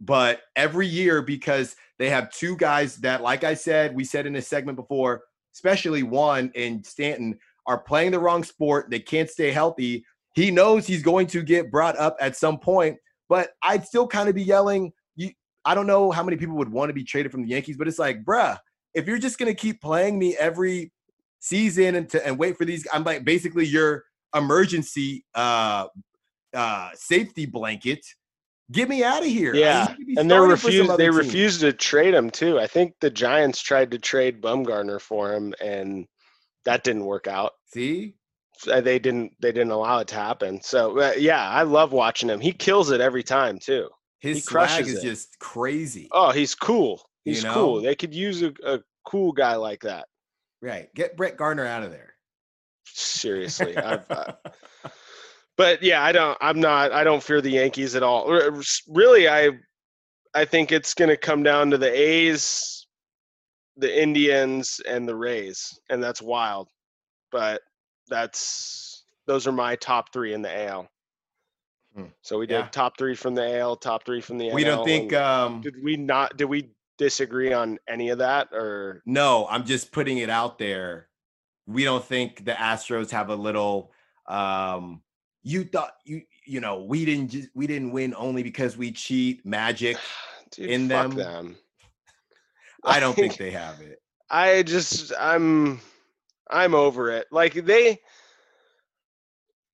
but 0.00 0.42
every 0.56 0.86
year 0.86 1.22
because 1.22 1.76
they 1.98 2.10
have 2.10 2.30
two 2.32 2.56
guys 2.56 2.96
that, 2.96 3.22
like 3.22 3.44
I 3.44 3.54
said, 3.54 3.94
we 3.94 4.04
said 4.04 4.26
in 4.26 4.34
a 4.36 4.42
segment 4.42 4.76
before, 4.76 5.22
especially 5.54 6.02
one 6.02 6.50
in 6.56 6.82
Stanton, 6.82 7.38
are 7.66 7.78
playing 7.78 8.10
the 8.10 8.18
wrong 8.18 8.42
sport. 8.42 8.90
They 8.90 8.98
can't 8.98 9.30
stay 9.30 9.52
healthy. 9.52 10.04
He 10.34 10.50
knows 10.50 10.86
he's 10.86 11.04
going 11.04 11.28
to 11.28 11.42
get 11.42 11.70
brought 11.70 11.96
up 11.96 12.16
at 12.20 12.36
some 12.36 12.58
point, 12.58 12.98
but 13.28 13.50
I'd 13.62 13.86
still 13.86 14.06
kind 14.06 14.28
of 14.28 14.34
be 14.34 14.42
yelling. 14.42 14.92
You, 15.14 15.30
I 15.64 15.76
don't 15.76 15.86
know 15.86 16.10
how 16.10 16.24
many 16.24 16.36
people 16.36 16.56
would 16.56 16.70
want 16.70 16.88
to 16.90 16.94
be 16.94 17.04
traded 17.04 17.30
from 17.30 17.42
the 17.42 17.48
Yankees, 17.48 17.76
but 17.76 17.86
it's 17.86 17.98
like, 17.98 18.24
bruh, 18.24 18.58
if 18.92 19.06
you're 19.06 19.18
just 19.18 19.38
gonna 19.38 19.54
keep 19.54 19.80
playing 19.80 20.18
me 20.18 20.36
every 20.36 20.92
season 21.38 21.94
and 21.94 22.08
to, 22.10 22.26
and 22.26 22.38
wait 22.38 22.56
for 22.56 22.64
these, 22.64 22.86
I'm 22.92 23.04
like 23.04 23.24
basically 23.24 23.66
your 23.66 24.04
emergency 24.34 25.24
uh 25.34 25.86
uh 26.54 26.90
safety 26.94 27.46
blanket. 27.46 28.04
Get 28.70 28.88
me 28.88 29.02
out 29.02 29.22
of 29.22 29.28
here. 29.28 29.54
Yeah, 29.54 29.94
you 29.98 30.16
and 30.18 30.30
they 30.30 30.34
starting 30.36 30.56
for 30.56 30.70
some 30.70 30.80
refused. 30.80 30.98
They 30.98 31.04
team. 31.06 31.16
refused 31.16 31.60
to 31.62 31.72
trade 31.72 32.12
him 32.14 32.30
too. 32.30 32.58
I 32.60 32.66
think 32.66 32.92
the 33.00 33.10
Giants 33.10 33.62
tried 33.62 33.90
to 33.92 33.98
trade 33.98 34.42
Bumgarner 34.42 35.00
for 35.00 35.32
him, 35.32 35.54
and 35.62 36.06
that 36.66 36.84
didn't 36.84 37.06
work 37.06 37.26
out. 37.26 37.52
See, 37.72 38.14
Uh, 38.70 38.80
They 38.82 38.98
didn't. 38.98 39.32
They 39.40 39.52
didn't 39.52 39.70
allow 39.70 40.00
it 40.00 40.08
to 40.08 40.16
happen. 40.16 40.60
So 40.60 40.98
uh, 41.00 41.12
yeah, 41.16 41.48
I 41.48 41.62
love 41.62 41.92
watching 41.92 42.28
him. 42.28 42.40
He 42.40 42.52
kills 42.52 42.90
it 42.90 43.00
every 43.00 43.22
time 43.22 43.58
too. 43.58 43.88
his 44.20 44.36
He 44.38 44.40
swag 44.42 44.86
is 44.86 44.98
it. 44.98 45.02
just 45.02 45.38
crazy. 45.38 46.08
Oh, 46.12 46.30
he's 46.30 46.54
cool. 46.54 47.00
You 47.24 47.34
He's 47.34 47.44
know? 47.44 47.54
cool. 47.54 47.80
They 47.82 47.94
could 47.94 48.14
use 48.14 48.42
a, 48.42 48.52
a 48.66 48.80
cool 49.06 49.32
guy 49.32 49.56
like 49.56 49.80
that. 49.82 50.08
Right. 50.60 50.92
Get 50.94 51.16
Brett 51.16 51.36
Gardner 51.38 51.64
out 51.66 51.84
of 51.84 51.90
there. 51.90 52.14
Seriously, 52.86 53.76
I've, 53.76 54.10
uh, 54.10 54.32
but 55.58 55.82
yeah, 55.82 56.02
I 56.02 56.12
don't. 56.12 56.38
I'm 56.40 56.60
not. 56.60 56.92
I 56.92 57.04
don't 57.04 57.22
fear 57.22 57.42
the 57.42 57.50
Yankees 57.50 57.96
at 57.96 58.02
all. 58.04 58.30
Really, 58.88 59.28
I, 59.28 59.50
I 60.34 60.44
think 60.44 60.70
it's 60.72 60.94
going 60.94 61.10
to 61.10 61.16
come 61.16 61.42
down 61.42 61.68
to 61.72 61.76
the 61.76 61.90
A's, 61.92 62.86
the 63.76 64.02
Indians, 64.02 64.80
and 64.88 65.06
the 65.06 65.16
Rays, 65.16 65.78
and 65.90 66.02
that's 66.02 66.22
wild. 66.22 66.68
But 67.32 67.60
that's 68.08 69.04
those 69.26 69.46
are 69.46 69.52
my 69.52 69.74
top 69.76 70.12
three 70.12 70.32
in 70.32 70.42
the 70.42 70.68
AL. 70.68 70.88
Hmm. 71.94 72.04
So 72.22 72.38
we 72.38 72.46
did 72.46 72.54
Yeah. 72.54 72.68
top 72.70 72.96
three 72.96 73.16
from 73.16 73.34
the 73.34 73.58
AL, 73.58 73.76
top 73.76 74.04
three 74.06 74.20
from 74.20 74.38
the 74.38 74.52
We 74.52 74.62
don't 74.64 74.84
think 74.84 75.12
um 75.12 75.60
did 75.60 75.74
we 75.82 75.96
not 75.96 76.36
did 76.36 76.46
we 76.46 76.70
disagree 76.98 77.52
on 77.52 77.78
any 77.88 78.08
of 78.10 78.18
that 78.18 78.48
or 78.52 79.02
no, 79.06 79.46
I'm 79.50 79.64
just 79.64 79.92
putting 79.92 80.18
it 80.18 80.30
out 80.30 80.58
there. 80.58 81.08
We 81.66 81.84
don't 81.84 82.04
think 82.04 82.44
the 82.44 82.52
Astros 82.52 83.10
have 83.10 83.28
a 83.28 83.34
little 83.36 83.92
um 84.26 85.02
you 85.48 85.64
thought 85.64 85.94
you 86.04 86.22
you 86.44 86.60
know, 86.60 86.82
we 86.82 87.04
didn't 87.04 87.28
just 87.28 87.48
we 87.54 87.66
didn't 87.66 87.90
win 87.90 88.14
only 88.16 88.42
because 88.42 88.76
we 88.76 88.92
cheat 88.92 89.44
magic. 89.46 89.96
dude, 90.50 90.70
In 90.70 90.88
fuck 90.88 91.10
them? 91.10 91.16
them. 91.16 91.56
I 92.84 93.00
don't 93.00 93.14
think 93.14 93.36
they 93.38 93.50
have 93.50 93.80
it. 93.80 94.00
I 94.30 94.62
just 94.62 95.12
I'm 95.18 95.80
I'm 96.50 96.74
over 96.74 97.10
it. 97.10 97.28
Like 97.32 97.54
they 97.54 97.98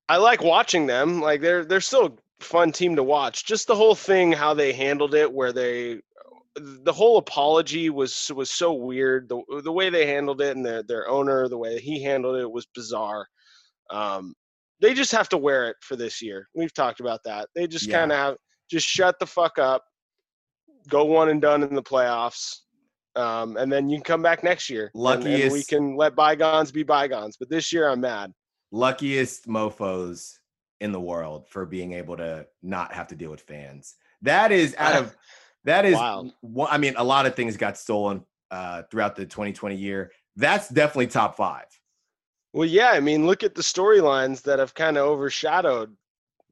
I 0.08 0.18
like 0.18 0.42
watching 0.42 0.86
them. 0.86 1.20
Like 1.20 1.40
they're 1.40 1.64
they're 1.64 1.80
still 1.80 2.06
a 2.06 2.44
fun 2.44 2.70
team 2.70 2.94
to 2.96 3.02
watch. 3.02 3.44
Just 3.44 3.66
the 3.66 3.74
whole 3.74 3.96
thing 3.96 4.30
how 4.30 4.54
they 4.54 4.72
handled 4.72 5.14
it 5.14 5.32
where 5.32 5.52
they 5.52 6.00
the 6.56 6.92
whole 6.92 7.18
apology 7.18 7.90
was 7.90 8.30
was 8.32 8.50
so 8.50 8.72
weird. 8.74 9.28
The 9.28 9.60
the 9.64 9.72
way 9.72 9.90
they 9.90 10.06
handled 10.06 10.40
it 10.40 10.56
and 10.56 10.64
their 10.64 10.84
their 10.84 11.08
owner, 11.08 11.48
the 11.48 11.58
way 11.58 11.80
he 11.80 12.00
handled 12.00 12.36
it 12.36 12.50
was 12.50 12.66
bizarre. 12.66 13.26
Um 13.90 14.34
they 14.80 14.94
just 14.94 15.12
have 15.12 15.28
to 15.30 15.36
wear 15.38 15.68
it 15.68 15.76
for 15.80 15.96
this 15.96 16.20
year. 16.22 16.48
We've 16.54 16.72
talked 16.74 17.00
about 17.00 17.20
that. 17.24 17.48
They 17.54 17.66
just 17.66 17.86
Yeah. 17.86 17.98
kind 18.00 18.12
of 18.12 18.18
have 18.18 18.36
just 18.70 18.86
shut 18.86 19.18
the 19.18 19.26
fuck 19.26 19.58
up. 19.58 19.84
Go 20.88 21.04
one 21.04 21.28
and 21.28 21.40
done 21.40 21.62
in 21.62 21.74
the 21.74 21.82
playoffs. 21.82 22.60
Um, 23.16 23.56
and 23.56 23.72
then 23.72 23.88
you 23.88 23.98
can 23.98 24.04
come 24.04 24.22
back 24.22 24.42
next 24.42 24.68
year. 24.68 24.90
and- 24.94 25.24
and 25.44 25.52
we 25.52 25.62
can 25.62 25.96
let 25.96 26.14
bygones 26.16 26.72
be 26.72 26.82
bygones. 26.82 27.36
But 27.36 27.48
this 27.48 27.72
year, 27.72 27.88
I'm 27.88 28.00
mad. 28.00 28.32
luckiest 28.72 29.46
mofos 29.46 30.38
in 30.80 30.90
the 30.90 31.00
world 31.00 31.48
for 31.48 31.64
being 31.64 31.92
able 31.92 32.16
to 32.16 32.44
not 32.62 32.92
have 32.92 33.06
to 33.06 33.14
deal 33.14 33.30
with 33.30 33.40
fans. 33.42 33.94
That 34.22 34.50
is 34.50 34.74
out 34.78 34.96
of 34.96 35.16
that 35.64 35.84
is 35.84 35.94
Wild. 35.94 36.32
one- 36.40 36.68
I 36.70 36.78
mean, 36.78 36.94
a 36.96 37.04
lot 37.04 37.24
of 37.26 37.36
things 37.36 37.56
got 37.56 37.78
stolen 37.78 38.24
uh 38.50 38.82
throughout 38.90 39.14
the 39.14 39.26
2020 39.26 39.76
year. 39.76 40.10
That's 40.36 40.68
definitely 40.68 41.06
top 41.06 41.36
five. 41.36 41.66
Well, 42.54 42.68
yeah. 42.68 42.90
I 42.92 43.00
mean, 43.00 43.26
look 43.26 43.42
at 43.42 43.54
the 43.54 43.62
storylines 43.62 44.40
that 44.42 44.58
have 44.60 44.72
kind 44.74 44.96
of 44.96 45.06
overshadowed 45.06 45.94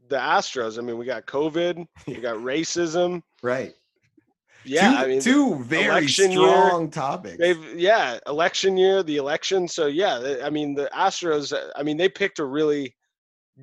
the 0.08 0.16
Astros. 0.16 0.76
I 0.76 0.82
mean, 0.82 0.98
we 0.98 1.06
got 1.06 1.26
COVID, 1.26 1.86
we 2.06 2.14
got 2.16 2.36
racism. 2.36 3.22
Right. 3.42 3.72
Yeah, 4.64 4.90
two, 4.92 4.96
I 4.96 5.06
mean, 5.08 5.20
two 5.20 5.64
very 5.64 5.86
election 5.86 6.30
year, 6.30 6.40
strong 6.40 6.90
topics. 6.90 7.36
They've 7.38 7.74
yeah, 7.74 8.18
election 8.28 8.76
year, 8.76 9.02
the 9.02 9.16
election. 9.16 9.66
So 9.66 9.86
yeah, 9.86 10.36
I 10.44 10.50
mean 10.50 10.74
the 10.74 10.88
Astros. 10.94 11.52
uh, 11.52 11.72
I 11.74 11.82
mean 11.82 11.96
they 11.96 12.08
picked 12.08 12.38
a 12.38 12.44
really 12.44 12.94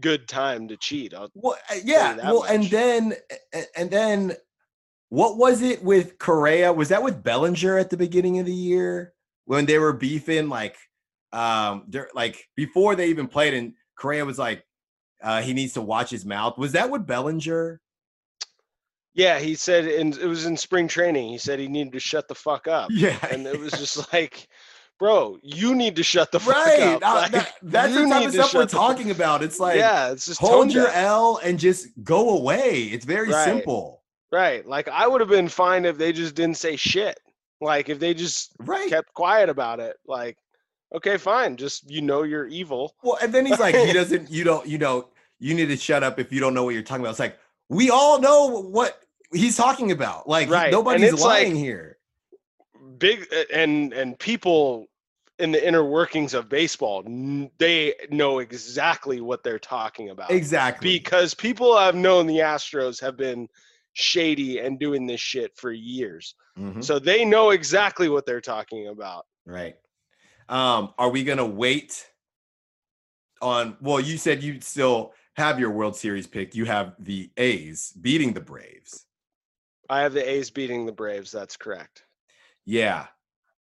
good 0.02 0.28
time 0.28 0.68
to 0.68 0.76
cheat. 0.76 1.14
I'll- 1.14 1.32
Well, 1.36 1.58
uh, 1.72 1.76
yeah. 1.86 2.18
Well, 2.18 2.44
and 2.44 2.66
then 2.66 3.14
and 3.78 3.90
then 3.90 4.34
what 5.08 5.38
was 5.38 5.62
it 5.62 5.82
with 5.84 6.20
Correa? 6.20 6.74
Was 6.74 6.90
that 6.90 7.02
with 7.02 7.24
Bellinger 7.24 7.78
at 7.78 7.90
the 7.90 7.98
beginning 7.98 8.40
of 8.40 8.46
the 8.46 8.54
year 8.54 9.14
when 9.46 9.66
they 9.68 9.80
were 9.80 9.94
beefing? 9.94 10.50
Like, 10.50 10.76
um, 11.32 11.84
they're 11.88 12.10
like 12.14 12.48
before 12.56 12.96
they 12.96 13.08
even 13.10 13.28
played, 13.28 13.54
and 13.54 13.74
Correa 13.98 14.26
was 14.26 14.40
like, 14.40 14.66
uh, 15.22 15.42
he 15.42 15.54
needs 15.54 15.74
to 15.74 15.82
watch 15.82 16.10
his 16.10 16.26
mouth. 16.26 16.58
Was 16.58 16.72
that 16.74 16.90
with 16.90 17.06
Bellinger? 17.06 17.82
Yeah, 19.14 19.40
he 19.40 19.56
said, 19.56 19.86
and 19.86 20.16
it 20.18 20.26
was 20.28 20.46
in 20.46 20.56
spring 20.56 20.88
training. 20.88 21.30
He 21.30 21.38
said 21.38 21.60
he 21.60 21.68
needed 21.68 21.94
to 21.94 22.00
shut 22.00 22.28
the 22.28 22.36
fuck 22.36 22.68
up, 22.68 22.90
Yeah. 22.92 23.18
and 23.32 23.46
it 23.48 23.60
was 23.60 23.72
just 23.74 24.14
like, 24.14 24.48
bro, 25.00 25.38
you 25.42 25.76
need 25.76 25.96
to 25.98 26.04
shut 26.04 26.32
the 26.32 26.40
fuck 26.40 26.56
right. 26.56 26.82
up. 26.82 27.02
uh, 27.04 27.16
Like, 27.16 27.32
that- 27.32 27.54
that's 27.64 27.94
the 27.96 28.06
type 28.08 28.26
of 28.28 28.34
stuff 28.34 28.54
we're 28.54 28.62
shut 28.62 28.70
the 28.70 28.76
fuck- 28.78 28.88
talking 28.98 29.12
about. 29.12 29.44
It's 29.44 29.60
like, 29.60 29.78
yeah, 29.78 30.12
it's 30.12 30.26
just 30.26 30.40
hold 30.40 30.72
your. 30.72 30.88
L 30.90 31.40
and 31.44 31.60
just 31.60 31.88
go 32.04 32.38
away. 32.38 32.84
It's 32.84 33.06
very 33.06 33.30
Right. 33.30 33.44
simple. 33.44 34.04
Right. 34.32 34.66
Like 34.66 34.88
I 34.88 35.08
would 35.08 35.22
have 35.22 35.30
been 35.30 35.50
fine 35.50 35.86
if 35.86 35.98
they 35.98 36.14
just 36.14 36.36
didn't 36.36 36.58
say 36.58 36.76
shit. 36.76 37.20
Like 37.60 37.90
if 37.90 38.00
they 38.00 38.14
just 38.14 38.52
Right. 38.60 38.88
kept 38.88 39.12
quiet 39.16 39.50
about 39.50 39.80
it. 39.80 39.98
Like, 40.06 40.38
okay, 40.96 41.18
fine. 41.18 41.58
Just 41.58 41.90
you 41.90 42.02
know 42.02 42.24
you're 42.24 42.48
evil. 42.48 42.96
Well, 43.04 43.18
and 43.22 43.34
then 43.34 43.46
he's 43.46 43.60
like, 43.60 43.76
he 43.76 43.94
doesn't, 44.02 44.30
you 44.32 44.44
don't, 44.44 44.66
you 44.68 44.78
know, 44.78 45.10
you 45.40 45.54
need 45.54 45.68
to 45.68 45.78
shut 45.78 46.04
up 46.04 46.20
if 46.20 46.32
you 46.32 46.40
don't 46.40 46.54
know 46.54 46.64
what 46.64 46.74
you're 46.74 46.84
talking 46.84 47.02
about. 47.02 47.12
It's 47.12 47.20
like, 47.20 47.38
we 47.70 47.90
all 47.90 48.20
know 48.20 48.62
what 48.62 49.00
he's 49.34 49.56
talking 49.56 49.92
about. 49.92 50.28
Like, 50.28 50.50
Right, 50.50 50.72
nobody's 50.72 51.14
it's 51.14 51.22
like- 51.22 51.44
lying 51.44 51.56
here. 51.56 51.98
Big 52.98 53.28
and 53.54 53.94
and 53.94 54.18
people 54.20 54.88
in 55.38 55.52
the 55.54 55.66
inner 55.66 55.86
workings 55.86 56.34
of 56.34 56.50
baseball, 56.50 57.02
they 57.60 57.94
know 58.10 58.40
exactly 58.40 59.22
what 59.22 59.42
they're 59.42 59.58
talking 59.60 60.10
about. 60.10 60.32
Exactly. 60.32 60.92
Because 61.00 61.34
people 61.34 61.74
I've 61.76 61.96
known 61.96 62.28
the 62.28 62.40
Astros 62.40 63.00
have 63.00 63.16
been 63.16 63.48
shady 63.94 64.60
and 64.60 64.78
doing 64.78 65.06
this 65.08 65.22
shit 65.22 65.56
for 65.56 65.72
years. 65.72 66.36
Mhm, 66.58 66.84
So 66.84 67.00
they 67.00 67.24
know 67.24 67.52
exactly 67.52 68.10
what 68.10 68.26
they're 68.26 68.42
talking 68.42 68.88
about. 68.90 69.26
Right. 69.46 69.78
Um, 70.50 70.94
are 70.98 71.10
we 71.10 71.24
gonna 71.24 71.46
wait 71.46 72.06
on 73.42 73.78
well, 73.82 74.00
you 74.00 74.18
said 74.18 74.44
you 74.44 74.60
still 74.62 75.14
have 75.36 75.60
your 75.60 75.72
World 75.72 75.96
Series 75.96 76.28
pick. 76.28 76.56
You 76.56 76.66
have 76.66 76.96
the 77.00 77.30
A's 77.38 77.94
beating 78.02 78.34
the 78.34 78.42
Braves. 78.42 79.06
I 79.90 80.02
have 80.02 80.14
the 80.14 80.28
A's 80.28 80.50
beating 80.50 80.86
the 80.86 80.92
Braves. 80.92 81.32
That's 81.32 81.56
correct. 81.56 82.04
Yeah. 82.66 83.08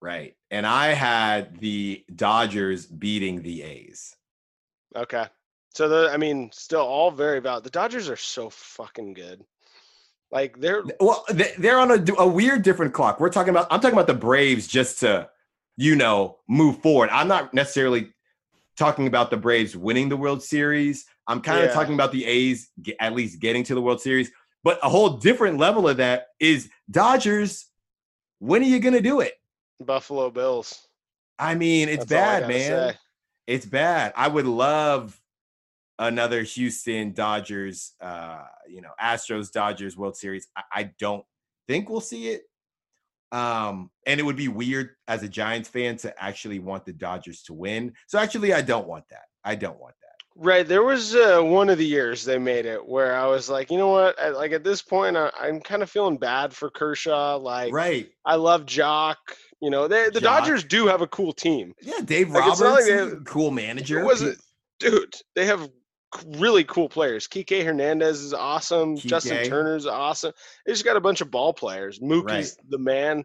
Right. 0.01 0.35
And 0.51 0.67
I 0.67 0.89
had 0.95 1.59
the 1.61 2.05
Dodgers 2.15 2.87
beating 2.87 3.43
the 3.43 3.63
A's. 3.63 4.17
Okay. 4.97 5.27
So 5.75 5.89
the 5.89 6.11
I 6.11 6.17
mean, 6.17 6.51
still 6.53 6.81
all 6.81 7.11
very 7.11 7.41
valid. 7.41 7.65
The 7.65 7.71
Dodgers 7.71 8.09
are 8.09 8.17
so 8.17 8.49
fucking 8.49 9.13
good. 9.15 9.45
Like 10.33 10.59
they're 10.59 10.85
Well, 11.01 11.25
they- 11.31 11.53
they're 11.59 11.79
on 11.79 11.91
a, 11.91 12.05
a 12.19 12.27
weird 12.27 12.63
different 12.63 12.95
clock. 12.95 13.21
We're 13.21 13.29
talking 13.29 13.51
about, 13.51 13.67
I'm 13.71 13.81
talking 13.81 13.95
about 13.99 14.07
the 14.07 14.15
Braves 14.15 14.67
just 14.67 15.01
to, 15.01 15.29
you 15.81 15.97
know, 15.97 16.37
move 16.47 16.79
forward. 16.83 17.09
I'm 17.09 17.27
not 17.27 17.55
necessarily 17.55 18.13
talking 18.77 19.07
about 19.07 19.31
the 19.31 19.39
Braves 19.39 19.75
winning 19.75 20.11
the 20.11 20.17
World 20.17 20.43
Series. 20.43 21.07
I'm 21.27 21.41
kind 21.41 21.61
of 21.61 21.71
Yeah. 21.71 21.73
talking 21.73 21.95
about 21.95 22.13
the 22.13 22.27
A's 22.27 22.69
at 23.01 23.15
least 23.15 23.41
getting 23.41 23.65
to 23.65 23.75
the 23.75 23.81
World 23.81 23.99
Series. 24.03 24.31
But 24.63 24.79
a 24.83 24.91
whole 24.91 25.17
different 25.17 25.57
level 25.57 25.89
of 25.89 25.97
that 25.97 26.27
is 26.39 26.69
Dodgers. 26.91 27.65
When 28.41 28.61
are 28.63 28.67
you 28.67 28.79
going 28.79 28.93
to 28.93 29.01
do 29.01 29.21
it? 29.21 29.33
Buffalo 29.81 30.29
Bills. 30.31 30.87
I 31.39 31.55
mean, 31.55 31.89
it's 31.89 32.05
That's 32.05 32.41
bad, 32.43 32.49
man. 32.49 32.93
say. 32.93 32.99
It's 33.47 33.65
bad. 33.65 34.13
I 34.17 34.29
would 34.29 34.47
love 34.47 35.19
another 35.99 36.43
Houston 36.43 37.15
Dodgers, 37.15 37.93
uh, 38.03 38.45
you 38.69 38.83
know, 38.83 38.93
Astros 39.03 39.51
Dodgers 39.51 39.97
World 39.97 40.19
Series. 40.19 40.47
I, 40.55 40.63
I 40.75 40.83
don't 40.99 41.25
think 41.67 41.89
we'll 41.89 42.03
see 42.03 42.29
it. 42.29 42.43
Um, 43.33 43.91
and 44.07 44.19
it 44.19 44.25
would 44.25 44.37
be 44.37 44.49
weird 44.49 44.91
as 45.07 45.23
a 45.23 45.29
Giants 45.29 45.69
fan 45.69 45.97
to 45.99 46.23
actually 46.23 46.59
want 46.59 46.85
the 46.85 46.93
Dodgers 46.93 47.43
to 47.45 47.55
win. 47.55 47.93
So 48.07 48.19
actually, 48.19 48.53
I 48.53 48.63
don't 48.63 48.89
want 48.89 49.05
that. 49.11 49.25
I 49.45 49.55
don't 49.55 49.79
want 49.81 49.95
that. 50.01 50.07
Right. 50.37 50.67
There 50.67 50.83
was 50.83 51.15
uh, 51.15 51.41
one 51.43 51.69
of 51.69 51.79
the 51.79 51.87
years 51.87 52.25
they 52.25 52.39
made 52.39 52.65
it 52.65 52.85
where 52.85 53.15
I 53.15 53.27
was 53.27 53.51
like, 53.51 53.71
you 53.71 53.79
know 53.79 53.89
what? 53.89 54.19
I, 54.19 54.31
like 54.31 54.53
at 54.53 54.65
this 54.65 54.81
point, 54.81 55.17
I, 55.17 55.31
I'm 55.39 55.61
kind 55.61 55.83
of 55.83 55.91
feeling 55.91 56.17
bad 56.17 56.53
for 56.55 56.71
Kershaw. 56.71 57.37
Like, 57.37 57.73
Right. 57.73 58.11
I 58.25 58.37
love 58.37 58.65
Joc. 58.65 59.17
You 59.61 59.71
know, 59.71 59.87
they, 59.87 60.09
the 60.09 60.21
Joc. 60.21 60.23
Dodgers 60.23 60.65
do 60.65 60.87
have 60.87 61.03
a 61.03 61.07
cool 61.09 61.33
team. 61.33 61.75
Yeah, 61.83 62.01
Dave 62.05 62.31
Like, 62.31 62.43
Roberts, 62.43 62.61
like 62.61 62.91
a 62.91 63.17
cool 63.27 63.51
manager. 63.51 64.01
It 64.01 64.05
wasn't, 64.05 64.39
dude. 64.79 65.15
They 65.37 65.45
have 65.47 65.69
really 66.27 66.65
cool 66.65 66.89
players. 66.89 67.27
Kike 67.27 67.65
Hernandez 67.65 68.21
is 68.21 68.35
awesome. 68.35 68.97
Justin 68.97 69.39
Kike. 69.39 69.49
Turner's 69.49 69.87
awesome. 69.87 70.33
They 70.67 70.73
just 70.73 70.85
got 70.85 70.97
a 70.97 71.01
bunch 71.01 71.21
of 71.21 71.31
ball 71.31 71.53
players. 71.53 71.99
Mookie's 72.01 72.57
the 72.69 72.79
man. 72.79 73.25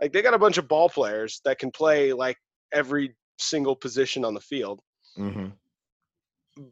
Like 0.00 0.12
they 0.12 0.22
got 0.22 0.34
a 0.34 0.38
bunch 0.38 0.58
of 0.58 0.68
ball 0.68 0.88
players 0.88 1.40
that 1.44 1.58
can 1.58 1.70
play 1.70 2.12
like 2.12 2.36
every 2.72 3.14
single 3.38 3.74
position 3.74 4.24
on 4.24 4.34
the 4.34 4.40
field. 4.40 4.80
Mhm. 5.18 5.52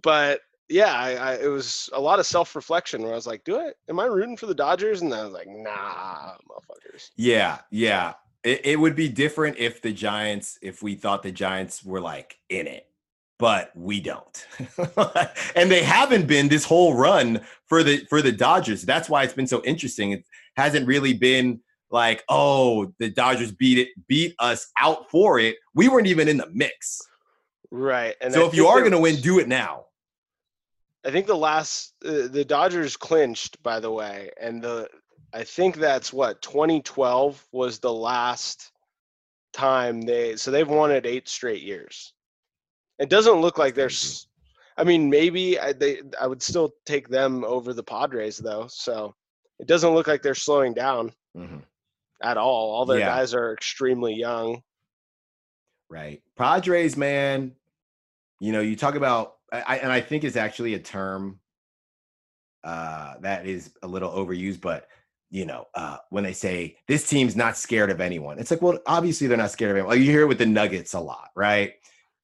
But 0.02 0.40
yeah, 0.68 0.92
I, 0.92 1.10
I 1.12 1.34
it 1.34 1.48
was 1.48 1.88
a 1.92 2.00
lot 2.00 2.18
of 2.18 2.26
self 2.26 2.54
reflection 2.56 3.02
where 3.02 3.12
I 3.12 3.16
was 3.16 3.26
like, 3.26 3.44
do 3.44 3.60
it? 3.60 3.76
Am 3.88 4.00
I 4.00 4.04
rooting 4.06 4.36
for 4.36 4.46
the 4.46 4.54
Dodgers? 4.54 5.02
And 5.02 5.12
I 5.12 5.24
was 5.24 5.32
like, 5.32 5.48
nah, 5.48 6.34
motherfuckers. 6.50 7.10
Yeah, 7.16 7.58
yeah. 7.70 8.14
It, 8.42 8.60
it 8.64 8.80
would 8.80 8.94
be 8.94 9.08
different 9.08 9.56
if 9.58 9.80
the 9.80 9.92
Giants, 9.92 10.58
if 10.60 10.82
we 10.82 10.94
thought 10.94 11.22
the 11.22 11.32
Giants 11.32 11.82
were 11.82 12.00
like 12.00 12.38
in 12.50 12.66
it, 12.66 12.86
but 13.44 13.70
we 13.74 14.00
don't. 14.00 14.46
and 15.54 15.70
they 15.70 15.82
haven't 15.82 16.26
been 16.26 16.48
this 16.48 16.64
whole 16.64 16.94
run 16.94 17.42
for 17.66 17.82
the 17.82 17.98
for 18.08 18.22
the 18.22 18.32
Dodgers. 18.32 18.84
That's 18.84 19.06
why 19.06 19.22
it's 19.22 19.34
been 19.34 19.46
so 19.46 19.62
interesting. 19.64 20.12
It 20.12 20.24
hasn't 20.56 20.86
really 20.86 21.12
been 21.12 21.60
like, 21.90 22.24
oh, 22.30 22.94
the 22.98 23.10
Dodgers 23.10 23.52
beat 23.52 23.76
it, 23.76 23.88
beat 24.08 24.34
us 24.38 24.72
out 24.80 25.10
for 25.10 25.38
it. 25.38 25.56
We 25.74 25.90
weren't 25.90 26.06
even 26.06 26.26
in 26.26 26.38
the 26.38 26.48
mix. 26.54 27.02
Right. 27.70 28.14
And 28.22 28.32
so 28.32 28.44
I 28.44 28.48
if 28.48 28.54
you 28.54 28.66
are 28.66 28.80
going 28.80 28.92
to 28.92 28.98
win, 28.98 29.16
do 29.16 29.38
it 29.40 29.46
now. 29.46 29.88
I 31.04 31.10
think 31.10 31.26
the 31.26 31.36
last 31.36 31.92
uh, 32.02 32.28
the 32.28 32.46
Dodgers 32.46 32.96
clinched, 32.96 33.62
by 33.62 33.78
the 33.78 33.90
way, 33.90 34.30
and 34.40 34.62
the 34.62 34.88
I 35.34 35.44
think 35.44 35.76
that's 35.76 36.14
what 36.14 36.40
2012 36.40 37.46
was 37.52 37.78
the 37.78 37.92
last 37.92 38.72
time 39.52 40.00
they 40.00 40.36
so 40.36 40.50
they've 40.50 40.66
won 40.66 40.90
it 40.90 41.04
eight 41.04 41.28
straight 41.28 41.60
years. 41.60 42.14
It 42.98 43.08
doesn't 43.08 43.40
look 43.40 43.58
like 43.58 43.74
there's. 43.74 44.28
I 44.76 44.84
mean, 44.84 45.08
maybe 45.08 45.58
I, 45.58 45.72
they 45.72 46.00
I 46.20 46.26
would 46.26 46.42
still 46.42 46.74
take 46.84 47.08
them 47.08 47.44
over 47.44 47.72
the 47.72 47.82
Padres 47.82 48.38
though. 48.38 48.66
So 48.68 49.14
it 49.58 49.66
doesn't 49.68 49.94
look 49.94 50.06
like 50.08 50.20
they're 50.22 50.34
slowing 50.34 50.74
down 50.74 51.12
Mhm. 51.36 51.62
at 52.22 52.36
all. 52.36 52.72
All 52.72 52.84
their 52.84 52.98
Yeah. 52.98 53.06
guys 53.06 53.34
are 53.34 53.52
extremely 53.52 54.14
young. 54.14 54.62
Right. 55.88 56.22
Padres, 56.36 56.96
man, 56.96 57.54
you 58.40 58.50
know, 58.52 58.60
you 58.60 58.74
talk 58.74 58.96
about, 58.96 59.36
I, 59.52 59.60
I- 59.62 59.76
and 59.76 59.92
I 59.92 60.00
think 60.00 60.24
it's 60.24 60.36
actually 60.36 60.74
a 60.74 60.78
term 60.80 61.40
uh, 62.64 63.14
that 63.20 63.46
is 63.46 63.72
a 63.82 63.86
little 63.86 64.10
overused, 64.10 64.60
but, 64.62 64.88
you 65.30 65.44
know, 65.44 65.66
uh, 65.74 65.98
when 66.10 66.24
they 66.24 66.32
say 66.32 66.76
this 66.88 67.06
team's 67.06 67.36
not 67.36 67.56
scared 67.58 67.90
of 67.90 68.00
anyone, 68.00 68.38
it's 68.38 68.50
like, 68.50 68.62
well, 68.62 68.78
obviously 68.86 69.26
they're 69.26 69.36
not 69.36 69.50
scared 69.50 69.72
of 69.72 69.76
anyone. 69.76 69.90
Like, 69.90 70.00
you 70.04 70.10
hear 70.10 70.22
it 70.22 70.26
with 70.28 70.38
the 70.38 70.46
Nuggets 70.46 70.94
a 70.94 71.00
lot, 71.00 71.30
right? 71.36 71.74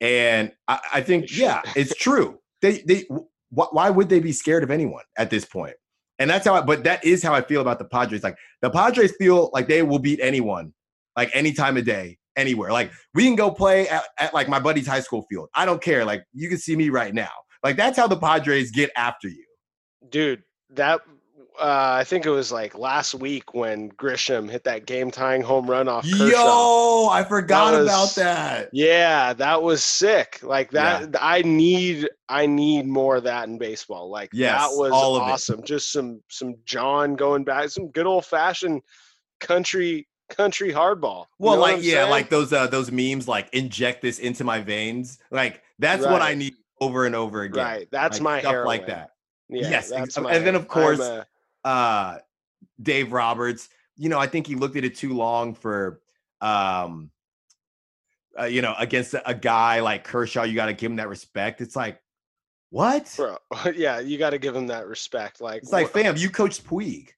And 0.00 0.52
I, 0.66 0.80
I 0.94 1.00
think, 1.02 1.36
yeah, 1.36 1.62
it's 1.76 1.94
true. 1.94 2.38
They, 2.62 2.78
they, 2.86 3.04
wh- 3.10 3.72
why 3.72 3.90
would 3.90 4.08
they 4.08 4.20
be 4.20 4.32
scared 4.32 4.62
of 4.62 4.70
anyone 4.70 5.04
at 5.18 5.30
this 5.30 5.44
point? 5.44 5.74
And 6.18 6.28
that's 6.28 6.46
how, 6.46 6.54
I, 6.54 6.62
but 6.62 6.84
that 6.84 7.04
is 7.04 7.22
how 7.22 7.34
I 7.34 7.42
feel 7.42 7.60
about 7.60 7.78
the 7.78 7.84
Padres. 7.84 8.22
Like, 8.22 8.36
the 8.62 8.70
Padres 8.70 9.14
feel 9.16 9.50
like 9.52 9.68
they 9.68 9.82
will 9.82 9.98
beat 9.98 10.20
anyone, 10.22 10.72
like 11.16 11.30
any 11.34 11.52
time 11.52 11.76
of 11.76 11.84
day, 11.84 12.18
anywhere. 12.36 12.72
Like, 12.72 12.92
we 13.14 13.24
can 13.24 13.36
go 13.36 13.50
play 13.50 13.88
at, 13.88 14.04
at 14.18 14.34
like 14.34 14.48
my 14.48 14.60
buddy's 14.60 14.86
high 14.86 15.00
school 15.00 15.26
field. 15.30 15.48
I 15.54 15.64
don't 15.64 15.82
care. 15.82 16.04
Like, 16.04 16.24
you 16.32 16.48
can 16.48 16.58
see 16.58 16.76
me 16.76 16.88
right 16.90 17.14
now. 17.14 17.30
Like, 17.62 17.76
that's 17.76 17.98
how 17.98 18.06
the 18.06 18.18
Padres 18.18 18.70
get 18.70 18.90
after 18.96 19.28
you. 19.28 19.44
Dude, 20.08 20.42
that 20.70 21.00
uh, 21.58 21.96
I 22.00 22.04
think 22.04 22.26
it 22.26 22.30
was 22.30 22.52
like 22.52 22.76
last 22.76 23.14
week 23.14 23.54
when 23.54 23.90
Grisham 23.92 24.48
hit 24.50 24.64
that 24.64 24.86
game 24.86 25.10
tying 25.10 25.42
home 25.42 25.68
run 25.68 25.88
off 25.88 26.04
Kershaw. 26.04 26.26
Yo, 26.28 27.08
I 27.10 27.24
forgot 27.24 27.72
That 27.72 27.82
about 27.82 28.14
that. 28.16 28.70
Yeah, 28.72 29.32
that 29.34 29.62
was 29.62 29.82
sick. 29.82 30.40
Like 30.42 30.70
that 30.72 31.16
I 31.20 31.42
need 31.42 32.08
I 32.28 32.46
need 32.46 32.86
more 32.86 33.16
of 33.16 33.24
that 33.24 33.48
in 33.48 33.58
baseball. 33.58 34.10
Like 34.10 34.30
Yes, 34.32 34.60
that 34.60 34.76
was 34.76 34.92
all 34.92 35.16
of 35.16 35.28
it. 35.28 35.32
awesome. 35.32 35.62
Just 35.64 35.92
some 35.92 36.22
some 36.28 36.54
John 36.64 37.16
going 37.16 37.44
back, 37.44 37.68
some 37.70 37.88
good 37.88 38.06
old 38.06 38.24
fashioned 38.24 38.82
country 39.40 40.06
country 40.28 40.72
hardball. 40.72 41.26
You 41.38 41.46
Well, 41.46 41.56
know 41.56 41.62
like 41.62 41.82
yeah, 41.82 41.94
saying? 42.02 42.10
like 42.10 42.30
those 42.30 42.52
uh 42.52 42.66
those 42.68 42.90
memes, 42.90 43.26
like 43.28 43.48
inject 43.52 44.02
this 44.02 44.18
into 44.18 44.44
my 44.44 44.60
veins. 44.60 45.18
Like 45.30 45.62
that's 45.78 46.04
what 46.04 46.22
I 46.22 46.34
need 46.34 46.54
over 46.80 47.04
and 47.06 47.14
over 47.14 47.42
again. 47.42 47.64
right. 47.64 47.88
That's 47.90 48.18
Like, 48.18 48.22
my 48.22 48.40
stuff 48.40 48.52
heroin. 48.52 48.66
like 48.66 48.86
that. 48.86 49.10
Yeah, 49.52 49.68
Yes, 49.68 49.90
and 49.90 50.06
then, 50.46 50.54
of 50.54 50.68
course, 50.68 51.00
uh 51.64 52.18
Dave 52.82 53.12
Roberts, 53.12 53.68
you 53.96 54.08
know, 54.08 54.18
I 54.18 54.26
think 54.26 54.46
he 54.46 54.54
looked 54.54 54.76
at 54.76 54.84
it 54.84 54.96
too 54.96 55.14
long 55.14 55.54
for 55.54 56.00
um 56.40 57.10
uh, 58.38 58.44
you 58.44 58.62
know, 58.62 58.74
against 58.78 59.12
a, 59.14 59.28
a 59.28 59.34
guy 59.34 59.80
like 59.80 60.04
Kershaw, 60.04 60.44
you 60.44 60.54
got 60.54 60.66
to 60.66 60.72
give 60.72 60.90
him 60.90 60.96
that 60.96 61.08
respect. 61.08 61.60
It's 61.60 61.74
like, 61.74 62.00
what? 62.70 63.12
bro. 63.16 63.36
Yeah, 63.74 63.98
you 63.98 64.18
got 64.18 64.30
to 64.30 64.38
give 64.38 64.54
him 64.54 64.68
that 64.68 64.86
respect. 64.86 65.40
Like, 65.40 65.62
It's 65.62 65.72
like, 65.72 65.88
fam, 65.88 66.16
you 66.16 66.30
coached 66.30 66.64
Puig. 66.64 67.08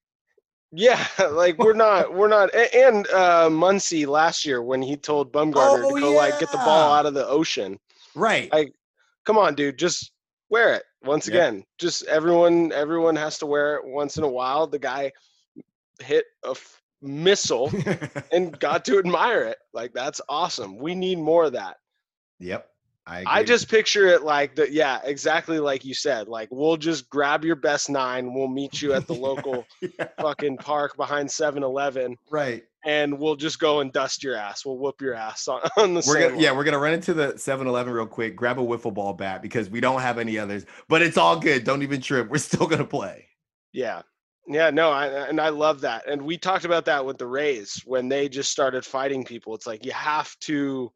yeah, 0.71 1.05
like 1.31 1.57
we're 1.59 1.73
not, 1.75 2.13
we're 2.15 2.27
not. 2.27 2.53
And 2.55 3.05
uh 3.09 3.47
Muncy 3.49 4.07
last 4.07 4.43
year 4.43 4.63
when 4.63 4.81
he 4.81 4.97
told 4.97 5.31
Bumgarner 5.31 5.85
Oh, 5.85 5.93
to 5.95 6.01
go 6.01 6.13
like 6.13 6.39
get 6.39 6.51
the 6.51 6.57
ball 6.57 6.91
out 6.93 7.05
of 7.05 7.13
the 7.13 7.27
ocean. 7.27 7.79
Right. 8.15 8.49
I- 8.51 8.71
Come 9.25 9.37
on, 9.37 9.53
dude, 9.55 9.77
just 9.77 10.11
wear 10.53 10.73
it. 10.75 10.83
Once 11.03 11.27
Yep. 11.27 11.33
again, 11.35 11.63
just 11.79 12.03
everyone, 12.05 12.71
everyone 12.71 13.15
has 13.17 13.37
to 13.39 13.45
wear 13.45 13.75
it 13.75 13.81
once 13.85 14.17
in 14.17 14.23
a 14.23 14.29
while. 14.39 14.67
The 14.67 14.79
guy 14.79 15.11
hit 15.99 16.25
a 16.45 16.51
f- 16.51 16.81
missile 17.01 17.71
and 18.31 18.57
got 18.59 18.85
to 18.85 18.99
admire 18.99 19.43
it. 19.43 19.57
Like 19.73 19.93
that's 19.93 20.21
awesome. 20.29 20.77
We 20.77 20.95
need 20.95 21.17
more 21.19 21.45
of 21.45 21.53
that. 21.53 21.77
yep. 22.39 22.69
I, 23.05 23.25
I 23.27 23.43
just 23.43 23.67
picture 23.69 24.07
it 24.07 24.23
like 24.23 24.55
the 24.55 24.71
yeah, 24.71 25.01
exactly 25.03 25.59
like 25.59 25.83
you 25.83 25.93
said. 25.93 26.29
Like 26.29 26.47
we'll 26.53 26.77
just 26.77 27.09
grab 27.09 27.43
your 27.43 27.57
best 27.57 27.89
nine. 27.89 28.33
We'll 28.33 28.47
meet 28.47 28.81
you 28.81 28.93
at 28.93 29.07
the 29.07 29.13
local 29.13 29.65
Yeah, 29.81 30.07
fucking 30.21 30.55
park 30.59 30.95
behind 30.95 31.27
7-Eleven, 31.27 32.15
right. 32.29 32.63
And 32.85 33.17
we'll 33.17 33.35
just 33.35 33.59
go 33.59 33.79
and 33.79 33.91
dust 33.93 34.23
your 34.23 34.35
ass. 34.35 34.65
We'll 34.65 34.77
whoop 34.77 35.01
your 35.01 35.13
ass 35.13 35.47
on, 35.47 35.61
on 35.77 35.93
the 35.93 36.03
We're 36.07 36.29
gonna, 36.29 36.41
yeah, 36.41 36.51
we're 36.51 36.63
gonna 36.65 36.79
run 36.79 36.93
into 36.93 37.13
the 37.13 37.33
7-Eleven 37.33 37.93
real 37.93 38.05
quick, 38.05 38.35
grab 38.35 38.59
a 38.59 38.61
wiffle 38.63 38.93
ball 38.93 39.13
bat 39.13 39.41
because 39.41 39.69
we 39.69 39.79
don't 39.79 40.01
have 40.01 40.17
any 40.17 40.37
others. 40.37 40.65
But 40.89 41.01
it's 41.01 41.17
all 41.17 41.39
good. 41.39 41.63
Don't 41.63 41.81
even 41.83 42.01
trip. 42.01 42.29
We're 42.29 42.37
still 42.39 42.67
gonna 42.67 42.85
play. 42.85 43.27
Yeah. 43.71 44.01
Yeah, 44.45 44.69
no, 44.71 44.91
I, 44.91 45.07
and 45.29 45.39
I 45.39 45.47
love 45.47 45.79
that. 45.81 46.05
And 46.09 46.21
we 46.21 46.37
talked 46.37 46.65
about 46.65 46.83
that 46.85 47.05
with 47.05 47.17
the 47.17 47.25
Rays 47.25 47.81
when 47.85 48.09
they 48.09 48.27
just 48.27 48.51
started 48.51 48.85
fighting 48.85 49.23
people. 49.23 49.55
It's 49.55 49.65
like 49.65 49.85
you 49.85 49.93
have 49.93 50.37
to 50.41 50.91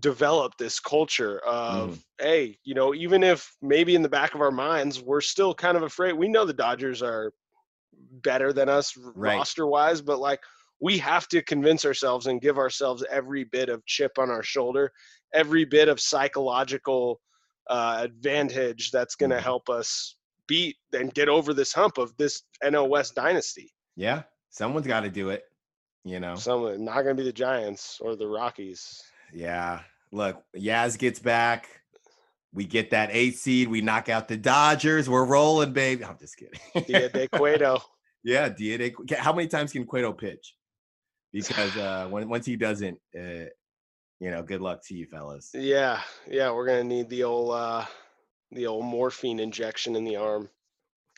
develop 0.00 0.52
this 0.58 0.78
culture 0.78 1.38
of, 1.46 1.94
Mm. 1.94 2.02
hey, 2.20 2.58
you 2.64 2.74
know, 2.74 2.94
even 2.94 3.22
if 3.22 3.56
maybe 3.62 3.94
in 3.94 4.02
the 4.02 4.08
back 4.10 4.34
of 4.34 4.42
our 4.42 4.50
minds 4.50 5.00
we're 5.00 5.22
still 5.22 5.54
kind 5.54 5.76
of 5.78 5.82
afraid. 5.82 6.12
We 6.12 6.28
know 6.28 6.44
the 6.44 6.52
Dodgers 6.52 7.02
are 7.02 7.32
better 8.22 8.52
than 8.52 8.68
us 8.68 8.94
Right. 8.96 9.36
roster 9.38 9.66
wise, 9.66 10.02
but 10.02 10.18
like 10.18 10.40
we 10.80 10.98
have 10.98 11.26
to 11.28 11.42
convince 11.42 11.84
ourselves 11.84 12.26
and 12.26 12.40
give 12.40 12.58
ourselves 12.58 13.04
every 13.10 13.44
bit 13.44 13.68
of 13.68 13.84
chip 13.86 14.18
on 14.18 14.30
our 14.30 14.42
shoulder, 14.42 14.92
every 15.34 15.64
bit 15.64 15.88
of 15.88 16.00
psychological 16.00 17.20
uh, 17.70 17.98
advantage 18.00 18.90
that's 18.90 19.14
going 19.14 19.28
to 19.30 19.36
Mhm. 19.36 19.42
help 19.42 19.68
us 19.68 20.16
beat 20.46 20.76
and 20.94 21.12
get 21.12 21.28
over 21.28 21.52
this 21.52 21.72
hump 21.74 21.98
of 21.98 22.16
this 22.16 22.42
NL 22.64 22.88
West 22.88 23.14
dynasty. 23.14 23.74
Yeah, 23.96 24.22
someone's 24.48 24.86
got 24.86 25.00
to 25.00 25.10
do 25.10 25.28
it. 25.30 25.44
You 26.04 26.20
know. 26.20 26.36
Some 26.36 26.82
not 26.84 27.02
going 27.02 27.14
to 27.16 27.22
be 27.22 27.24
the 27.28 27.32
Giants 27.32 27.98
or 28.00 28.16
the 28.16 28.26
Rockies. 28.26 29.02
Yeah. 29.34 29.80
Look, 30.12 30.42
Yaz 30.56 30.96
gets 30.96 31.18
back. 31.18 31.68
We 32.54 32.64
get 32.64 32.90
that 32.92 33.10
eight 33.12 33.36
seed. 33.36 33.68
We 33.68 33.82
knock 33.82 34.08
out 34.08 34.26
the 34.28 34.38
Dodgers. 34.38 35.10
We're 35.10 35.26
rolling, 35.26 35.74
baby. 35.74 36.02
I'm 36.04 36.16
just 36.18 36.38
kidding. 36.38 36.58
Dia 36.86 37.10
de 37.10 37.28
Cueto. 37.28 37.82
yeah, 38.24 38.48
Dia 38.48 38.78
de, 38.78 38.94
how 39.18 39.34
many 39.34 39.48
times 39.48 39.72
can 39.72 39.84
Cueto 39.84 40.12
pitch? 40.14 40.54
Because 41.32 41.76
uh, 41.76 42.06
when, 42.08 42.28
once 42.28 42.46
he 42.46 42.56
doesn't, 42.56 42.98
uh, 43.18 43.46
you 44.20 44.30
know, 44.30 44.42
good 44.42 44.60
luck 44.60 44.80
to 44.86 44.94
you, 44.94 45.06
fellas. 45.06 45.50
Yeah, 45.54 46.02
yeah, 46.26 46.50
we're 46.50 46.66
gonna 46.66 46.84
need 46.84 47.08
the 47.08 47.24
old 47.24 47.52
uh 47.52 47.84
the 48.50 48.66
old 48.66 48.84
morphine 48.84 49.40
injection 49.40 49.94
in 49.94 50.04
the 50.04 50.16
arm. 50.16 50.48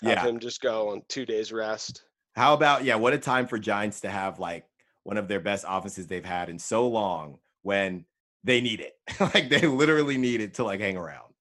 Have 0.02 0.18
Yeah. 0.18 0.26
him 0.26 0.40
just 0.40 0.60
go 0.60 0.90
on 0.90 1.02
two 1.08 1.24
days 1.24 1.52
rest. 1.52 2.04
How 2.34 2.54
about 2.54 2.84
yeah? 2.84 2.96
What 2.96 3.12
a 3.12 3.18
time 3.18 3.46
for 3.46 3.58
Giants 3.58 4.00
to 4.00 4.10
have 4.10 4.38
like 4.38 4.66
one 5.04 5.16
of 5.16 5.28
their 5.28 5.40
best 5.40 5.64
offenses 5.68 6.06
they've 6.06 6.24
had 6.24 6.48
in 6.48 6.58
so 6.58 6.88
long 6.88 7.38
when 7.62 8.04
they 8.44 8.60
need 8.60 8.80
it. 8.80 8.94
like 9.20 9.48
they 9.48 9.66
literally 9.66 10.18
need 10.18 10.40
it 10.40 10.54
to 10.54 10.64
like 10.64 10.80
hang 10.80 10.96
around. 10.96 11.32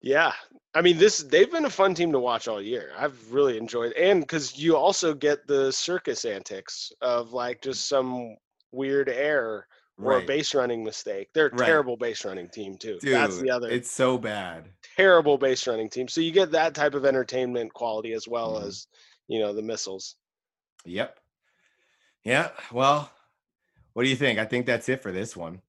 Yeah. 0.00 0.32
I 0.74 0.82
mean 0.82 0.98
this 0.98 1.18
they've 1.18 1.50
been 1.50 1.64
a 1.66 1.70
fun 1.70 1.94
team 1.94 2.10
to 2.12 2.18
watch 2.18 2.48
all 2.48 2.60
year. 2.60 2.92
I've 2.96 3.32
really 3.32 3.56
enjoyed 3.58 3.92
and 3.92 4.20
because 4.20 4.58
you 4.58 4.76
also 4.76 5.14
get 5.14 5.46
the 5.46 5.70
circus 5.72 6.24
antics 6.24 6.92
of 7.00 7.32
like 7.32 7.62
just 7.62 7.86
some 7.88 8.36
weird 8.72 9.08
error 9.08 9.68
or 10.02 10.18
a 10.18 10.18
Right. 10.18 10.26
base 10.26 10.54
running 10.54 10.82
mistake. 10.82 11.28
They're 11.32 11.46
a 11.46 11.54
Right. 11.54 11.66
terrible 11.66 11.96
base 11.96 12.24
running 12.24 12.48
team 12.48 12.76
too. 12.76 12.98
Dude, 12.98 13.12
That's 13.14 13.38
the 13.38 13.50
other 13.50 13.70
It's 13.70 13.90
so 13.90 14.18
bad. 14.18 14.74
terrible 14.96 15.38
base 15.38 15.66
running 15.68 15.88
team. 15.88 16.08
So 16.08 16.20
you 16.20 16.32
get 16.32 16.50
that 16.52 16.74
type 16.74 16.94
of 16.94 17.04
entertainment 17.04 17.72
quality 17.74 18.12
as 18.12 18.26
well 18.26 18.60
Mhm. 18.60 18.66
as, 18.66 18.88
you 19.28 19.38
know, 19.38 19.52
the 19.52 19.62
missiles. 19.62 20.16
Yep. 20.84 21.20
Yeah. 22.24 22.50
Well, 22.72 23.12
what 23.92 24.04
do 24.04 24.08
you 24.08 24.16
think? 24.16 24.38
I 24.38 24.44
think 24.46 24.66
that's 24.66 24.88
it 24.88 25.02
for 25.02 25.12
this 25.12 25.36
one. 25.36 25.62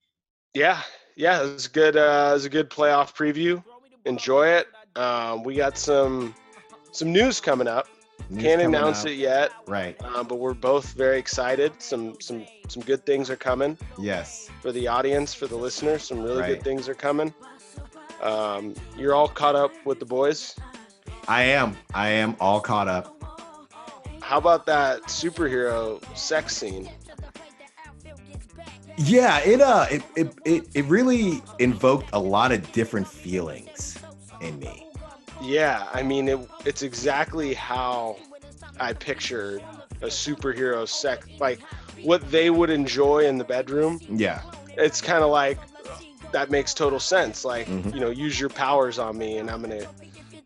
Yeah, 0.53 0.82
yeah, 1.16 1.43
it 1.43 1.53
was 1.53 1.68
good. 1.68 1.97
Uh, 1.97 2.30
it 2.32 2.34
was 2.34 2.45
a 2.45 2.49
good 2.49 2.70
playoff 2.70 3.14
preview. 3.14 3.64
Enjoy 4.06 4.47
it. 4.47 4.68
Um, 4.95 5.43
we 5.43 5.55
got 5.55 5.77
some 5.77 6.33
some 6.91 7.11
news 7.11 7.39
coming 7.41 7.67
up. 7.67 7.87
News 8.29 8.41
Can't 8.43 8.61
coming 8.61 8.75
announce 8.75 9.01
up. 9.01 9.07
it 9.07 9.15
yet, 9.15 9.51
Right. 9.67 10.01
um, 10.01 10.25
but 10.27 10.35
we're 10.39 10.53
both 10.53 10.93
very 10.93 11.19
excited. 11.19 11.73
Some 11.79 12.15
some 12.21 12.45
some 12.69 12.81
good 12.83 13.05
things 13.05 13.29
are 13.29 13.35
coming 13.35 13.77
Yes. 13.99 14.49
for 14.61 14.71
the 14.71 14.87
audience, 14.87 15.33
for 15.33 15.47
the 15.47 15.55
listeners. 15.57 16.03
Some 16.03 16.21
really 16.23 16.41
Right. 16.41 16.47
good 16.55 16.63
things 16.63 16.87
are 16.89 16.95
coming. 16.95 17.33
Um, 18.21 18.73
you're 18.97 19.13
all 19.13 19.27
caught 19.27 19.55
up 19.55 19.71
with 19.85 19.99
the 19.99 20.05
boys. 20.05 20.55
I 21.27 21.43
am. 21.43 21.75
I 21.93 22.09
am 22.09 22.35
all 22.39 22.61
caught 22.61 22.87
up. 22.87 23.11
How 24.21 24.37
about 24.37 24.65
that 24.65 25.03
superhero 25.03 26.01
sex 26.17 26.55
scene? 26.55 26.89
Yeah, 28.97 29.39
it 29.39 29.59
uh 29.61 29.85
it 29.91 30.03
it 30.15 30.33
it, 30.45 30.67
it 30.73 30.85
really 30.85 31.43
invoked 31.59 32.09
a 32.13 32.19
lot 32.19 32.51
of 32.53 32.71
different 32.71 33.07
feelings 33.07 33.97
in 34.41 34.57
me. 34.57 34.84
Yeah, 35.45 35.87
I 35.93 36.03
mean 36.03 36.27
it, 36.27 36.39
it's 36.65 36.81
exactly 36.81 37.53
how 37.53 38.17
I 38.79 38.93
pictured 38.93 39.61
a 40.01 40.07
superhero 40.07 40.87
sex 40.87 41.27
like 41.39 41.59
what 42.01 42.29
they 42.31 42.49
would 42.49 42.69
enjoy 42.69 43.25
in 43.27 43.37
the 43.37 43.43
bedroom. 43.43 43.99
Yeah. 44.09 44.41
It's 44.77 45.01
kind 45.01 45.23
of 45.23 45.29
like 45.29 45.57
that 46.31 46.51
makes 46.51 46.73
total 46.73 46.99
sense. 46.99 47.45
Like, 47.45 47.67
Mhm. 47.67 47.93
you 47.93 47.99
know, 48.01 48.09
use 48.09 48.37
your 48.39 48.49
powers 48.49 48.99
on 48.99 49.17
me 49.17 49.37
and 49.37 49.49
I'm 49.49 49.61
going 49.61 49.79
to 49.79 49.87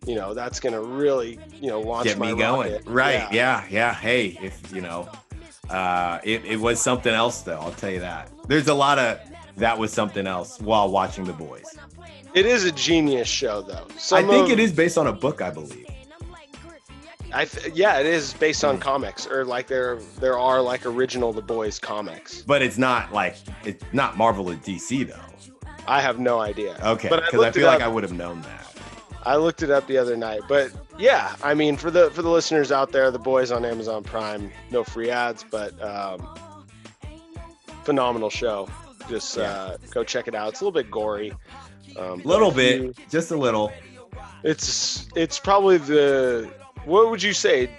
you 0.05 0.15
know, 0.15 0.33
that's 0.33 0.59
going 0.61 0.73
to 0.73 0.81
really, 0.81 1.37
you 1.61 1.67
know, 1.69 1.81
launch 1.81 2.05
Get 2.07 2.17
me 2.19 2.33
going. 2.33 2.71
rocket. 2.71 2.83
Right. 2.87 3.27
Yeah. 3.33 3.63
yeah. 3.69 3.93
Hey, 3.93 4.37
if 4.41 4.71
you 4.73 4.81
know, 4.81 5.09
uh 5.69 6.19
it, 6.23 6.45
it 6.45 6.59
was 6.59 6.79
something 6.81 7.13
else 7.13 7.41
though, 7.41 7.59
I'll 7.59 7.71
tell 7.73 7.91
you 7.91 7.99
that. 7.99 8.29
There's 8.47 8.67
a 8.67 8.73
lot 8.73 8.97
of 8.99 9.19
that 9.57 9.77
was 9.77 9.91
something 9.91 10.25
else 10.25 10.59
while 10.61 10.89
watching 10.89 11.25
the 11.25 11.33
boys. 11.33 11.65
It 12.33 12.45
is 12.45 12.63
a 12.65 12.71
genius 12.71 13.27
show, 13.27 13.61
though. 13.61 13.87
I 14.11 14.23
think 14.23 14.45
of- 14.47 14.51
it 14.51 14.59
is 14.59 14.71
based 14.71 14.97
on 14.97 15.07
a 15.07 15.13
book, 15.13 15.41
I 15.41 15.49
believe. 15.49 15.85
I 17.31 17.45
th- 17.45 17.75
yeah, 17.75 17.99
it 17.99 18.07
is 18.07 18.33
based 18.33 18.63
on 18.63 18.79
comics, 18.79 19.27
or 19.27 19.45
like 19.45 19.67
there 19.67 19.97
there 20.19 20.37
are 20.39 20.61
like 20.61 20.85
original 20.85 21.31
The 21.31 21.43
Boys 21.43 21.77
comics. 21.77 22.41
But 22.41 22.63
it's 22.63 22.77
not 22.79 23.13
like 23.13 23.35
it's 23.63 23.83
not 23.93 24.17
Marvel 24.17 24.49
or 24.49 24.55
DC 24.55 25.07
though. 25.07 25.19
I 25.87 26.01
have 26.01 26.19
no 26.19 26.39
idea. 26.39 26.79
Okay, 26.83 27.07
but 27.07 27.21
I 27.21 27.25
because 27.27 27.45
I, 27.45 27.51
feel 27.51 27.67
like. 27.67 27.81
I 27.81 27.87
would 27.87 28.01
have 28.03 28.13
known 28.13 28.41
that. 28.41 28.65
I 29.23 29.35
looked 29.35 29.61
it 29.61 29.69
up 29.69 29.85
the 29.85 29.97
other 29.97 30.17
night, 30.17 30.41
but 30.47 30.71
yeah, 30.97 31.35
I 31.43 31.53
mean, 31.53 31.77
for 31.77 31.91
the 31.91 32.09
for 32.11 32.23
the 32.23 32.29
listeners 32.29 32.71
out 32.71 32.91
there, 32.91 33.11
the 33.11 33.19
boys 33.19 33.51
on 33.51 33.63
Amazon 33.63 34.03
Prime, 34.03 34.51
no 34.71 34.83
free 34.83 35.11
ads, 35.11 35.45
but 35.51 35.79
um, 35.83 36.27
phenomenal 37.83 38.29
show. 38.29 38.67
Just 39.07 39.37
Yeah. 39.37 39.43
uh, 39.51 39.77
go 39.91 40.03
check 40.03 40.27
it 40.27 40.35
out. 40.35 40.49
It's 40.49 40.61
a 40.61 40.63
little 40.63 40.71
bit 40.81 40.89
gory, 40.91 41.33
um, 41.97 42.21
A 42.21 42.27
little 42.27 42.51
bit, 42.51 42.81
you- 42.81 42.93
just 43.09 43.31
a 43.31 43.37
little. 43.37 43.71
It's 44.43 45.07
it's 45.15 45.37
probably 45.39 45.77
the 45.77 46.49
what 46.85 47.09
would 47.09 47.21
you 47.21 47.33
say, 47.33 47.69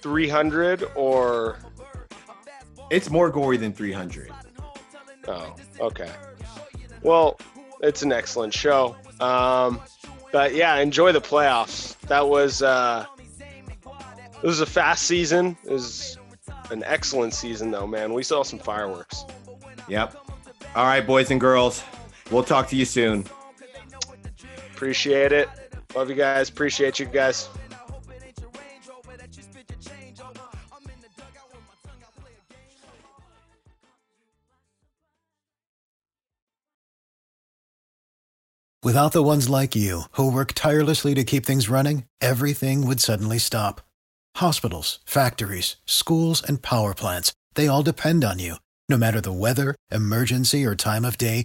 three 0.00 0.28
hundred 0.28 0.84
or 0.94 1.58
It's 2.90 3.10
more 3.10 3.30
gory 3.30 3.56
than 3.58 3.72
300. 3.72 4.30
Oh, 5.28 5.54
okay. 5.80 6.10
Well, 7.02 7.38
it's 7.82 8.02
an 8.02 8.10
excellent 8.12 8.52
show. 8.54 8.96
Um, 9.20 9.80
but 10.32 10.54
yeah, 10.54 10.76
enjoy 10.78 11.12
the 11.12 11.20
playoffs. 11.20 11.98
That 12.08 12.26
was 12.28 12.62
uh, 12.62 13.04
it 14.42 14.46
was 14.46 14.60
a 14.60 14.66
fast 14.66 15.04
season. 15.04 15.56
It 15.64 15.70
was 15.72 16.16
an 16.70 16.82
excellent 16.84 17.34
season, 17.34 17.70
though, 17.70 17.86
man. 17.86 18.12
We 18.14 18.22
saw 18.22 18.42
some 18.42 18.58
fireworks. 18.58 19.24
Yep. 19.88 20.16
All 20.74 20.84
right, 20.86 21.06
boys 21.06 21.30
and 21.30 21.40
girls. 21.40 21.82
We'll 22.30 22.44
talk 22.44 22.68
to 22.68 22.76
you 22.76 22.84
soon. 22.84 23.26
Appreciate 24.72 25.32
it. 25.32 25.48
Love 25.94 26.08
you 26.08 26.14
guys. 26.14 26.48
Appreciate 26.48 26.98
you 26.98 27.06
guys. 27.06 27.48
Without 38.82 39.12
the 39.12 39.22
ones 39.22 39.50
like 39.50 39.76
you, 39.76 40.04
who 40.12 40.32
work 40.32 40.52
tirelessly 40.54 41.14
to 41.14 41.22
keep 41.22 41.44
things 41.44 41.68
running, 41.68 42.04
everything 42.22 42.86
would 42.86 42.98
suddenly 42.98 43.38
stop. 43.38 43.82
Hospitals, 44.36 45.00
factories, 45.04 45.76
schools, 45.84 46.42
and 46.42 46.62
power 46.62 46.94
plants, 46.94 47.34
they 47.56 47.68
all 47.68 47.82
depend 47.82 48.24
on 48.24 48.38
you. 48.38 48.54
No 48.88 48.96
matter 48.96 49.20
the 49.20 49.32
weather, 49.32 49.76
emergency, 49.92 50.64
or 50.64 50.74
time 50.74 51.04
of 51.04 51.18
day, 51.18 51.44